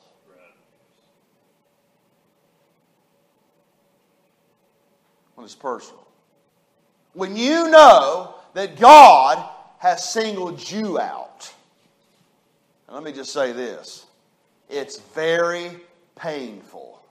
When 5.36 5.44
it's 5.44 5.54
personal. 5.54 6.03
When 7.14 7.36
you 7.36 7.70
know 7.70 8.34
that 8.54 8.78
God 8.78 9.48
has 9.78 10.08
singled 10.08 10.70
you 10.70 10.98
out. 10.98 11.52
And 12.86 12.94
let 12.94 13.04
me 13.04 13.12
just 13.12 13.32
say 13.32 13.52
this 13.52 14.06
it's 14.68 14.98
very 14.98 15.70
painful 16.16 17.03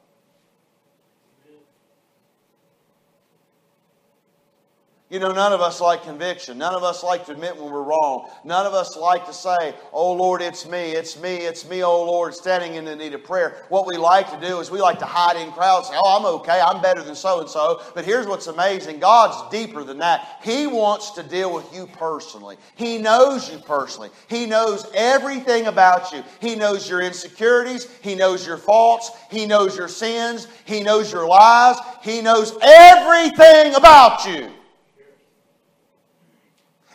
You 5.14 5.20
know, 5.20 5.32
none 5.32 5.54
of 5.54 5.62
us 5.62 5.80
like 5.80 6.02
conviction. 6.02 6.58
None 6.58 6.74
of 6.74 6.82
us 6.82 7.04
like 7.04 7.28
to 7.28 7.34
admit 7.34 7.56
when 7.56 7.72
we're 7.72 7.84
wrong. 7.84 8.32
None 8.44 8.66
of 8.66 8.74
us 8.74 8.98
like 8.98 9.28
to 9.28 9.34
say, 9.34 9.76
Oh 9.92 10.12
Lord, 10.12 10.42
it's 10.42 10.68
me, 10.68 10.94
it's 10.94 11.22
me, 11.22 11.36
it's 11.36 11.70
me, 11.70 11.84
oh 11.84 12.04
Lord, 12.04 12.34
standing 12.34 12.74
in 12.74 12.84
the 12.84 12.96
need 12.96 13.14
of 13.14 13.24
prayer. 13.24 13.64
What 13.70 13.86
we 13.86 13.96
like 13.96 14.32
to 14.32 14.40
do 14.44 14.60
is 14.60 14.72
we 14.72 14.82
like 14.82 14.98
to 14.98 15.06
hide 15.06 15.36
in 15.36 15.52
crowds, 15.52 15.90
say, 15.90 15.94
Oh, 15.96 16.18
I'm 16.18 16.26
okay, 16.40 16.60
I'm 16.60 16.82
better 16.82 17.04
than 17.04 17.14
so 17.14 17.42
and 17.42 17.48
so. 17.48 17.84
But 17.94 18.06
here's 18.06 18.26
what's 18.26 18.48
amazing 18.48 18.98
God's 18.98 19.52
deeper 19.52 19.84
than 19.84 20.00
that. 20.00 20.40
He 20.42 20.66
wants 20.66 21.12
to 21.12 21.22
deal 21.22 21.54
with 21.54 21.72
you 21.72 21.86
personally. 21.86 22.58
He 22.74 22.98
knows 22.98 23.52
you 23.52 23.60
personally. 23.60 24.10
He 24.28 24.48
knows 24.48 24.90
everything 24.96 25.68
about 25.68 26.12
you. 26.12 26.24
He 26.42 26.56
knows 26.56 26.90
your 26.90 27.02
insecurities, 27.02 27.88
He 28.02 28.16
knows 28.16 28.48
your 28.48 28.58
faults, 28.58 29.12
He 29.30 29.46
knows 29.46 29.78
your 29.78 29.90
sins, 29.90 30.48
He 30.66 30.82
knows 30.82 31.12
your 31.12 31.28
lies, 31.28 31.78
He 32.02 32.20
knows 32.20 32.58
everything 32.64 33.76
about 33.76 34.26
you. 34.26 34.50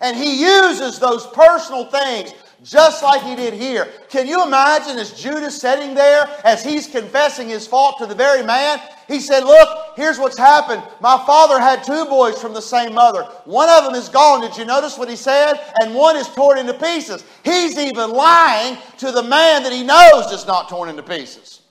And 0.00 0.16
he 0.16 0.40
uses 0.40 0.98
those 0.98 1.26
personal 1.28 1.87
things 1.87 2.32
just 2.62 3.04
like 3.04 3.22
he 3.22 3.37
did 3.37 3.54
here. 3.54 3.88
Can 4.08 4.26
you 4.26 4.44
imagine 4.44 4.98
as 4.98 5.12
Judah's 5.12 5.61
sitting 5.61 5.94
there 5.94 6.28
as 6.44 6.64
he's 6.64 6.88
confessing 6.88 7.48
his 7.48 7.66
fault 7.66 7.98
to 7.98 8.06
the 8.06 8.14
very 8.14 8.42
man? 8.44 8.80
He 9.06 9.20
said, 9.20 9.44
Look, 9.44 9.68
here's 9.96 10.18
what's 10.18 10.37
happened. 10.37 10.82
My 11.00 11.22
father 11.24 11.61
had 11.61 11.84
two 11.84 12.04
boys 12.06 12.40
from 12.40 12.54
the 12.54 12.61
same 12.61 12.94
mother. 12.94 13.22
One 13.44 13.68
of 13.68 13.84
them 13.84 13.94
is 13.94 14.08
gone. 14.08 14.40
Did 14.40 14.56
you 14.56 14.64
notice 14.64 14.98
what 14.98 15.08
he 15.08 15.16
said? 15.16 15.54
And 15.80 15.94
one 15.94 16.16
is 16.16 16.28
torn 16.28 16.58
into 16.58 16.74
pieces. 16.74 17.24
He's 17.44 17.78
even 17.78 18.11
lying 18.11 18.76
to 18.98 19.12
the 19.12 19.22
man 19.22 19.62
that 19.62 19.72
he 19.72 19.84
knows 19.84 20.32
is 20.32 20.46
not 20.46 20.68
torn 20.68 20.88
into 20.88 21.02
pieces. 21.02 21.62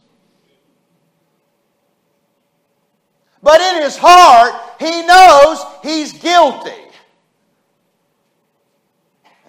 But 3.44 3.62
in 3.62 3.84
his 3.84 3.98
heart, 3.98 4.54
he 4.80 5.06
knows 5.06 5.64
he's 5.84 6.14
guilty. 6.14 6.87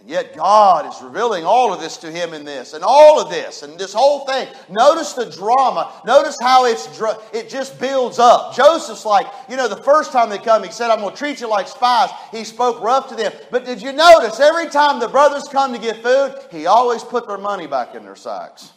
Yet 0.08 0.34
God 0.34 0.86
is 0.86 1.02
revealing 1.02 1.44
all 1.44 1.70
of 1.70 1.80
this 1.80 1.98
to 1.98 2.10
him 2.10 2.32
in 2.32 2.42
this, 2.42 2.72
and 2.72 2.82
all 2.82 3.20
of 3.20 3.28
this, 3.28 3.62
and 3.62 3.78
this 3.78 3.92
whole 3.92 4.24
thing. 4.24 4.48
Notice 4.70 5.12
the 5.12 5.26
drama. 5.26 5.92
Notice 6.06 6.34
how 6.40 6.64
it's 6.64 6.88
it 7.34 7.50
just 7.50 7.78
builds 7.78 8.18
up. 8.18 8.56
Joseph's 8.56 9.04
like, 9.04 9.26
you 9.50 9.56
know, 9.56 9.68
the 9.68 9.76
first 9.76 10.10
time 10.10 10.30
they 10.30 10.38
come, 10.38 10.64
he 10.64 10.70
said, 10.70 10.90
"I'm 10.90 11.00
going 11.00 11.12
to 11.12 11.16
treat 11.16 11.42
you 11.42 11.46
like 11.46 11.68
spies." 11.68 12.08
He 12.32 12.44
spoke 12.44 12.82
rough 12.82 13.10
to 13.10 13.16
them. 13.16 13.32
But 13.50 13.66
did 13.66 13.82
you 13.82 13.92
notice 13.92 14.40
every 14.40 14.70
time 14.70 14.98
the 14.98 15.08
brothers 15.08 15.46
come 15.46 15.74
to 15.74 15.78
get 15.78 16.02
food, 16.02 16.36
he 16.50 16.64
always 16.64 17.04
put 17.04 17.28
their 17.28 17.36
money 17.36 17.66
back 17.66 17.94
in 17.94 18.02
their 18.02 18.16
sacks. 18.16 18.72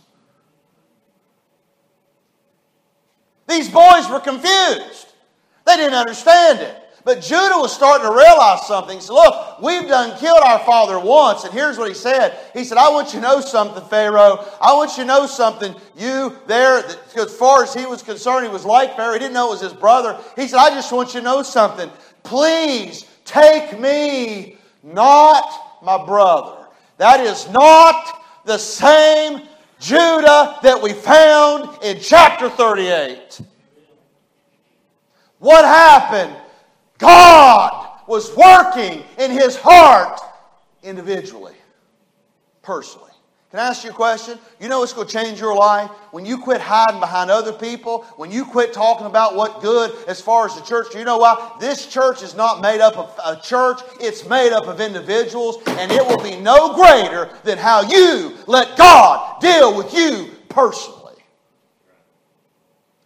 These 3.48 3.70
boys 3.70 4.10
were 4.10 4.20
confused. 4.20 5.14
They 5.66 5.78
didn't 5.78 5.94
understand 5.94 6.60
it. 6.60 6.81
But 7.04 7.22
Judah 7.22 7.58
was 7.58 7.74
starting 7.74 8.06
to 8.06 8.14
realize 8.14 8.68
something. 8.68 8.98
He 8.98 9.02
said, 9.02 9.14
Look, 9.14 9.62
we've 9.62 9.88
done 9.88 10.18
killed 10.20 10.42
our 10.44 10.60
father 10.60 11.00
once. 11.00 11.44
And 11.44 11.54
here's 11.54 11.78
what 11.78 11.88
he 11.88 11.96
said. 11.96 12.38
He 12.54 12.64
said, 12.64 12.78
I 12.78 12.90
want 12.90 13.14
you 13.14 13.20
to 13.20 13.28
know 13.28 13.42
something, 13.42 13.84
Pharaoh. 13.86 14.46
I 14.62 14.74
want 14.74 14.92
you 14.92 15.04
to 15.04 15.08
know 15.08 15.26
something. 15.26 15.76
You 15.98 16.38
there, 16.48 16.84
as 17.18 17.36
far 17.36 17.64
as 17.64 17.74
he 17.74 17.86
was 17.86 18.04
concerned, 18.04 18.46
he 18.46 18.52
was 18.52 18.66
like 18.66 18.96
Pharaoh. 18.96 19.14
He 19.14 19.20
didn't 19.20 19.34
know 19.34 19.48
it 19.48 19.52
was 19.52 19.62
his 19.62 19.74
brother. 19.74 20.20
He 20.36 20.48
said, 20.48 20.60
I 20.60 20.70
just 20.70 20.92
want 20.92 21.14
you 21.14 21.22
to 21.22 21.24
know 21.24 21.42
something. 21.42 21.90
Please 22.24 23.06
take 23.26 23.80
me, 23.80 24.58
not 24.84 25.82
my 25.82 26.04
brother. 26.06 26.68
That 26.98 27.20
is 27.22 27.50
not 27.50 28.24
the 28.46 28.60
same 28.60 29.42
Judah 29.80 30.60
that 30.62 30.80
we 30.82 30.94
found 30.94 31.84
in 31.84 32.00
chapter 32.00 32.48
38. 32.48 33.42
What 35.40 35.66
happened? 35.66 36.36
God 37.02 38.00
was 38.08 38.36
working 38.36 39.04
in 39.18 39.32
his 39.32 39.58
heart 39.58 40.22
individually, 40.84 41.56
personally. 42.62 43.10
Can 43.50 43.60
I 43.60 43.68
ask 43.68 43.84
you 43.84 43.90
a 43.90 43.94
question? 43.94 44.38
You 44.62 44.70
know 44.70 44.80
what's 44.80 44.94
going 44.94 45.08
to 45.08 45.14
change 45.14 45.40
your 45.40 45.56
life? 45.56 45.90
When 46.12 46.26
you 46.26 46.38
quit 46.38 46.62
hiding 46.62 47.02
behind 47.02 47.30
other 47.30 47.52
people, 47.52 48.04
when 48.16 48.32
you 48.32 48.46
quit 48.46 48.72
talking 48.72 49.08
about 49.08 49.36
what 49.36 49.62
good 49.62 49.92
as 50.08 50.22
far 50.22 50.46
as 50.46 50.56
the 50.56 50.62
church, 50.62 50.96
you 50.96 51.04
know 51.04 51.18
why? 51.18 51.58
This 51.60 51.88
church 51.88 52.22
is 52.22 52.34
not 52.34 52.62
made 52.62 52.80
up 52.80 52.98
of 52.98 53.20
a 53.26 53.42
church, 53.42 53.82
it's 54.00 54.26
made 54.30 54.54
up 54.54 54.68
of 54.68 54.80
individuals, 54.80 55.58
and 55.68 55.92
it 55.92 56.06
will 56.06 56.24
be 56.24 56.38
no 56.40 56.74
greater 56.76 57.30
than 57.44 57.58
how 57.58 57.82
you 57.82 58.38
let 58.48 58.78
God 58.78 59.42
deal 59.42 59.76
with 59.76 59.94
you 59.94 60.30
personally. 60.48 61.16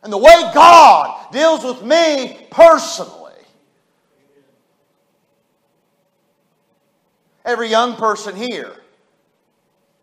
And 0.03 0.13
the 0.13 0.17
way 0.17 0.51
God 0.53 1.31
deals 1.31 1.63
with 1.63 1.81
me 1.81 2.45
personally 2.51 3.24
every 7.45 7.69
young 7.69 7.95
person 7.95 8.35
here. 8.35 8.75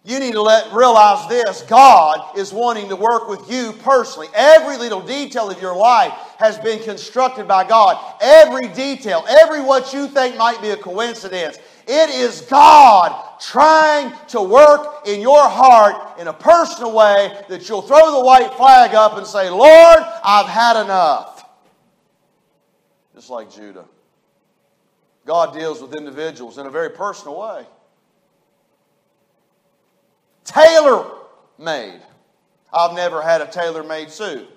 You 0.04 0.18
need 0.18 0.32
to 0.32 0.42
let 0.42 0.72
realize 0.72 1.28
this 1.28 1.62
God 1.62 2.36
is 2.36 2.52
wanting 2.52 2.88
to 2.88 2.96
work 2.96 3.28
with 3.28 3.48
you 3.48 3.72
personally. 3.84 4.26
Every 4.34 4.76
little 4.76 5.00
detail 5.00 5.48
of 5.48 5.62
your 5.62 5.76
life 5.76 6.12
has 6.38 6.58
been 6.58 6.82
constructed 6.82 7.46
by 7.46 7.68
God. 7.68 8.16
Every 8.20 8.66
detail, 8.68 9.24
every 9.28 9.60
what 9.60 9.92
you 9.92 10.08
think 10.08 10.36
might 10.36 10.60
be 10.60 10.70
a 10.70 10.76
coincidence, 10.76 11.58
it 11.86 12.10
is 12.10 12.40
God 12.42 13.38
trying 13.40 14.12
to 14.28 14.40
work 14.40 15.06
in 15.06 15.20
your 15.20 15.48
heart 15.48 16.18
in 16.18 16.26
a 16.26 16.32
personal 16.32 16.92
way 16.92 17.44
that 17.48 17.68
you'll 17.68 17.82
throw 17.82 18.10
the 18.10 18.24
white 18.24 18.54
flag 18.54 18.96
up 18.96 19.16
and 19.16 19.26
say, 19.26 19.50
Lord, 19.50 19.98
I've 20.24 20.46
had 20.46 20.82
enough. 20.82 21.44
Just 23.14 23.30
like 23.30 23.52
Judah. 23.52 23.84
God 25.24 25.54
deals 25.54 25.80
with 25.80 25.94
individuals 25.94 26.58
in 26.58 26.66
a 26.66 26.70
very 26.70 26.90
personal 26.90 27.38
way. 27.38 27.64
Tailor 30.44 31.06
made. 31.58 32.00
I've 32.72 32.94
never 32.94 33.22
had 33.22 33.40
a 33.40 33.46
tailor 33.46 33.82
made 33.82 34.10
suit. 34.10 34.48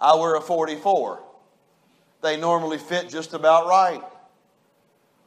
I 0.00 0.14
wear 0.16 0.36
a 0.36 0.40
44. 0.40 1.22
They 2.22 2.36
normally 2.36 2.78
fit 2.78 3.08
just 3.08 3.34
about 3.34 3.66
right. 3.66 4.02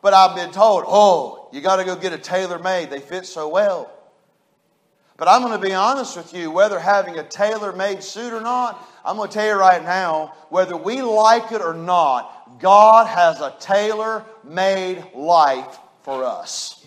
But 0.02 0.14
I've 0.14 0.36
been 0.36 0.52
told, 0.52 0.86
oh, 0.88 1.50
you 1.52 1.62
got 1.62 1.78
to 1.78 1.84
go 1.84 1.96
get 1.96 2.14
a 2.14 2.18
tailor 2.18 2.60
made. 2.60 2.90
They 2.90 3.00
fit 3.00 3.26
so 3.26 3.50
well. 3.50 3.92
But 5.20 5.28
I'm 5.28 5.42
going 5.42 5.60
to 5.60 5.68
be 5.68 5.74
honest 5.74 6.16
with 6.16 6.34
you, 6.34 6.50
whether 6.50 6.80
having 6.80 7.20
a 7.20 7.24
tailor 7.24 7.74
made 7.74 8.02
suit 8.02 8.32
or 8.32 8.40
not, 8.40 8.88
I'm 9.04 9.18
going 9.18 9.28
to 9.28 9.34
tell 9.34 9.46
you 9.46 9.60
right 9.60 9.84
now, 9.84 10.34
whether 10.48 10.78
we 10.78 11.02
like 11.02 11.52
it 11.52 11.62
or 11.62 11.74
not, 11.74 12.60
God 12.60 13.06
has 13.06 13.42
a 13.42 13.54
tailor 13.60 14.24
made 14.46 15.04
life 15.14 15.78
for 16.04 16.24
us. 16.24 16.86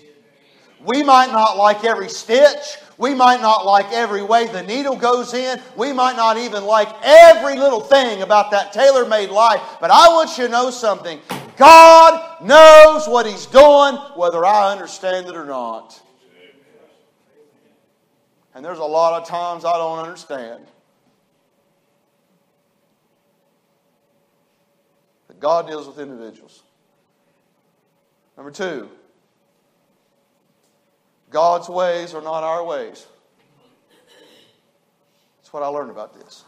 We 0.84 1.02
might 1.02 1.30
not 1.30 1.58
like 1.58 1.84
every 1.84 2.08
stitch. 2.08 2.78
We 2.96 3.14
might 3.14 3.40
not 3.40 3.66
like 3.66 3.92
every 3.92 4.22
way 4.22 4.46
the 4.46 4.62
needle 4.62 4.96
goes 4.96 5.34
in. 5.34 5.60
We 5.76 5.92
might 5.92 6.16
not 6.16 6.38
even 6.38 6.64
like 6.64 6.88
every 7.04 7.56
little 7.56 7.80
thing 7.80 8.22
about 8.22 8.50
that 8.50 8.72
tailor 8.72 9.06
made 9.06 9.28
life. 9.30 9.60
But 9.78 9.90
I 9.90 10.08
want 10.08 10.38
you 10.38 10.46
to 10.46 10.50
know 10.50 10.70
something. 10.70 11.20
God 11.56 12.42
knows 12.42 13.06
what 13.06 13.26
He's 13.26 13.46
doing, 13.46 13.96
whether 14.16 14.44
I 14.44 14.72
understand 14.72 15.28
it 15.28 15.36
or 15.36 15.44
not. 15.44 16.00
And 18.54 18.64
there's 18.64 18.78
a 18.78 18.84
lot 18.84 19.20
of 19.20 19.28
times 19.28 19.64
I 19.64 19.72
don't 19.72 19.98
understand. 19.98 20.66
But 25.26 25.40
God 25.40 25.66
deals 25.66 25.86
with 25.86 25.98
individuals. 25.98 26.62
Number 28.36 28.50
two, 28.50 28.88
God's 31.30 31.68
ways 31.68 32.14
are 32.14 32.22
not 32.22 32.44
our 32.44 32.64
ways. 32.64 33.06
That's 35.38 35.52
what 35.52 35.62
I 35.62 35.66
learned 35.66 35.90
about 35.90 36.14
this. 36.14 36.44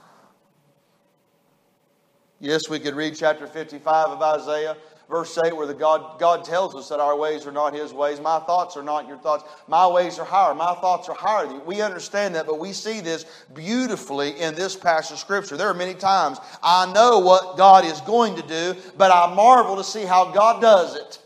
Yes, 2.40 2.68
we 2.68 2.78
could 2.78 2.94
read 2.94 3.16
chapter 3.16 3.46
55 3.46 4.08
of 4.08 4.20
Isaiah, 4.20 4.76
verse 5.08 5.38
8, 5.38 5.54
where 5.56 5.66
the 5.66 5.74
God, 5.74 6.18
God 6.18 6.44
tells 6.44 6.74
us 6.74 6.88
that 6.88 7.00
our 7.00 7.16
ways 7.16 7.46
are 7.46 7.52
not 7.52 7.74
His 7.74 7.92
ways. 7.92 8.20
My 8.20 8.38
thoughts 8.40 8.76
are 8.76 8.82
not 8.82 9.06
your 9.08 9.18
thoughts. 9.18 9.44
My 9.68 9.86
ways 9.86 10.18
are 10.18 10.24
higher. 10.24 10.54
My 10.54 10.74
thoughts 10.74 11.08
are 11.08 11.14
higher. 11.14 11.46
We 11.60 11.80
understand 11.80 12.34
that, 12.34 12.46
but 12.46 12.58
we 12.58 12.72
see 12.72 13.00
this 13.00 13.24
beautifully 13.54 14.40
in 14.40 14.54
this 14.54 14.76
passage 14.76 15.14
of 15.14 15.18
Scripture. 15.18 15.56
There 15.56 15.68
are 15.68 15.74
many 15.74 15.94
times 15.94 16.38
I 16.62 16.92
know 16.92 17.18
what 17.18 17.56
God 17.56 17.84
is 17.84 18.00
going 18.02 18.36
to 18.36 18.42
do, 18.42 18.74
but 18.96 19.10
I 19.10 19.34
marvel 19.34 19.76
to 19.76 19.84
see 19.84 20.04
how 20.04 20.32
God 20.32 20.60
does 20.60 20.96
it. 20.96 21.18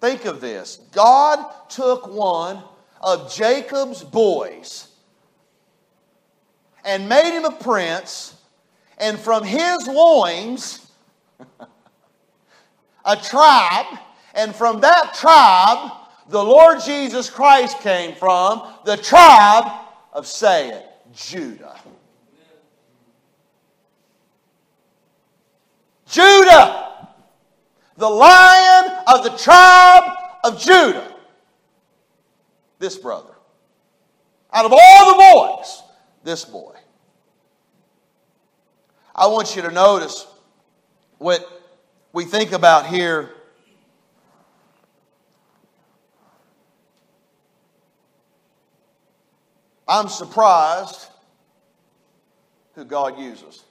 Think 0.00 0.24
of 0.24 0.40
this 0.40 0.80
God 0.90 1.48
took 1.68 2.08
one 2.08 2.64
of 3.00 3.32
Jacob's 3.32 4.02
boys 4.02 4.88
and 6.84 7.08
made 7.08 7.36
him 7.36 7.44
a 7.44 7.52
prince, 7.52 8.34
and 8.98 9.18
from 9.18 9.44
his 9.44 9.86
loins, 9.86 10.90
a 13.04 13.16
tribe, 13.16 13.98
and 14.34 14.54
from 14.54 14.80
that 14.80 15.14
tribe, 15.14 15.92
the 16.28 16.42
Lord 16.42 16.78
Jesus 16.84 17.28
Christ 17.28 17.78
came 17.80 18.14
from, 18.14 18.62
the 18.84 18.96
tribe 18.96 19.70
of, 20.12 20.26
say 20.26 20.70
it, 20.70 20.86
Judah. 21.12 21.76
Judah! 26.06 26.82
the 27.96 28.08
lion 28.08 28.98
of 29.06 29.22
the 29.22 29.30
tribe 29.30 30.16
of 30.44 30.60
Judah. 30.60 31.14
This 32.78 32.96
brother. 32.96 33.34
Out 34.52 34.64
of 34.64 34.72
all 34.72 35.12
the 35.12 35.18
boys, 35.32 35.82
this 36.24 36.44
boy. 36.44 36.74
I 39.14 39.26
want 39.26 39.56
you 39.56 39.62
to 39.62 39.70
notice 39.70 40.26
what 41.18 41.46
we 42.12 42.24
think 42.24 42.52
about 42.52 42.86
here. 42.86 43.30
I'm 49.86 50.08
surprised 50.08 51.08
who 52.74 52.84
God 52.84 53.18
uses. 53.18 53.62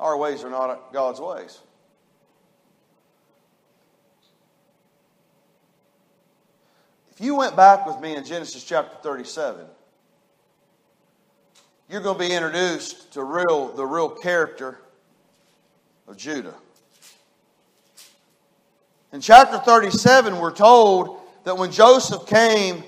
Our 0.00 0.16
ways 0.16 0.44
are 0.44 0.50
not 0.50 0.92
God's 0.92 1.20
ways. 1.20 1.58
If 7.16 7.24
you 7.24 7.34
went 7.34 7.56
back 7.56 7.86
with 7.86 7.98
me 7.98 8.14
in 8.14 8.26
Genesis 8.26 8.62
chapter 8.62 8.94
37, 9.02 9.64
you're 11.88 12.02
going 12.02 12.18
to 12.18 12.28
be 12.28 12.30
introduced 12.30 13.10
to 13.14 13.24
real, 13.24 13.68
the 13.68 13.86
real 13.86 14.10
character 14.10 14.78
of 16.06 16.18
Judah. 16.18 16.52
In 19.14 19.22
chapter 19.22 19.56
37, 19.56 20.38
we're 20.38 20.52
told 20.52 21.20
that 21.44 21.56
when 21.56 21.72
Joseph 21.72 22.26
came 22.26 22.84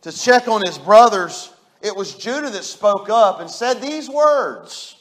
to 0.00 0.10
check 0.10 0.48
on 0.48 0.66
his 0.66 0.76
brothers, 0.76 1.52
it 1.82 1.94
was 1.94 2.16
Judah 2.16 2.50
that 2.50 2.64
spoke 2.64 3.08
up 3.10 3.38
and 3.38 3.48
said 3.48 3.80
these 3.80 4.10
words 4.10 4.96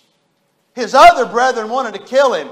his 0.76 0.94
other 0.94 1.26
brethren 1.26 1.72
wanted 1.72 1.96
to 1.96 2.00
kill 2.00 2.34
him. 2.34 2.48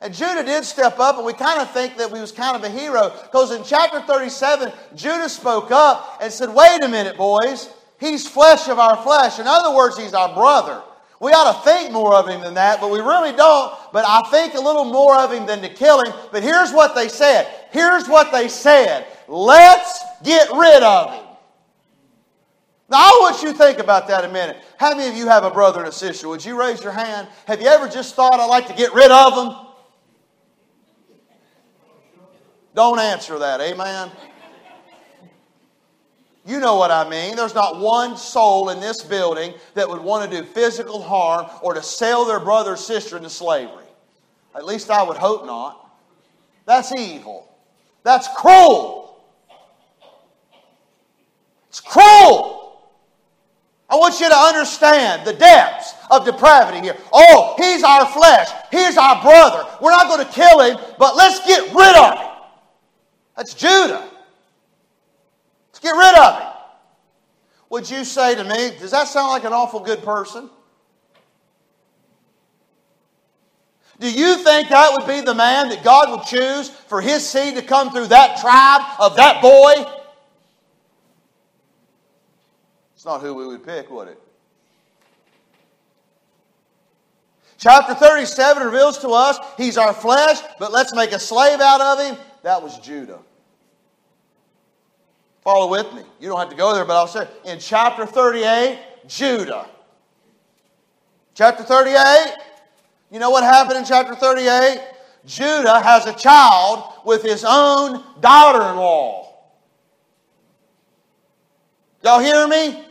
And 0.00 0.14
Judah 0.14 0.44
did 0.44 0.64
step 0.64 1.00
up, 1.00 1.16
and 1.16 1.26
we 1.26 1.32
kind 1.32 1.60
of 1.60 1.70
think 1.72 1.96
that 1.96 2.12
he 2.12 2.20
was 2.20 2.30
kind 2.30 2.56
of 2.56 2.62
a 2.62 2.68
hero 2.68 3.12
because 3.24 3.50
in 3.50 3.64
chapter 3.64 4.00
37, 4.00 4.72
Judah 4.94 5.28
spoke 5.28 5.70
up 5.72 6.18
and 6.22 6.32
said, 6.32 6.54
Wait 6.54 6.82
a 6.82 6.88
minute, 6.88 7.16
boys. 7.16 7.68
He's 7.98 8.28
flesh 8.28 8.68
of 8.68 8.78
our 8.78 8.96
flesh. 9.02 9.40
In 9.40 9.46
other 9.48 9.74
words, 9.74 9.98
he's 9.98 10.14
our 10.14 10.32
brother. 10.32 10.82
We 11.20 11.32
ought 11.32 11.52
to 11.52 11.68
think 11.68 11.90
more 11.90 12.14
of 12.14 12.28
him 12.28 12.42
than 12.42 12.54
that, 12.54 12.80
but 12.80 12.92
we 12.92 13.00
really 13.00 13.32
don't. 13.32 13.74
But 13.92 14.04
I 14.06 14.22
think 14.30 14.54
a 14.54 14.60
little 14.60 14.84
more 14.84 15.16
of 15.16 15.32
him 15.32 15.46
than 15.46 15.60
to 15.62 15.68
kill 15.68 16.04
him. 16.04 16.12
But 16.30 16.44
here's 16.44 16.72
what 16.72 16.94
they 16.94 17.08
said. 17.08 17.52
Here's 17.72 18.08
what 18.08 18.30
they 18.30 18.46
said. 18.46 19.06
Let's 19.26 20.00
get 20.22 20.48
rid 20.52 20.82
of 20.84 21.12
him. 21.12 21.24
Now, 22.88 22.98
I 22.98 23.18
want 23.20 23.42
you 23.42 23.52
to 23.52 23.58
think 23.58 23.80
about 23.80 24.06
that 24.08 24.24
a 24.24 24.28
minute. 24.28 24.58
How 24.78 24.96
many 24.96 25.08
of 25.10 25.16
you 25.16 25.26
have 25.26 25.42
a 25.42 25.50
brother 25.50 25.80
and 25.80 25.88
a 25.88 25.92
sister? 25.92 26.28
Would 26.28 26.44
you 26.44 26.58
raise 26.58 26.82
your 26.82 26.92
hand? 26.92 27.26
Have 27.46 27.60
you 27.60 27.66
ever 27.66 27.88
just 27.88 28.14
thought, 28.14 28.38
I'd 28.38 28.46
like 28.46 28.68
to 28.68 28.74
get 28.74 28.94
rid 28.94 29.10
of 29.10 29.34
them? 29.34 29.67
Don't 32.74 32.98
answer 32.98 33.38
that, 33.38 33.60
amen? 33.60 34.10
You 36.46 36.60
know 36.60 36.76
what 36.76 36.90
I 36.90 37.08
mean. 37.08 37.36
There's 37.36 37.54
not 37.54 37.78
one 37.78 38.16
soul 38.16 38.70
in 38.70 38.80
this 38.80 39.02
building 39.02 39.52
that 39.74 39.86
would 39.86 40.00
want 40.00 40.30
to 40.30 40.40
do 40.40 40.46
physical 40.46 41.02
harm 41.02 41.46
or 41.62 41.74
to 41.74 41.82
sell 41.82 42.24
their 42.24 42.40
brother 42.40 42.72
or 42.72 42.76
sister 42.76 43.18
into 43.18 43.28
slavery. 43.28 43.84
At 44.54 44.64
least 44.64 44.90
I 44.90 45.02
would 45.02 45.18
hope 45.18 45.44
not. 45.44 45.90
That's 46.64 46.90
evil. 46.92 47.54
That's 48.02 48.28
cruel. 48.34 49.22
It's 51.68 51.80
cruel. 51.80 52.58
I 53.90 53.96
want 53.96 54.20
you 54.20 54.28
to 54.28 54.36
understand 54.36 55.26
the 55.26 55.32
depths 55.32 55.94
of 56.10 56.24
depravity 56.24 56.80
here. 56.80 56.96
Oh, 57.12 57.54
he's 57.58 57.82
our 57.82 58.06
flesh. 58.06 58.48
He's 58.70 58.96
our 58.96 59.20
brother. 59.22 59.66
We're 59.80 59.90
not 59.90 60.08
going 60.08 60.26
to 60.26 60.32
kill 60.32 60.60
him, 60.60 60.78
but 60.98 61.16
let's 61.16 61.46
get 61.46 61.74
rid 61.74 61.96
of 61.96 62.18
him. 62.18 62.27
That's 63.38 63.54
Judah. 63.54 64.04
Let's 65.68 65.78
get 65.78 65.92
rid 65.92 66.18
of 66.18 66.40
him. 66.40 66.48
Would 67.70 67.88
you 67.88 68.04
say 68.04 68.34
to 68.34 68.42
me, 68.42 68.76
does 68.80 68.90
that 68.90 69.06
sound 69.06 69.28
like 69.28 69.44
an 69.44 69.52
awful 69.52 69.78
good 69.78 70.02
person? 70.02 70.50
Do 74.00 74.10
you 74.10 74.42
think 74.42 74.70
that 74.70 74.92
would 74.92 75.06
be 75.06 75.20
the 75.20 75.34
man 75.34 75.68
that 75.68 75.84
God 75.84 76.10
would 76.10 76.26
choose 76.26 76.68
for 76.68 77.00
his 77.00 77.28
seed 77.28 77.54
to 77.54 77.62
come 77.62 77.92
through 77.92 78.08
that 78.08 78.40
tribe 78.40 78.82
of 78.98 79.14
that 79.14 79.40
boy? 79.40 79.88
It's 82.96 83.04
not 83.04 83.20
who 83.20 83.34
we 83.34 83.46
would 83.46 83.64
pick, 83.64 83.88
would 83.88 84.08
it? 84.08 84.20
Chapter 87.56 87.94
37 87.94 88.64
reveals 88.64 88.98
to 88.98 89.10
us 89.10 89.38
he's 89.56 89.78
our 89.78 89.92
flesh, 89.92 90.38
but 90.58 90.72
let's 90.72 90.92
make 90.92 91.12
a 91.12 91.20
slave 91.20 91.60
out 91.60 91.80
of 91.80 92.00
him. 92.00 92.16
That 92.42 92.60
was 92.60 92.78
Judah. 92.80 93.20
Follow 95.48 95.70
with 95.70 95.94
me. 95.94 96.02
You 96.20 96.28
don't 96.28 96.38
have 96.38 96.50
to 96.50 96.54
go 96.54 96.74
there, 96.74 96.84
but 96.84 96.94
I'll 96.94 97.06
say 97.06 97.26
in 97.46 97.58
chapter 97.58 98.04
38, 98.04 98.78
Judah. 99.06 99.66
Chapter 101.32 101.62
38, 101.62 102.34
you 103.10 103.18
know 103.18 103.30
what 103.30 103.44
happened 103.44 103.78
in 103.78 103.86
chapter 103.86 104.14
38? 104.14 104.78
Judah 105.24 105.80
has 105.80 106.04
a 106.04 106.12
child 106.12 106.92
with 107.02 107.22
his 107.22 107.46
own 107.48 108.04
daughter 108.20 108.60
in 108.60 108.76
law. 108.76 109.38
Y'all 112.04 112.20
hear 112.20 112.46
me? 112.46 112.84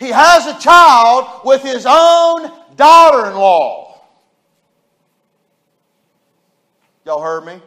He 0.00 0.08
has 0.08 0.46
a 0.46 0.58
child 0.58 1.42
with 1.44 1.62
his 1.62 1.84
own 1.86 2.50
daughter 2.74 3.28
in 3.28 3.36
law. 3.36 4.00
Y'all 7.04 7.20
heard 7.20 7.44
me? 7.44 7.60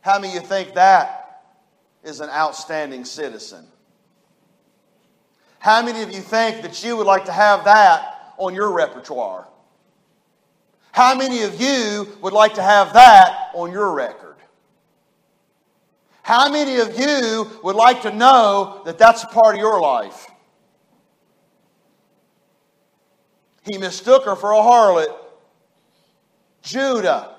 How 0.00 0.18
many 0.18 0.34
of 0.34 0.42
you 0.42 0.48
think 0.48 0.72
that 0.72 1.17
is 2.08 2.20
an 2.20 2.30
outstanding 2.30 3.04
citizen? 3.04 3.66
How 5.58 5.84
many 5.84 6.02
of 6.02 6.10
you 6.10 6.20
think 6.20 6.62
that 6.62 6.82
you 6.82 6.96
would 6.96 7.06
like 7.06 7.26
to 7.26 7.32
have 7.32 7.64
that 7.64 8.32
on 8.38 8.54
your 8.54 8.72
repertoire? 8.72 9.46
How 10.90 11.14
many 11.14 11.42
of 11.42 11.60
you 11.60 12.08
would 12.22 12.32
like 12.32 12.54
to 12.54 12.62
have 12.62 12.94
that 12.94 13.50
on 13.54 13.70
your 13.70 13.92
record? 13.92 14.36
How 16.22 16.50
many 16.50 16.78
of 16.78 16.98
you 16.98 17.46
would 17.62 17.76
like 17.76 18.02
to 18.02 18.12
know 18.12 18.82
that 18.86 18.98
that's 18.98 19.22
a 19.22 19.28
part 19.28 19.54
of 19.54 19.60
your 19.60 19.80
life? 19.80 20.26
He 23.64 23.76
mistook 23.76 24.24
her 24.24 24.34
for 24.34 24.52
a 24.52 24.56
harlot. 24.56 25.14
Judah. 26.62 27.34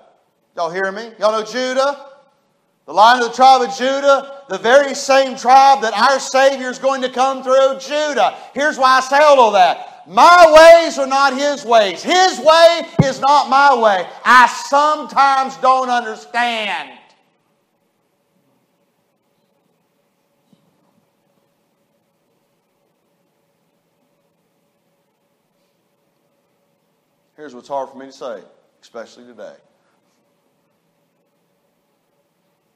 Y'all 0.55 0.69
hear 0.69 0.91
me? 0.91 1.12
Y'all 1.19 1.32
know 1.32 1.43
Judah? 1.43 2.09
The 2.89 2.95
line 2.95 3.21
of 3.21 3.28
the 3.30 3.36
tribe 3.36 3.62
of 3.62 3.78
Judah, 3.78 4.41
the 4.49 4.58
very 4.58 4.95
same 4.95 5.38
tribe 5.38 5.84
that 5.84 5.93
our 5.93 6.19
Savior 6.19 6.71
is 6.71 6.80
going 6.80 7.04
to 7.04 7.10
come 7.10 7.43
through, 7.43 7.78
Judah. 7.80 8.36
Here's 8.56 8.80
why 8.80 8.97
I 8.97 9.02
say 9.02 9.19
all 9.19 9.39
of 9.41 9.54
that. 9.54 10.08
My 10.08 10.82
ways 10.82 10.97
are 10.97 11.06
not 11.06 11.38
His 11.38 11.63
ways. 11.63 12.02
His 12.02 12.39
way 12.39 12.82
is 13.04 13.19
not 13.19 13.47
my 13.47 13.80
way. 13.80 14.08
I 14.25 14.47
sometimes 14.47 15.56
don't 15.58 15.91
understand. 15.91 16.97
Here's 27.38 27.54
what's 27.54 27.67
hard 27.67 27.89
for 27.89 27.99
me 27.99 28.08
to 28.08 28.12
say, 28.12 28.41
especially 28.82 29.25
today. 29.25 29.54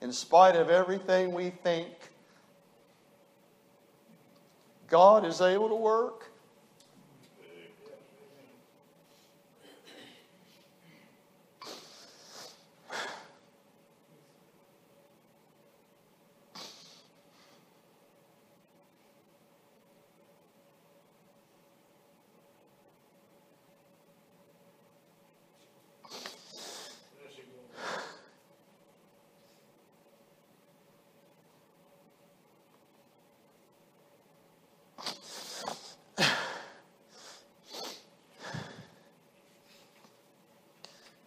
In 0.03 0.11
spite 0.11 0.57
of 0.57 0.69
everything 0.69 1.33
we 1.33 1.49
think, 1.49 1.87
God 4.89 5.25
is 5.25 5.39
able 5.39 5.69
to 5.69 5.75
work. 5.75 6.22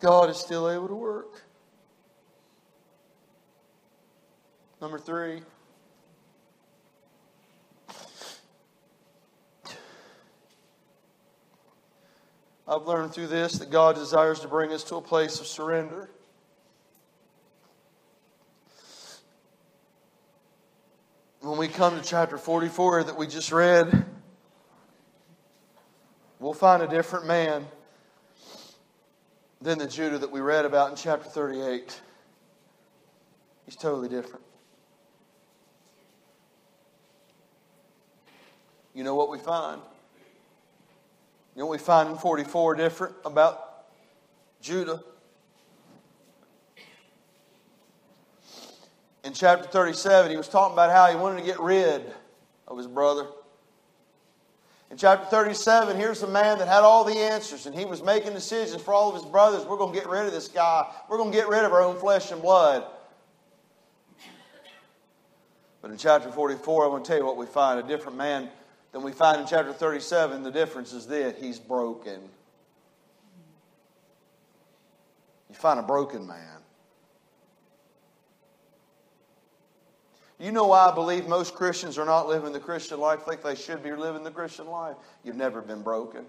God 0.01 0.29
is 0.31 0.37
still 0.37 0.71
able 0.71 0.89
to 0.89 0.95
work. 0.95 1.43
Number 4.81 4.99
three. 4.99 5.41
I've 12.69 12.83
learned 12.83 13.15
through 13.15 13.29
this 13.29 13.59
that 13.59 13.71
God 13.71 13.95
desires 13.95 14.41
to 14.41 14.49
bring 14.49 14.73
us 14.73 14.83
to 14.85 14.97
a 14.97 15.01
place 15.01 15.41
of 15.41 15.47
surrender. 15.47 16.11
When 21.41 21.59
we 21.59 21.69
come 21.69 21.97
to 21.97 22.05
chapter 22.05 22.37
44 22.37 23.05
that 23.05 23.17
we 23.17 23.29
just 23.29 23.53
read, 23.53 24.05
we'll 26.41 26.53
find 26.53 26.83
a 26.83 26.89
different 26.89 27.27
man 27.27 27.67
than 29.61 29.79
the 29.79 29.87
Judah 29.87 30.19
that 30.19 30.31
we 30.31 30.41
read 30.41 30.65
about 30.65 30.91
in 30.91 30.97
chapter 30.97 31.29
38. 31.29 32.01
He's 33.65 33.77
totally 33.77 34.09
different. 34.09 34.45
You 38.95 39.05
know 39.05 39.15
what 39.15 39.31
we 39.31 39.39
find? 39.39 39.81
You 41.55 41.61
know 41.61 41.67
what 41.67 41.73
we 41.73 41.85
find 41.85 42.11
in 42.11 42.17
44 42.17 42.75
different 42.75 43.15
about 43.25 43.87
Judah? 44.61 45.03
In 49.25 49.33
chapter 49.33 49.69
37, 49.69 50.31
he 50.31 50.37
was 50.37 50.49
talking 50.49 50.73
about 50.73 50.91
how 50.91 51.11
he 51.11 51.17
wanted 51.17 51.41
to 51.41 51.47
get 51.47 51.59
rid 51.59 52.03
of 52.69 52.79
his 52.79 52.87
brother. 52.87 53.27
In 54.91 54.97
chapter 54.97 55.27
37, 55.27 55.97
here's 55.97 56.23
a 56.23 56.29
man 56.29 56.59
that 56.59 56.69
had 56.69 56.83
all 56.83 57.05
the 57.05 57.17
answers, 57.17 57.67
and 57.67 57.75
he 57.75 57.85
was 57.85 58.03
making 58.03 58.35
decisions 58.35 58.81
for 58.81 58.95
all 58.95 59.09
of 59.09 59.17
his 59.17 59.25
brothers. 59.25 59.67
We're 59.67 59.79
going 59.79 59.93
to 59.93 59.99
get 59.99 60.09
rid 60.09 60.27
of 60.27 60.33
this 60.33 60.49
guy. 60.49 60.87
We're 61.09 61.19
going 61.19 61.33
to 61.33 61.37
get 61.37 61.49
rid 61.49 61.65
of 61.65 61.73
our 61.73 61.83
own 61.83 61.99
flesh 61.99 62.31
and 62.31 62.41
blood. 62.41 62.85
But 65.83 65.91
in 65.91 65.99
chapter 65.99 66.31
44, 66.31 66.85
I 66.85 66.89
want 66.89 67.05
to 67.05 67.09
tell 67.09 67.19
you 67.19 67.27
what 67.27 67.37
we 67.37 67.47
find 67.47 67.81
a 67.81 67.83
different 67.83 68.17
man 68.17 68.49
than 68.93 69.03
we 69.03 69.13
find 69.13 69.41
in 69.41 69.47
chapter 69.47 69.73
37. 69.73 70.43
The 70.43 70.51
difference 70.51 70.93
is 70.93 71.07
that 71.09 71.37
he's 71.37 71.59
broken. 71.59 72.21
You 75.49 75.55
find 75.55 75.81
a 75.81 75.83
broken 75.83 76.27
man. 76.27 76.59
You 80.39 80.53
know 80.53 80.67
why 80.67 80.91
I 80.91 80.95
believe 80.95 81.27
most 81.27 81.55
Christians 81.55 81.97
are 81.97 82.05
not 82.05 82.29
living 82.29 82.53
the 82.53 82.61
Christian 82.61 83.01
life 83.01 83.27
like 83.27 83.43
they 83.43 83.55
should 83.55 83.83
be 83.83 83.93
living 83.93 84.23
the 84.23 84.31
Christian 84.31 84.67
life? 84.67 84.97
You've 85.25 85.37
never 85.37 85.63
been 85.63 85.83
broken. 85.83 86.27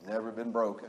You've 0.00 0.10
never 0.10 0.32
been 0.32 0.50
broken. 0.50 0.88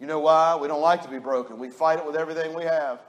You 0.00 0.08
know 0.08 0.18
why? 0.18 0.56
We 0.56 0.66
don't 0.66 0.82
like 0.82 1.02
to 1.02 1.08
be 1.08 1.20
broken. 1.20 1.58
We 1.58 1.70
fight 1.70 2.00
it 2.00 2.06
with 2.06 2.16
everything 2.16 2.54
we 2.54 2.64
have. 2.64 3.00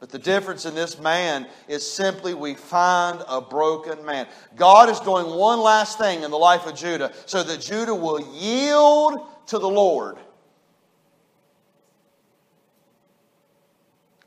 But 0.00 0.10
the 0.10 0.18
difference 0.18 0.64
in 0.64 0.74
this 0.74 0.98
man 0.98 1.48
is 1.66 1.88
simply 1.88 2.32
we 2.32 2.54
find 2.54 3.22
a 3.28 3.40
broken 3.40 4.04
man. 4.04 4.28
God 4.56 4.88
is 4.88 5.00
doing 5.00 5.26
one 5.26 5.60
last 5.60 5.98
thing 5.98 6.22
in 6.22 6.30
the 6.30 6.38
life 6.38 6.66
of 6.66 6.76
Judah 6.76 7.12
so 7.26 7.42
that 7.42 7.60
Judah 7.60 7.94
will 7.94 8.20
yield 8.34 9.26
to 9.48 9.58
the 9.58 9.68
Lord. 9.68 10.16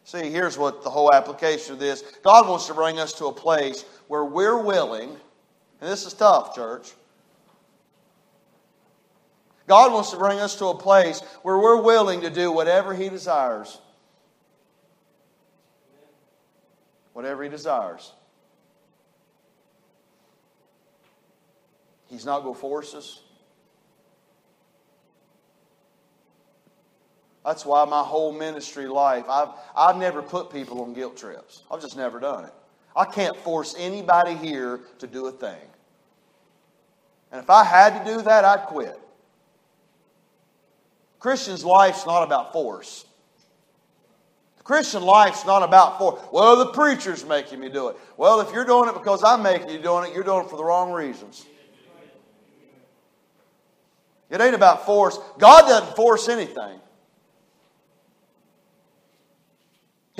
See, 0.03 0.29
here's 0.29 0.57
what 0.57 0.83
the 0.83 0.89
whole 0.89 1.13
application 1.13 1.73
of 1.73 1.79
this 1.79 2.03
God 2.23 2.47
wants 2.47 2.67
to 2.67 2.73
bring 2.73 2.99
us 2.99 3.13
to 3.13 3.27
a 3.27 3.33
place 3.33 3.85
where 4.07 4.25
we're 4.25 4.61
willing, 4.61 5.09
and 5.09 5.89
this 5.89 6.05
is 6.05 6.13
tough, 6.13 6.53
church. 6.53 6.91
God 9.67 9.93
wants 9.93 10.11
to 10.11 10.17
bring 10.17 10.39
us 10.39 10.57
to 10.57 10.65
a 10.65 10.77
place 10.77 11.21
where 11.43 11.57
we're 11.57 11.81
willing 11.81 12.21
to 12.21 12.29
do 12.29 12.51
whatever 12.51 12.93
He 12.93 13.07
desires. 13.07 13.79
Whatever 17.13 17.43
He 17.43 17.49
desires. 17.49 18.11
He's 22.09 22.25
not 22.25 22.41
going 22.41 22.55
to 22.55 22.59
force 22.59 22.93
us. 22.93 23.21
That's 27.45 27.65
why 27.65 27.85
my 27.85 28.03
whole 28.03 28.31
ministry 28.31 28.87
life, 28.87 29.25
I've, 29.27 29.49
I've 29.75 29.97
never 29.97 30.21
put 30.21 30.51
people 30.51 30.81
on 30.81 30.93
guilt 30.93 31.17
trips. 31.17 31.63
I've 31.71 31.81
just 31.81 31.97
never 31.97 32.19
done 32.19 32.45
it. 32.45 32.53
I 32.95 33.05
can't 33.05 33.35
force 33.37 33.73
anybody 33.77 34.35
here 34.35 34.81
to 34.99 35.07
do 35.07 35.27
a 35.27 35.31
thing. 35.31 35.67
And 37.31 37.41
if 37.41 37.49
I 37.49 37.63
had 37.63 38.03
to 38.03 38.11
do 38.11 38.21
that, 38.23 38.45
I'd 38.45 38.67
quit. 38.67 38.99
Christian's 41.19 41.63
life's 41.63 42.05
not 42.05 42.23
about 42.23 42.51
force. 42.51 43.05
The 44.57 44.63
Christian 44.63 45.01
life's 45.03 45.45
not 45.45 45.63
about 45.63 45.97
force. 45.97 46.21
Well, 46.31 46.57
the 46.57 46.67
preacher's 46.67 47.25
making 47.25 47.59
me 47.59 47.69
do 47.69 47.87
it. 47.87 47.97
Well, 48.17 48.41
if 48.41 48.51
you're 48.53 48.65
doing 48.65 48.89
it 48.89 48.93
because 48.93 49.23
I'm 49.23 49.41
making 49.41 49.69
you 49.69 49.79
doing 49.79 50.09
it, 50.09 50.13
you're 50.13 50.23
doing 50.23 50.45
it 50.45 50.49
for 50.49 50.57
the 50.57 50.63
wrong 50.63 50.91
reasons. 50.91 51.45
It 54.29 54.39
ain't 54.39 54.55
about 54.55 54.85
force. 54.85 55.17
God 55.39 55.61
doesn't 55.61 55.95
force 55.95 56.29
anything. 56.29 56.79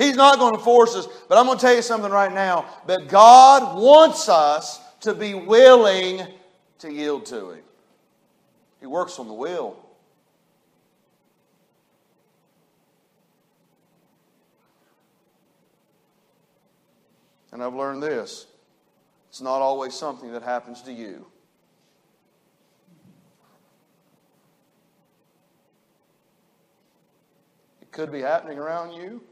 He's 0.02 0.16
not 0.16 0.38
going 0.40 0.54
to 0.54 0.60
force 0.60 0.96
us, 0.96 1.06
but 1.28 1.38
I'm 1.38 1.46
going 1.46 1.58
to 1.58 1.62
tell 1.64 1.76
you 1.76 1.82
something 1.82 2.10
right 2.10 2.32
now. 2.32 2.66
But 2.86 3.06
God 3.06 3.80
wants 3.80 4.28
us 4.28 4.80
to 5.02 5.14
be 5.14 5.34
willing 5.34 6.26
to 6.80 6.92
yield 6.92 7.24
to 7.26 7.52
Him. 7.52 7.62
He 8.80 8.86
works 8.86 9.20
on 9.20 9.28
the 9.28 9.32
will. 9.32 9.76
And 17.52 17.62
I've 17.62 17.74
learned 17.74 18.02
this 18.02 18.46
it's 19.28 19.40
not 19.40 19.62
always 19.62 19.94
something 19.94 20.32
that 20.32 20.42
happens 20.42 20.82
to 20.82 20.92
you. 20.92 21.26
It 27.80 27.92
could 27.92 28.10
be 28.10 28.20
happening 28.20 28.58
around 28.58 28.94
you. 28.94 29.22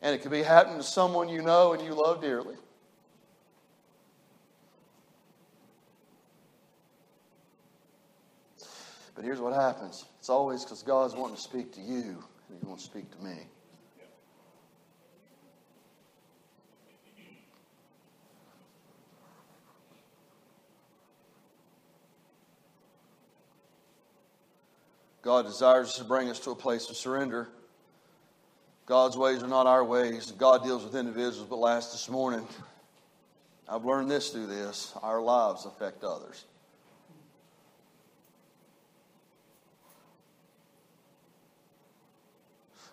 And 0.00 0.14
it 0.14 0.22
could 0.22 0.30
be 0.30 0.42
happening 0.42 0.78
to 0.78 0.84
someone 0.84 1.28
you 1.28 1.42
know 1.42 1.72
and 1.72 1.82
you 1.82 1.92
love 1.92 2.20
dearly. 2.20 2.54
But 9.14 9.24
here's 9.24 9.40
what 9.40 9.52
happens 9.52 10.04
it's 10.20 10.30
always 10.30 10.62
because 10.62 10.82
God's 10.84 11.14
wanting 11.14 11.34
to 11.34 11.42
speak 11.42 11.72
to 11.72 11.80
you 11.80 12.22
and 12.48 12.56
He's 12.56 12.62
going 12.62 12.76
to 12.76 12.82
speak 12.82 13.10
to 13.16 13.24
me. 13.24 13.48
God 25.22 25.46
desires 25.46 25.94
to 25.94 26.04
bring 26.04 26.30
us 26.30 26.38
to 26.40 26.52
a 26.52 26.54
place 26.54 26.88
of 26.88 26.96
surrender. 26.96 27.48
God's 28.88 29.18
ways 29.18 29.42
are 29.42 29.48
not 29.48 29.66
our 29.66 29.84
ways. 29.84 30.32
God 30.32 30.64
deals 30.64 30.82
with 30.82 30.96
individuals, 30.96 31.46
but 31.48 31.58
last 31.58 31.92
this 31.92 32.08
morning, 32.08 32.48
I've 33.68 33.84
learned 33.84 34.10
this 34.10 34.30
through 34.30 34.46
this 34.46 34.94
our 35.02 35.20
lives 35.20 35.66
affect 35.66 36.02
others. 36.04 36.46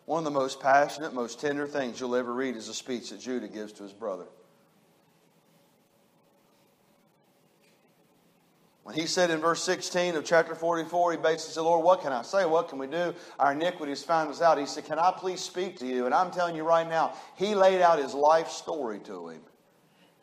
One 0.06 0.20
of 0.20 0.26
the 0.26 0.38
most 0.38 0.60
passionate, 0.60 1.14
most 1.14 1.40
tender 1.40 1.66
things 1.66 2.02
you'll 2.02 2.18
ever 2.18 2.34
read 2.34 2.58
is 2.58 2.68
a 2.68 2.74
speech 2.74 3.12
that 3.12 3.22
Judah 3.22 3.48
gives 3.48 3.72
to 3.74 3.84
his 3.84 3.94
brother. 3.94 4.26
When 8.86 8.94
he 8.94 9.08
said 9.08 9.32
in 9.32 9.40
verse 9.40 9.64
16 9.64 10.16
of 10.16 10.24
chapter 10.26 10.54
44, 10.54 11.14
he 11.14 11.18
basically 11.18 11.54
said, 11.54 11.62
Lord, 11.62 11.84
what 11.84 12.02
can 12.02 12.14
I 12.14 12.22
say? 12.22 12.46
What 12.46 12.70
can 12.70 12.78
we 12.78 12.86
do? 12.86 13.16
Our 13.40 13.54
iniquities 13.54 14.04
found 14.04 14.30
us 14.30 14.44
out. 14.44 14.60
He 14.60 14.68
said, 14.68 14.86
Can 14.86 15.00
I 15.00 15.12
please 15.12 15.42
speak 15.42 15.80
to 15.80 15.88
you? 15.88 16.06
And 16.06 16.14
I'm 16.14 16.30
telling 16.30 16.56
you 16.56 16.62
right 16.62 16.88
now, 16.88 17.16
he 17.36 17.56
laid 17.56 17.82
out 17.82 17.98
his 17.98 18.14
life 18.14 18.48
story 18.50 19.00
to 19.06 19.30
him. 19.30 19.42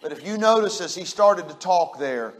But 0.00 0.12
if 0.12 0.24
you 0.24 0.38
notice 0.38 0.80
as 0.80 0.94
he 0.94 1.04
started 1.04 1.48
to 1.48 1.56
talk 1.56 1.98
there, 1.98 2.34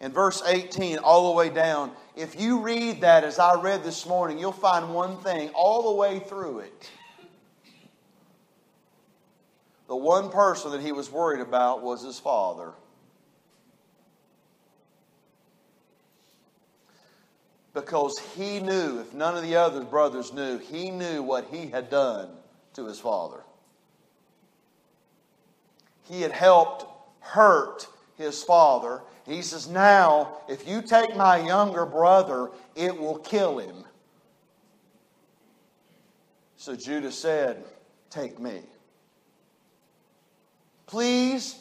in 0.00 0.10
verse 0.10 0.42
18 0.44 0.98
all 0.98 1.30
the 1.30 1.38
way 1.38 1.48
down, 1.48 1.92
if 2.16 2.40
you 2.40 2.58
read 2.58 3.02
that 3.02 3.22
as 3.22 3.38
I 3.38 3.54
read 3.60 3.84
this 3.84 4.04
morning, 4.04 4.40
you'll 4.40 4.50
find 4.50 4.92
one 4.92 5.18
thing 5.18 5.50
all 5.50 5.92
the 5.92 5.96
way 5.96 6.18
through 6.18 6.58
it. 6.58 6.90
The 9.86 9.94
one 9.94 10.28
person 10.28 10.72
that 10.72 10.80
he 10.80 10.90
was 10.90 11.08
worried 11.08 11.40
about 11.40 11.84
was 11.84 12.02
his 12.02 12.18
father. 12.18 12.72
Because 17.74 18.18
he 18.36 18.60
knew, 18.60 19.00
if 19.00 19.14
none 19.14 19.36
of 19.36 19.42
the 19.42 19.56
other 19.56 19.82
brothers 19.82 20.32
knew, 20.32 20.58
he 20.58 20.90
knew 20.90 21.22
what 21.22 21.46
he 21.50 21.68
had 21.68 21.88
done 21.88 22.28
to 22.74 22.86
his 22.86 23.00
father. 23.00 23.42
He 26.04 26.20
had 26.20 26.32
helped 26.32 26.84
hurt 27.20 27.86
his 28.16 28.42
father. 28.42 29.02
He 29.26 29.40
says, 29.42 29.68
Now, 29.68 30.36
if 30.48 30.68
you 30.68 30.82
take 30.82 31.16
my 31.16 31.38
younger 31.38 31.86
brother, 31.86 32.50
it 32.74 32.98
will 32.98 33.18
kill 33.18 33.58
him. 33.58 33.84
So 36.56 36.76
Judah 36.76 37.12
said, 37.12 37.64
Take 38.10 38.38
me. 38.38 38.60
Please 40.86 41.58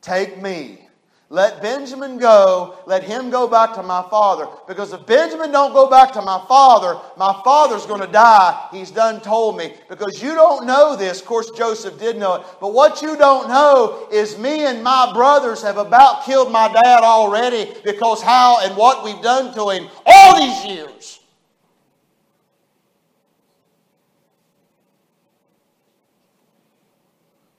take 0.00 0.42
me. 0.42 0.85
Let 1.28 1.60
Benjamin 1.60 2.18
go. 2.18 2.78
Let 2.86 3.02
him 3.02 3.30
go 3.30 3.48
back 3.48 3.74
to 3.74 3.82
my 3.82 4.06
father. 4.08 4.46
Because 4.68 4.92
if 4.92 5.04
Benjamin 5.06 5.50
don't 5.50 5.72
go 5.72 5.90
back 5.90 6.12
to 6.12 6.22
my 6.22 6.44
father, 6.46 7.00
my 7.16 7.40
father's 7.42 7.84
going 7.84 8.00
to 8.00 8.06
die. 8.06 8.68
He's 8.70 8.92
done 8.92 9.20
told 9.20 9.56
me. 9.56 9.74
Because 9.88 10.22
you 10.22 10.34
don't 10.34 10.66
know 10.66 10.94
this. 10.94 11.20
Of 11.20 11.26
course, 11.26 11.50
Joseph 11.50 11.98
did 11.98 12.16
know 12.16 12.36
it. 12.36 12.46
But 12.60 12.72
what 12.72 13.02
you 13.02 13.16
don't 13.16 13.48
know 13.48 14.06
is 14.12 14.38
me 14.38 14.66
and 14.66 14.84
my 14.84 15.10
brothers 15.12 15.62
have 15.62 15.78
about 15.78 16.24
killed 16.24 16.52
my 16.52 16.72
dad 16.72 17.02
already 17.02 17.74
because 17.84 18.22
how 18.22 18.60
and 18.62 18.76
what 18.76 19.02
we've 19.02 19.22
done 19.22 19.52
to 19.54 19.70
him 19.70 19.88
all 20.06 20.40
these 20.40 20.64
years. 20.64 21.20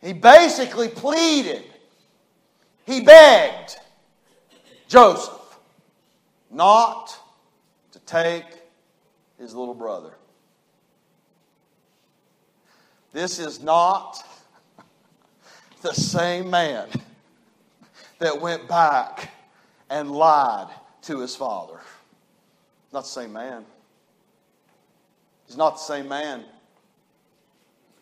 He 0.01 0.13
basically 0.13 0.87
pleaded 0.87 1.65
he 2.87 3.01
begged 3.01 3.77
Joseph 4.87 5.59
not 6.49 7.19
to 7.91 7.99
take 7.99 8.45
his 9.37 9.53
little 9.53 9.75
brother. 9.75 10.13
This 13.11 13.39
is 13.39 13.61
not 13.61 14.23
the 15.81 15.93
same 15.93 16.49
man 16.49 16.87
that 18.19 18.39
went 18.39 18.67
back 18.67 19.31
and 19.89 20.09
lied 20.09 20.69
to 21.03 21.19
his 21.19 21.35
father. 21.35 21.79
Not 22.93 23.01
the 23.03 23.09
same 23.09 23.33
man. 23.33 23.65
He's 25.45 25.57
not 25.57 25.75
the 25.75 25.83
same 25.83 26.07
man. 26.07 26.43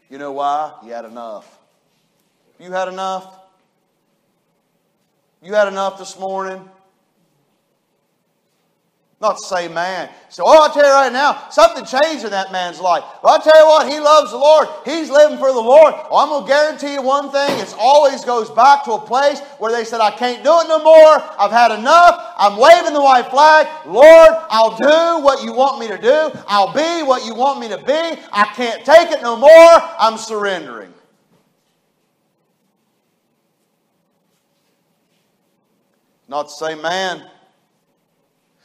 You 0.10 0.20
know 0.20 0.32
why? 0.32 0.74
He 0.84 0.90
had 0.90 1.06
enough. 1.06 1.60
You 2.60 2.72
had 2.72 2.88
enough? 2.88 3.45
You 5.46 5.54
had 5.54 5.68
enough 5.68 6.00
this 6.00 6.18
morning? 6.18 6.60
Not 9.22 9.40
same 9.40 9.76
man. 9.76 10.10
So, 10.30 10.44
oh, 10.44 10.64
I'll 10.64 10.74
tell 10.74 10.84
you 10.84 10.92
right 10.92 11.14
now, 11.14 11.50
something 11.52 11.86
changed 11.86 12.26
in 12.26 12.32
that 12.32 12.52
man's 12.52 12.80
life. 12.80 13.04
But 13.22 13.30
I'll 13.30 13.42
tell 13.42 13.60
you 13.60 13.66
what, 13.68 13.88
he 13.88 14.00
loves 14.00 14.32
the 14.32 14.38
Lord. 14.38 14.68
He's 14.86 15.12
living 15.12 15.38
for 15.38 15.54
the 15.54 15.62
Lord. 15.62 15.94
Well, 15.94 16.16
I'm 16.18 16.30
going 16.30 16.46
to 16.46 16.48
guarantee 16.48 16.94
you 16.94 17.04
one 17.04 17.30
thing. 17.32 17.60
It 17.60 17.76
always 17.78 18.26
goes 18.26 18.50
back 18.50 18.86
to 18.86 18.94
a 18.94 19.00
place 19.00 19.40
where 19.60 19.72
they 19.72 19.84
said, 19.84 20.02
I 20.02 20.10
can't 20.10 20.44
do 20.44 20.50
it 20.62 20.68
no 20.68 20.84
more. 20.84 21.24
I've 21.40 21.52
had 21.52 21.78
enough. 21.78 22.34
I'm 22.38 22.60
waving 22.60 22.94
the 22.94 23.02
white 23.02 23.30
flag. 23.30 23.68
Lord, 23.86 24.32
I'll 24.50 24.76
do 24.76 25.24
what 25.24 25.44
you 25.44 25.54
want 25.54 25.80
me 25.80 25.88
to 25.90 25.98
do. 26.00 26.32
I'll 26.48 26.74
be 26.74 27.04
what 27.06 27.24
you 27.24 27.36
want 27.36 27.60
me 27.60 27.70
to 27.70 27.78
be. 27.78 28.20
I 28.34 28.52
can't 28.56 28.84
take 28.84 29.12
it 29.12 29.22
no 29.22 29.38
more. 29.38 29.50
I'm 30.00 30.18
surrendering. 30.18 30.95
Not 36.28 36.44
the 36.44 36.68
same 36.68 36.82
man 36.82 37.24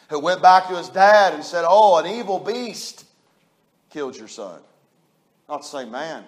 who 0.09 0.19
went 0.19 0.43
back 0.43 0.69
to 0.69 0.77
his 0.77 0.89
dad 0.89 1.35
and 1.35 1.45
said, 1.45 1.65
Oh, 1.67 1.99
an 1.99 2.07
evil 2.07 2.39
beast 2.39 3.05
killed 3.91 4.17
your 4.17 4.29
son. 4.29 4.61
Not 5.49 5.63
the 5.63 5.69
same 5.69 5.91
man. 5.91 6.25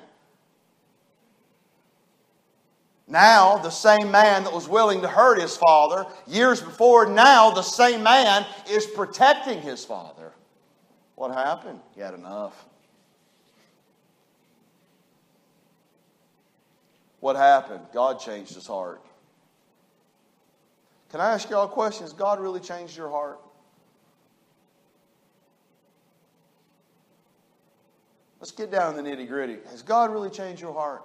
Now, 3.08 3.58
the 3.58 3.70
same 3.70 4.10
man 4.10 4.44
that 4.44 4.52
was 4.52 4.68
willing 4.68 5.02
to 5.02 5.08
hurt 5.08 5.40
his 5.40 5.56
father 5.56 6.06
years 6.26 6.62
before, 6.62 7.06
now 7.06 7.50
the 7.50 7.62
same 7.62 8.02
man 8.02 8.46
is 8.70 8.86
protecting 8.86 9.60
his 9.60 9.84
father. 9.84 10.32
What 11.16 11.32
happened? 11.32 11.80
He 11.94 12.00
had 12.00 12.14
enough. 12.14 12.64
What 17.20 17.36
happened? 17.36 17.84
God 17.92 18.18
changed 18.18 18.54
his 18.54 18.66
heart. 18.66 19.04
Can 21.12 21.20
I 21.20 21.32
ask 21.34 21.50
y'all 21.50 21.66
a 21.66 21.68
question? 21.68 22.04
Has 22.04 22.14
God 22.14 22.40
really 22.40 22.58
changed 22.58 22.96
your 22.96 23.10
heart? 23.10 23.38
Let's 28.40 28.50
get 28.50 28.72
down 28.72 28.96
to 28.96 29.02
the 29.02 29.08
nitty 29.08 29.28
gritty. 29.28 29.58
Has 29.70 29.82
God 29.82 30.10
really 30.10 30.30
changed 30.30 30.62
your 30.62 30.72
heart? 30.72 31.04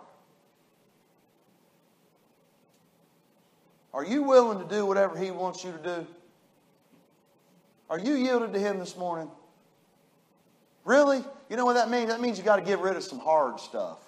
Are 3.94 4.06
you 4.06 4.24
willing 4.24 4.60
to 4.60 4.66
do 4.74 4.86
whatever 4.86 5.18
He 5.18 5.30
wants 5.30 5.64
you 5.64 5.74
to 5.74 5.78
do? 5.78 6.08
Are 7.90 8.00
you 8.00 8.16
yielded 8.16 8.54
to 8.54 8.60
Him 8.60 8.80
this 8.80 8.96
morning? 8.96 9.30
Really? 10.86 11.22
You 11.50 11.58
know 11.58 11.66
what 11.66 11.74
that 11.74 11.90
means? 11.90 12.08
That 12.08 12.22
means 12.22 12.38
you 12.38 12.46
got 12.46 12.56
to 12.56 12.62
get 12.62 12.80
rid 12.80 12.96
of 12.96 13.04
some 13.04 13.20
hard 13.20 13.60
stuff. 13.60 14.07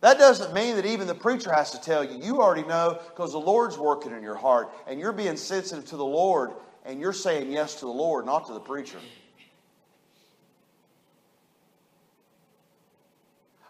That 0.00 0.18
doesn't 0.18 0.54
mean 0.54 0.76
that 0.76 0.86
even 0.86 1.06
the 1.06 1.14
preacher 1.14 1.52
has 1.52 1.72
to 1.72 1.80
tell 1.80 2.04
you. 2.04 2.22
You 2.22 2.40
already 2.40 2.66
know 2.66 3.00
because 3.08 3.32
the 3.32 3.38
Lord's 3.38 3.76
working 3.76 4.12
in 4.12 4.22
your 4.22 4.36
heart 4.36 4.70
and 4.86 5.00
you're 5.00 5.12
being 5.12 5.36
sensitive 5.36 5.84
to 5.86 5.96
the 5.96 6.04
Lord 6.04 6.52
and 6.84 7.00
you're 7.00 7.12
saying 7.12 7.50
yes 7.50 7.74
to 7.76 7.86
the 7.86 7.90
Lord, 7.90 8.24
not 8.24 8.46
to 8.46 8.52
the 8.52 8.60
preacher. 8.60 8.98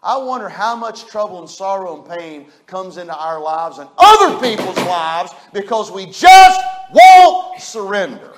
I 0.01 0.17
wonder 0.17 0.47
how 0.47 0.75
much 0.75 1.07
trouble 1.07 1.39
and 1.39 1.49
sorrow 1.49 1.99
and 2.01 2.17
pain 2.17 2.47
comes 2.67 2.97
into 2.97 3.13
our 3.13 3.41
lives 3.41 3.79
and 3.79 3.89
other 3.97 4.39
people's 4.39 4.77
lives 4.77 5.33
because 5.51 5.91
we 5.91 6.05
just 6.05 6.61
won't 6.93 7.59
surrender. 7.59 8.33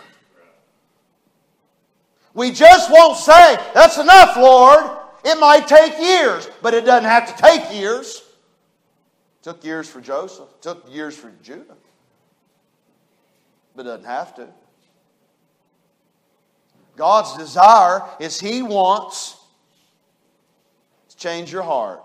We 2.33 2.51
just 2.51 2.89
won't 2.89 3.17
say, 3.17 3.57
That's 3.73 3.97
enough, 3.97 4.37
Lord. 4.37 5.00
It 5.23 5.39
might 5.39 5.67
take 5.67 5.99
years, 5.99 6.49
but 6.61 6.73
it 6.73 6.85
doesn't 6.85 7.09
have 7.09 7.35
to 7.35 7.41
take 7.41 7.73
years. 7.73 8.17
It 9.39 9.43
took 9.43 9.63
years 9.63 9.89
for 9.89 10.01
Joseph, 10.01 10.49
it 10.49 10.61
took 10.61 10.85
years 10.93 11.15
for 11.15 11.31
Judah, 11.43 11.77
but 13.75 13.85
it 13.85 13.89
doesn't 13.89 14.05
have 14.05 14.35
to. 14.35 14.47
God's 16.95 17.37
desire 17.37 18.03
is 18.19 18.39
He 18.39 18.61
wants 18.61 19.37
to 21.09 21.17
change 21.17 21.51
your 21.51 21.63
heart. 21.63 22.01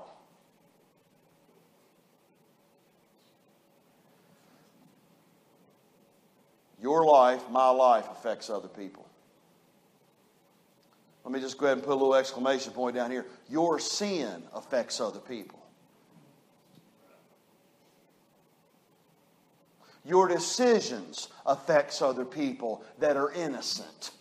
Your 6.80 7.04
life, 7.04 7.42
my 7.50 7.68
life, 7.70 8.06
affects 8.10 8.48
other 8.48 8.68
people. 8.68 9.05
Let 11.26 11.32
me 11.32 11.40
just 11.40 11.58
go 11.58 11.66
ahead 11.66 11.78
and 11.78 11.84
put 11.84 11.90
a 11.90 11.96
little 11.96 12.14
exclamation 12.14 12.72
point 12.72 12.94
down 12.94 13.10
here. 13.10 13.26
Your 13.50 13.80
sin 13.80 14.44
affects 14.54 15.00
other 15.00 15.18
people. 15.18 15.58
Your 20.04 20.28
decisions 20.28 21.26
affects 21.44 22.00
other 22.00 22.24
people 22.24 22.84
that 23.00 23.16
are 23.16 23.32
innocent. 23.32 24.12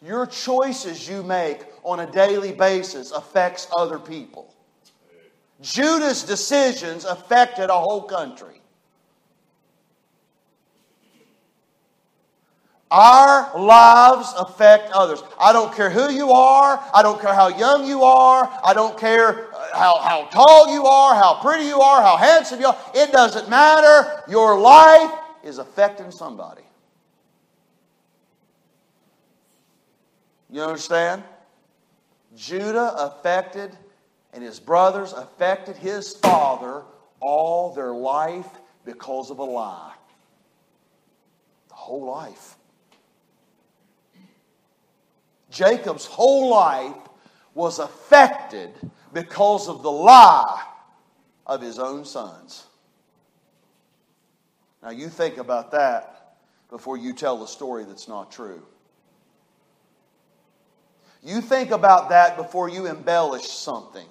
Your 0.00 0.24
choices 0.24 1.06
you 1.06 1.22
make 1.22 1.66
on 1.84 2.00
a 2.00 2.10
daily 2.10 2.52
basis 2.52 3.10
affects 3.10 3.68
other 3.76 3.98
people. 3.98 4.54
Judah's 5.60 6.22
decisions 6.22 7.04
affected 7.04 7.68
a 7.68 7.78
whole 7.78 8.04
country. 8.04 8.57
Our 12.90 13.58
lives 13.58 14.32
affect 14.38 14.92
others. 14.92 15.22
I 15.38 15.52
don't 15.52 15.74
care 15.74 15.90
who 15.90 16.10
you 16.10 16.30
are. 16.30 16.82
I 16.94 17.02
don't 17.02 17.20
care 17.20 17.34
how 17.34 17.48
young 17.48 17.86
you 17.86 18.02
are. 18.02 18.50
I 18.64 18.72
don't 18.72 18.98
care 18.98 19.54
uh, 19.54 19.78
how, 19.78 19.98
how 19.98 20.24
tall 20.30 20.72
you 20.72 20.86
are, 20.86 21.14
how 21.14 21.40
pretty 21.42 21.64
you 21.64 21.80
are, 21.80 22.00
how 22.00 22.16
handsome 22.16 22.60
you 22.60 22.66
are. 22.68 22.78
It 22.94 23.12
doesn't 23.12 23.50
matter. 23.50 24.22
Your 24.28 24.58
life 24.58 25.12
is 25.44 25.58
affecting 25.58 26.10
somebody. 26.10 26.62
You 30.50 30.62
understand? 30.62 31.22
Judah 32.34 32.94
affected 32.96 33.76
and 34.32 34.42
his 34.42 34.60
brothers 34.60 35.12
affected 35.12 35.76
his 35.76 36.14
father 36.14 36.82
all 37.20 37.74
their 37.74 37.92
life 37.92 38.48
because 38.84 39.30
of 39.30 39.38
a 39.38 39.44
lie. 39.44 39.94
The 41.68 41.74
whole 41.74 42.06
life. 42.06 42.57
Jacob's 45.58 46.06
whole 46.06 46.50
life 46.50 46.94
was 47.52 47.80
affected 47.80 48.70
because 49.12 49.68
of 49.68 49.82
the 49.82 49.90
lie 49.90 50.64
of 51.48 51.60
his 51.60 51.80
own 51.80 52.04
sons. 52.04 52.64
Now, 54.84 54.90
you 54.90 55.08
think 55.08 55.38
about 55.38 55.72
that 55.72 56.36
before 56.70 56.96
you 56.96 57.12
tell 57.12 57.42
a 57.42 57.48
story 57.48 57.82
that's 57.84 58.06
not 58.06 58.30
true. 58.30 58.62
You 61.24 61.40
think 61.40 61.72
about 61.72 62.10
that 62.10 62.36
before 62.36 62.68
you 62.68 62.86
embellish 62.86 63.48
something. 63.48 64.06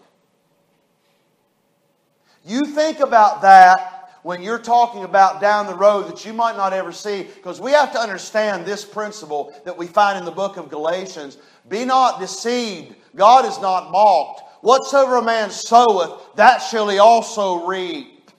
You 2.43 2.65
think 2.65 2.99
about 2.99 3.41
that 3.43 3.96
when 4.27 4.43
you're 4.43 4.59
talking 4.59 5.05
about 5.05 5.39
down 5.39 5.67
the 5.67 5.73
road 5.73 6.05
that 6.09 6.25
you 6.25 6.33
might 6.33 6.57
not 6.57 6.73
ever 6.73 6.91
see, 6.91 7.23
because 7.23 7.61
we 7.61 7.71
have 7.71 7.93
to 7.93 7.97
understand 7.97 8.65
this 8.65 8.83
principle 8.83 9.57
that 9.63 9.77
we 9.77 9.87
find 9.87 10.19
in 10.19 10.25
the 10.25 10.31
book 10.31 10.57
of 10.57 10.67
Galatians 10.67 11.37
Be 11.69 11.85
not 11.85 12.19
deceived, 12.19 12.93
God 13.15 13.45
is 13.45 13.57
not 13.61 13.89
mocked. 13.89 14.41
Whatsoever 14.65 15.15
a 15.15 15.23
man 15.23 15.49
soweth, 15.49 16.35
that 16.35 16.57
shall 16.57 16.89
he 16.89 16.99
also 16.99 17.65
reap. 17.65 18.29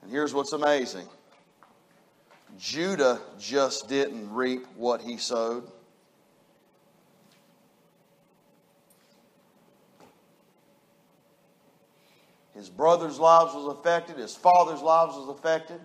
And 0.00 0.10
here's 0.10 0.32
what's 0.32 0.54
amazing 0.54 1.06
Judah 2.58 3.20
just 3.38 3.90
didn't 3.90 4.32
reap 4.32 4.64
what 4.74 5.02
he 5.02 5.18
sowed. 5.18 5.70
His 12.62 12.70
brother's 12.70 13.18
lives 13.18 13.54
was 13.54 13.76
affected, 13.76 14.18
his 14.18 14.36
father's 14.36 14.80
lives 14.80 15.16
was 15.16 15.28
affected. 15.30 15.80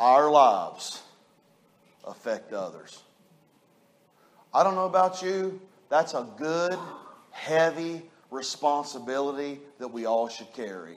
Our 0.00 0.30
lives 0.30 1.02
affect 2.06 2.54
others. 2.54 3.02
I 4.54 4.64
don't 4.64 4.74
know 4.74 4.86
about 4.86 5.20
you, 5.20 5.60
that's 5.90 6.14
a 6.14 6.26
good, 6.38 6.78
heavy 7.30 8.00
responsibility 8.30 9.60
that 9.80 9.88
we 9.88 10.06
all 10.06 10.30
should 10.30 10.50
carry. 10.54 10.96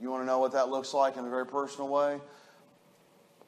You 0.00 0.10
want 0.10 0.22
to 0.22 0.26
know 0.26 0.38
what 0.38 0.52
that 0.52 0.70
looks 0.70 0.94
like 0.94 1.18
in 1.18 1.26
a 1.26 1.28
very 1.28 1.44
personal 1.44 1.88
way? 1.88 2.20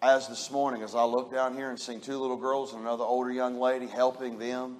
As 0.02 0.26
this 0.26 0.50
morning, 0.50 0.82
as 0.82 0.96
I 0.96 1.04
look 1.04 1.30
down 1.30 1.54
here 1.54 1.70
and 1.70 1.78
see 1.78 1.96
two 1.98 2.18
little 2.18 2.36
girls 2.36 2.72
and 2.72 2.82
another 2.82 3.04
older 3.04 3.30
young 3.30 3.60
lady 3.60 3.86
helping 3.86 4.36
them 4.36 4.78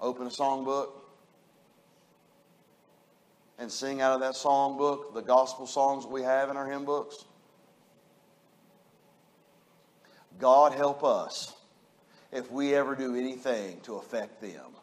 open 0.00 0.26
a 0.26 0.30
songbook 0.30 0.92
and 3.58 3.70
sing 3.70 4.00
out 4.00 4.14
of 4.14 4.20
that 4.20 4.32
songbook 4.32 5.12
the 5.12 5.20
gospel 5.20 5.66
songs 5.66 6.06
we 6.06 6.22
have 6.22 6.48
in 6.48 6.56
our 6.56 6.66
hymn 6.66 6.86
books. 6.86 7.26
God 10.38 10.72
help 10.72 11.04
us 11.04 11.52
if 12.32 12.50
we 12.50 12.74
ever 12.74 12.94
do 12.94 13.14
anything 13.14 13.80
to 13.82 13.96
affect 13.96 14.40
them. 14.40 14.79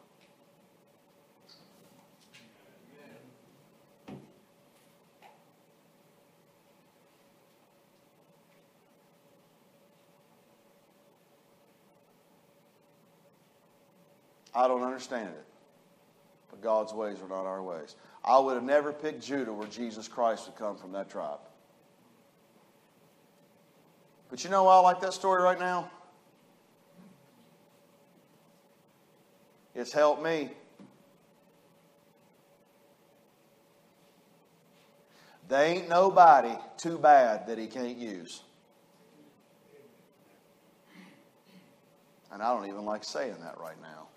I 14.58 14.66
don't 14.66 14.82
understand 14.82 15.28
it. 15.28 15.44
But 16.50 16.60
God's 16.62 16.92
ways 16.92 17.18
are 17.22 17.28
not 17.28 17.46
our 17.46 17.62
ways. 17.62 17.94
I 18.24 18.40
would 18.40 18.54
have 18.54 18.64
never 18.64 18.92
picked 18.92 19.22
Judah 19.22 19.52
where 19.52 19.68
Jesus 19.68 20.08
Christ 20.08 20.46
would 20.46 20.56
come 20.56 20.76
from 20.76 20.90
that 20.92 21.08
tribe. 21.08 21.38
But 24.28 24.42
you 24.42 24.50
know 24.50 24.64
why 24.64 24.74
I 24.74 24.80
like 24.80 25.00
that 25.00 25.12
story 25.12 25.44
right 25.44 25.60
now? 25.60 25.88
It's 29.76 29.92
helped 29.92 30.24
me. 30.24 30.50
There 35.46 35.64
ain't 35.64 35.88
nobody 35.88 36.52
too 36.76 36.98
bad 36.98 37.46
that 37.46 37.58
he 37.58 37.68
can't 37.68 37.96
use. 37.96 38.42
And 42.32 42.42
I 42.42 42.52
don't 42.52 42.66
even 42.66 42.84
like 42.84 43.04
saying 43.04 43.36
that 43.40 43.56
right 43.60 43.80
now. 43.80 44.08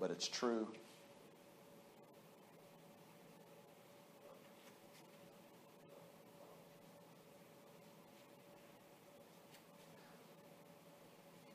But 0.00 0.10
it's 0.10 0.28
true. 0.28 0.68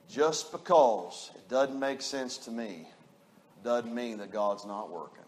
Just 0.10 0.52
because 0.52 1.32
it 1.36 1.48
doesn't 1.48 1.80
make 1.80 2.02
sense 2.02 2.38
to 2.40 2.52
me 2.52 2.86
doesn't 3.64 3.96
mean 3.96 4.18
that 4.18 4.32
God's 4.32 4.66
not 4.66 4.92
working. 4.92 5.24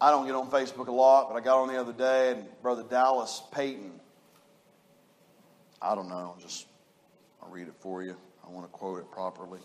I 0.00 0.10
don't 0.10 0.26
get 0.26 0.34
on 0.34 0.48
Facebook 0.50 0.86
a 0.86 0.92
lot, 0.92 1.28
but 1.28 1.36
I 1.36 1.40
got 1.40 1.58
on 1.58 1.68
the 1.68 1.80
other 1.80 1.92
day 1.92 2.32
and 2.32 2.46
Brother 2.62 2.84
Dallas 2.88 3.42
Payton, 3.52 3.98
I 5.82 5.94
don't 5.94 6.08
know, 6.08 6.36
just 6.40 6.66
I'll 7.42 7.50
read 7.50 7.68
it 7.68 7.74
for 7.80 8.02
you. 8.02 8.16
I 8.46 8.50
want 8.50 8.66
to 8.66 8.72
quote 8.72 8.98
it 8.98 9.10
properly. 9.10 9.60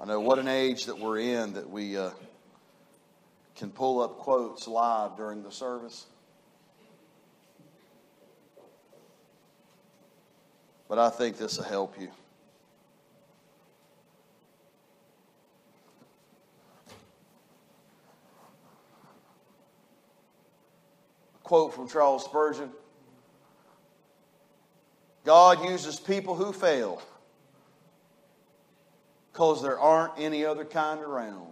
I 0.00 0.04
know 0.04 0.18
what 0.18 0.40
an 0.40 0.48
age 0.48 0.86
that 0.86 0.98
we're 0.98 1.20
in 1.20 1.52
that 1.52 1.68
we 1.68 1.96
uh, 1.96 2.10
can 3.54 3.70
pull 3.70 4.00
up 4.00 4.18
quotes 4.18 4.66
live 4.66 5.16
during 5.16 5.44
the 5.44 5.52
service. 5.52 6.06
But 10.88 10.98
I 10.98 11.08
think 11.08 11.38
this 11.38 11.56
will 11.56 11.64
help 11.64 12.00
you. 12.00 12.10
A 21.36 21.38
quote 21.44 21.72
from 21.72 21.88
Charles 21.88 22.24
Spurgeon 22.24 22.70
God 25.24 25.64
uses 25.64 26.00
people 26.00 26.34
who 26.34 26.52
fail 26.52 27.00
because 29.32 29.62
there 29.62 29.78
aren't 29.78 30.12
any 30.18 30.44
other 30.44 30.64
kind 30.64 31.00
around. 31.00 31.46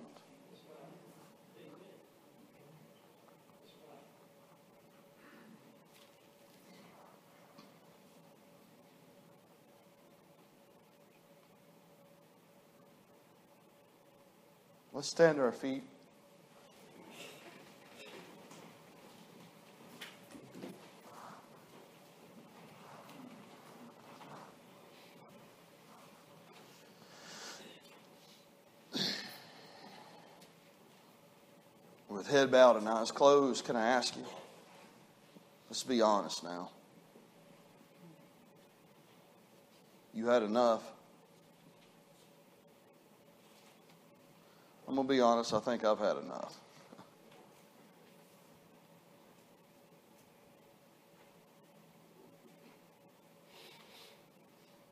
Let's 14.92 15.08
stand 15.08 15.36
to 15.36 15.44
our 15.44 15.52
feet. 15.52 15.84
with 32.19 32.19
head 32.30 32.50
bowed 32.50 32.76
and 32.76 32.88
eyes 32.88 33.10
closed, 33.10 33.64
can 33.64 33.76
I 33.76 33.86
ask 33.86 34.16
you? 34.16 34.24
Let's 35.68 35.82
be 35.82 36.00
honest 36.00 36.42
now. 36.42 36.70
You 40.14 40.26
had 40.26 40.42
enough. 40.42 40.82
I'm 44.88 44.96
going 44.96 45.06
to 45.06 45.14
be 45.14 45.20
honest, 45.20 45.54
I 45.54 45.60
think 45.60 45.84
I've 45.84 46.00
had 46.00 46.16
enough. 46.16 46.54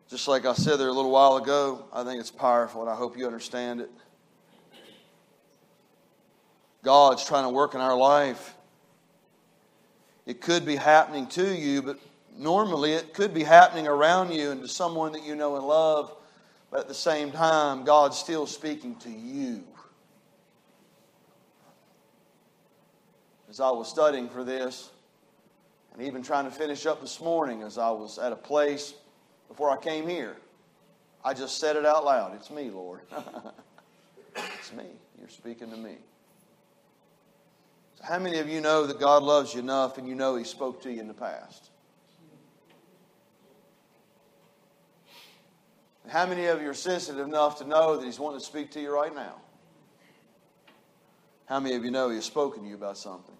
Just 0.08 0.28
like 0.28 0.46
I 0.46 0.54
said 0.54 0.76
there 0.76 0.88
a 0.88 0.92
little 0.92 1.10
while 1.10 1.36
ago, 1.36 1.84
I 1.92 2.02
think 2.02 2.20
it's 2.20 2.30
powerful, 2.30 2.80
and 2.80 2.90
I 2.90 2.94
hope 2.94 3.18
you 3.18 3.26
understand 3.26 3.80
it. 3.80 3.90
God's 6.88 7.22
trying 7.22 7.44
to 7.44 7.50
work 7.50 7.74
in 7.74 7.82
our 7.82 7.94
life. 7.94 8.54
It 10.24 10.40
could 10.40 10.64
be 10.64 10.74
happening 10.74 11.26
to 11.26 11.54
you, 11.54 11.82
but 11.82 11.98
normally 12.34 12.94
it 12.94 13.12
could 13.12 13.34
be 13.34 13.44
happening 13.44 13.86
around 13.86 14.32
you 14.32 14.52
and 14.52 14.62
to 14.62 14.68
someone 14.68 15.12
that 15.12 15.22
you 15.22 15.36
know 15.36 15.56
and 15.56 15.66
love, 15.66 16.16
but 16.70 16.80
at 16.80 16.88
the 16.88 16.94
same 16.94 17.30
time, 17.30 17.84
God's 17.84 18.16
still 18.16 18.46
speaking 18.46 18.96
to 19.00 19.10
you. 19.10 19.64
As 23.50 23.60
I 23.60 23.68
was 23.70 23.86
studying 23.86 24.30
for 24.30 24.42
this, 24.42 24.88
and 25.92 26.00
even 26.00 26.22
trying 26.22 26.46
to 26.46 26.50
finish 26.50 26.86
up 26.86 27.02
this 27.02 27.20
morning, 27.20 27.62
as 27.64 27.76
I 27.76 27.90
was 27.90 28.18
at 28.18 28.32
a 28.32 28.36
place 28.36 28.94
before 29.46 29.70
I 29.70 29.76
came 29.76 30.08
here, 30.08 30.38
I 31.22 31.34
just 31.34 31.58
said 31.58 31.76
it 31.76 31.84
out 31.84 32.06
loud. 32.06 32.34
It's 32.34 32.50
me, 32.50 32.70
Lord. 32.70 33.02
it's 34.36 34.72
me. 34.72 34.86
You're 35.18 35.28
speaking 35.28 35.70
to 35.70 35.76
me. 35.76 35.98
How 38.02 38.18
many 38.18 38.38
of 38.38 38.48
you 38.48 38.60
know 38.60 38.86
that 38.86 39.00
God 39.00 39.22
loves 39.22 39.54
you 39.54 39.60
enough 39.60 39.98
and 39.98 40.08
you 40.08 40.14
know 40.14 40.36
He 40.36 40.44
spoke 40.44 40.82
to 40.82 40.92
you 40.92 41.00
in 41.00 41.08
the 41.08 41.14
past? 41.14 41.70
How 46.08 46.24
many 46.24 46.46
of 46.46 46.62
you 46.62 46.70
are 46.70 46.74
sensitive 46.74 47.26
enough 47.26 47.58
to 47.58 47.66
know 47.66 47.96
that 47.96 48.04
He's 48.04 48.18
wanting 48.18 48.40
to 48.40 48.46
speak 48.46 48.70
to 48.72 48.80
you 48.80 48.94
right 48.94 49.14
now? 49.14 49.34
How 51.46 51.60
many 51.60 51.74
of 51.74 51.84
you 51.84 51.90
know 51.90 52.08
He 52.08 52.16
has 52.16 52.24
spoken 52.24 52.62
to 52.62 52.68
you 52.68 52.76
about 52.76 52.96
something? 52.96 53.34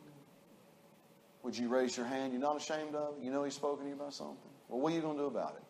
Would 1.43 1.57
you 1.57 1.69
raise 1.69 1.97
your 1.97 2.07
hand? 2.07 2.33
You're 2.33 2.43
not 2.43 2.57
ashamed 2.57 2.95
of 2.95 3.17
it? 3.17 3.25
You 3.25 3.31
know 3.31 3.45
He's 3.45 3.55
spoken 3.55 3.85
to 3.85 3.89
you 3.89 3.97
about 3.97 4.13
something? 4.13 4.51
Well, 4.69 4.81
what 4.81 4.93
are 4.93 4.97
you 4.97 5.01
going 5.01 5.17
to 5.17 5.23
do 5.23 5.27
about 5.29 5.57
it? 5.57 5.63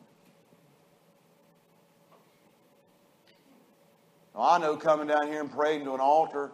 Now, 4.34 4.50
I 4.50 4.58
know 4.58 4.76
coming 4.76 5.06
down 5.06 5.28
here 5.28 5.40
and 5.40 5.52
praying 5.52 5.84
to 5.84 5.94
an 5.94 6.00
altar 6.00 6.52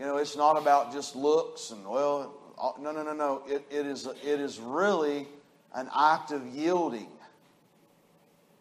you 0.00 0.06
know, 0.06 0.16
it's 0.16 0.34
not 0.34 0.56
about 0.56 0.94
just 0.94 1.14
looks 1.14 1.72
and, 1.72 1.86
well, 1.86 2.34
no, 2.80 2.90
no, 2.90 3.02
no, 3.02 3.12
no. 3.12 3.42
It, 3.46 3.66
it, 3.70 3.86
is, 3.86 4.06
it 4.06 4.40
is 4.40 4.58
really 4.58 5.28
an 5.74 5.90
act 5.94 6.30
of 6.30 6.46
yielding. 6.46 7.08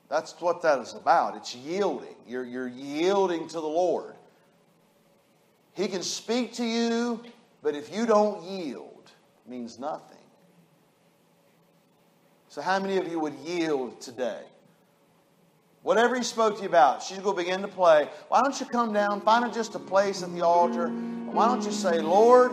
That's 0.10 0.34
what 0.42 0.62
that 0.64 0.80
is 0.80 0.94
about. 0.94 1.38
It's 1.38 1.56
yielding. 1.56 2.16
You're, 2.28 2.44
you're 2.44 2.68
yielding 2.68 3.48
to 3.48 3.54
the 3.54 3.62
Lord. 3.62 4.16
He 5.76 5.88
can 5.88 6.04
speak 6.04 6.54
to 6.56 6.66
you, 6.66 7.24
but 7.64 7.74
if 7.74 7.96
you 7.96 8.06
don't 8.06 8.44
yield, 8.44 9.10
means 9.48 9.80
nothing. 9.80 10.18
So, 12.50 12.62
how 12.62 12.80
many 12.80 12.98
of 12.98 13.08
you 13.08 13.20
would 13.20 13.36
yield 13.46 14.02
today? 14.02 14.42
Whatever 15.82 16.16
he 16.16 16.24
spoke 16.24 16.56
to 16.58 16.64
you 16.64 16.68
about, 16.68 17.02
she's 17.02 17.20
going 17.20 17.38
to 17.38 17.42
begin 17.42 17.62
to 17.62 17.68
play. 17.68 18.10
Why 18.28 18.42
don't 18.42 18.60
you 18.60 18.66
come 18.66 18.92
down, 18.92 19.22
find 19.22 19.52
just 19.54 19.76
a 19.76 19.80
place 19.80 20.24
at 20.24 20.34
the 20.34 20.42
altar, 20.42 20.90
why 20.90 21.48
don't 21.48 21.64
you 21.64 21.72
say, 21.72 22.02
Lord, 22.02 22.52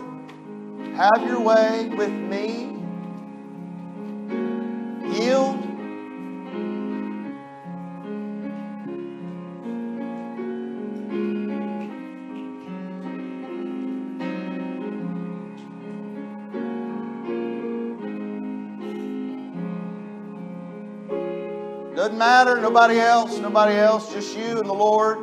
have 0.95 1.23
your 1.25 1.41
way 1.41 1.89
with 1.89 2.11
me? 2.11 2.76
Doesn't 22.17 22.29
matter, 22.31 22.59
nobody 22.59 22.99
else, 22.99 23.37
nobody 23.37 23.75
else, 23.75 24.11
just 24.11 24.35
you 24.35 24.57
and 24.57 24.67
the 24.67 24.73
Lord. 24.73 25.19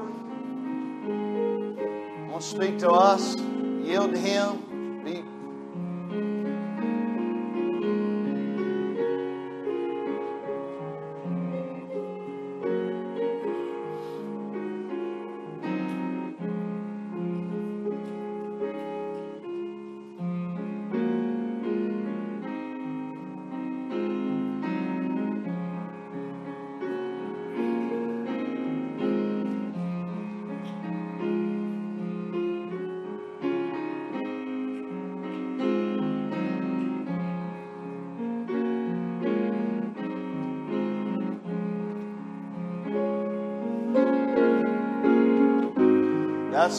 Want 2.30 2.40
to 2.40 2.46
speak 2.46 2.78
to 2.78 2.90
us, 2.92 3.34
yield 3.82 4.12
to 4.12 4.18
Him, 4.20 4.62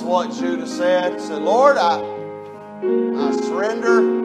what 0.05 0.31
Judah 0.31 0.67
said. 0.67 1.13
He 1.13 1.19
said, 1.19 1.41
Lord, 1.41 1.77
I, 1.77 1.99
I 1.99 3.31
surrender. 3.43 4.23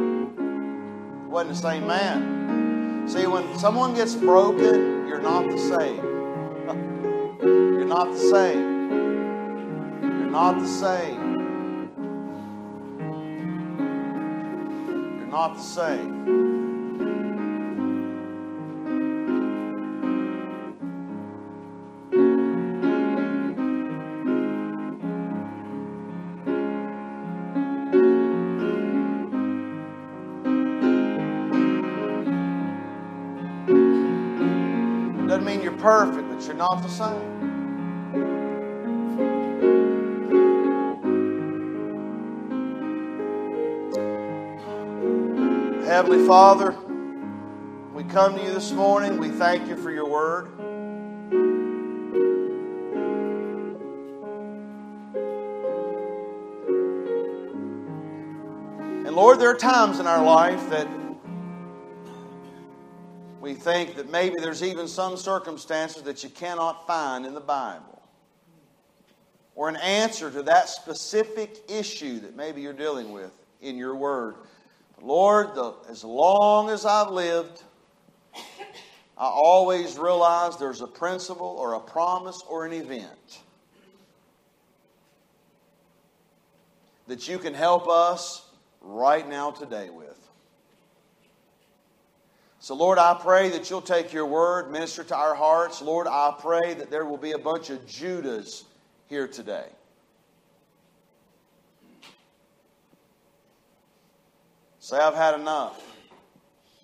Wasn't 1.28 1.50
the 1.50 1.54
same 1.54 1.86
man. 1.86 3.08
See, 3.08 3.26
when 3.26 3.58
someone 3.58 3.94
gets 3.94 4.14
broken, 4.14 5.06
you're 5.08 5.20
not 5.20 5.50
the 5.50 5.58
same. 5.58 5.96
you're 7.42 7.84
not 7.84 8.12
the 8.12 8.18
same. 8.18 8.90
You're 10.02 10.30
not 10.30 10.60
the 10.60 10.66
same. 10.66 11.90
You're 15.18 15.26
not 15.26 15.56
the 15.56 15.62
same. 15.62 16.39
Perfect, 35.80 36.28
but 36.28 36.44
you're 36.46 36.54
not 36.54 36.82
the 36.82 36.88
same. 36.88 37.40
Heavenly 45.84 46.26
Father, 46.26 46.76
we 47.94 48.04
come 48.04 48.36
to 48.36 48.42
you 48.42 48.52
this 48.52 48.72
morning. 48.72 49.18
We 49.18 49.30
thank 49.30 49.68
you 49.68 49.76
for 49.76 49.90
your 49.90 50.08
word. 50.08 50.48
And 59.06 59.16
Lord, 59.16 59.40
there 59.40 59.50
are 59.50 59.56
times 59.56 59.98
in 59.98 60.06
our 60.06 60.22
life 60.24 60.70
that 60.70 60.86
think 63.60 63.96
that 63.96 64.10
maybe 64.10 64.36
there's 64.40 64.62
even 64.62 64.88
some 64.88 65.16
circumstances 65.16 66.02
that 66.02 66.24
you 66.24 66.30
cannot 66.30 66.86
find 66.86 67.26
in 67.26 67.34
the 67.34 67.40
Bible 67.40 68.02
or 69.54 69.68
an 69.68 69.76
answer 69.76 70.30
to 70.30 70.42
that 70.42 70.68
specific 70.68 71.58
issue 71.68 72.18
that 72.20 72.34
maybe 72.34 72.62
you're 72.62 72.72
dealing 72.72 73.12
with 73.12 73.32
in 73.60 73.76
your 73.76 73.94
word. 73.94 74.36
But 74.96 75.04
Lord, 75.04 75.54
the, 75.54 75.74
as 75.88 76.02
long 76.02 76.70
as 76.70 76.86
I've 76.86 77.10
lived, 77.10 77.62
I 78.34 79.26
always 79.26 79.98
realize 79.98 80.56
there's 80.56 80.80
a 80.80 80.86
principle 80.86 81.56
or 81.58 81.74
a 81.74 81.80
promise 81.80 82.42
or 82.48 82.64
an 82.64 82.72
event 82.72 83.40
that 87.06 87.28
you 87.28 87.38
can 87.38 87.52
help 87.52 87.88
us 87.88 88.46
right 88.80 89.28
now 89.28 89.50
today 89.50 89.90
with. 89.90 90.19
So, 92.62 92.74
Lord, 92.74 92.98
I 92.98 93.14
pray 93.18 93.48
that 93.48 93.70
you'll 93.70 93.80
take 93.80 94.12
your 94.12 94.26
word, 94.26 94.70
minister 94.70 95.02
to 95.04 95.16
our 95.16 95.34
hearts. 95.34 95.80
Lord, 95.80 96.06
I 96.06 96.34
pray 96.38 96.74
that 96.74 96.90
there 96.90 97.06
will 97.06 97.16
be 97.16 97.32
a 97.32 97.38
bunch 97.38 97.70
of 97.70 97.86
Judahs 97.86 98.64
here 99.08 99.26
today. 99.26 99.64
Say, 104.78 104.98
I've 104.98 105.14
had 105.14 105.40
enough. 105.40 105.82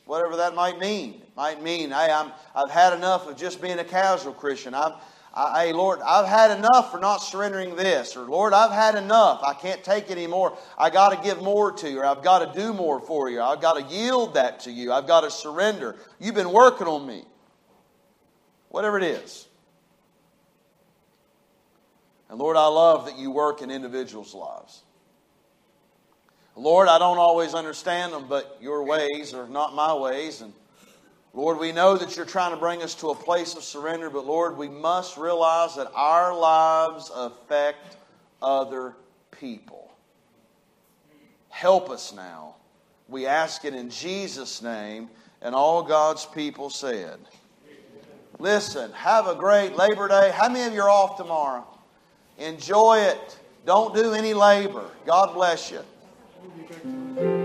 Whatever 0.06 0.36
that 0.36 0.54
might 0.54 0.78
mean. 0.78 1.14
It 1.14 1.36
might 1.36 1.62
mean, 1.62 1.90
hey, 1.90 2.10
I'm, 2.10 2.32
I've 2.54 2.70
had 2.70 2.94
enough 2.94 3.28
of 3.28 3.36
just 3.36 3.60
being 3.60 3.78
a 3.78 3.84
casual 3.84 4.32
Christian. 4.32 4.72
I've, 4.72 4.94
hey, 5.36 5.72
Lord, 5.72 6.00
I've 6.00 6.26
had 6.26 6.56
enough 6.56 6.90
for 6.90 6.98
not 6.98 7.18
surrendering 7.18 7.76
this. 7.76 8.16
Or, 8.16 8.24
Lord, 8.24 8.54
I've 8.54 8.72
had 8.72 8.94
enough. 8.94 9.42
I 9.44 9.52
can't 9.52 9.84
take 9.84 10.10
anymore. 10.10 10.56
I 10.78 10.88
got 10.88 11.10
to 11.10 11.22
give 11.22 11.42
more 11.42 11.72
to 11.72 11.90
you. 11.90 12.00
Or 12.00 12.06
I've 12.06 12.22
got 12.22 12.54
to 12.54 12.58
do 12.58 12.72
more 12.72 13.00
for 13.00 13.28
you. 13.28 13.42
I've 13.42 13.60
got 13.60 13.74
to 13.74 13.94
yield 13.94 14.34
that 14.34 14.60
to 14.60 14.70
you. 14.70 14.92
I've 14.92 15.06
got 15.06 15.22
to 15.22 15.30
surrender. 15.30 15.96
You've 16.18 16.34
been 16.34 16.52
working 16.52 16.86
on 16.86 17.06
me. 17.06 17.24
Whatever 18.70 18.96
it 18.96 19.04
is. 19.04 19.46
And 22.30 22.38
Lord, 22.38 22.56
I 22.56 22.66
love 22.66 23.06
that 23.06 23.18
you 23.18 23.30
work 23.30 23.60
in 23.60 23.70
individuals' 23.70 24.34
lives. 24.34 24.82
Lord, 26.56 26.88
I 26.88 26.98
don't 26.98 27.18
always 27.18 27.52
understand 27.52 28.14
them, 28.14 28.26
but 28.28 28.58
your 28.62 28.84
ways 28.84 29.34
are 29.34 29.46
not 29.46 29.74
my 29.74 29.92
ways. 29.92 30.40
And 30.40 30.54
Lord, 31.36 31.58
we 31.58 31.70
know 31.70 31.98
that 31.98 32.16
you're 32.16 32.24
trying 32.24 32.52
to 32.52 32.56
bring 32.56 32.82
us 32.82 32.94
to 32.94 33.10
a 33.10 33.14
place 33.14 33.56
of 33.56 33.62
surrender, 33.62 34.08
but 34.08 34.24
Lord, 34.24 34.56
we 34.56 34.70
must 34.70 35.18
realize 35.18 35.76
that 35.76 35.92
our 35.94 36.34
lives 36.34 37.12
affect 37.14 37.98
other 38.40 38.94
people. 39.30 39.92
Help 41.50 41.90
us 41.90 42.14
now. 42.14 42.54
We 43.06 43.26
ask 43.26 43.66
it 43.66 43.74
in 43.74 43.90
Jesus' 43.90 44.62
name, 44.62 45.10
and 45.42 45.54
all 45.54 45.82
God's 45.82 46.24
people 46.24 46.70
said. 46.70 47.18
Listen, 48.38 48.90
have 48.92 49.26
a 49.26 49.34
great 49.34 49.76
Labor 49.76 50.08
Day. 50.08 50.32
How 50.34 50.48
many 50.48 50.66
of 50.66 50.72
you 50.72 50.80
are 50.80 50.88
off 50.88 51.18
tomorrow? 51.18 51.66
Enjoy 52.38 52.98
it. 52.98 53.38
Don't 53.66 53.94
do 53.94 54.14
any 54.14 54.32
labor. 54.32 54.88
God 55.04 55.34
bless 55.34 55.70
you. 55.70 57.35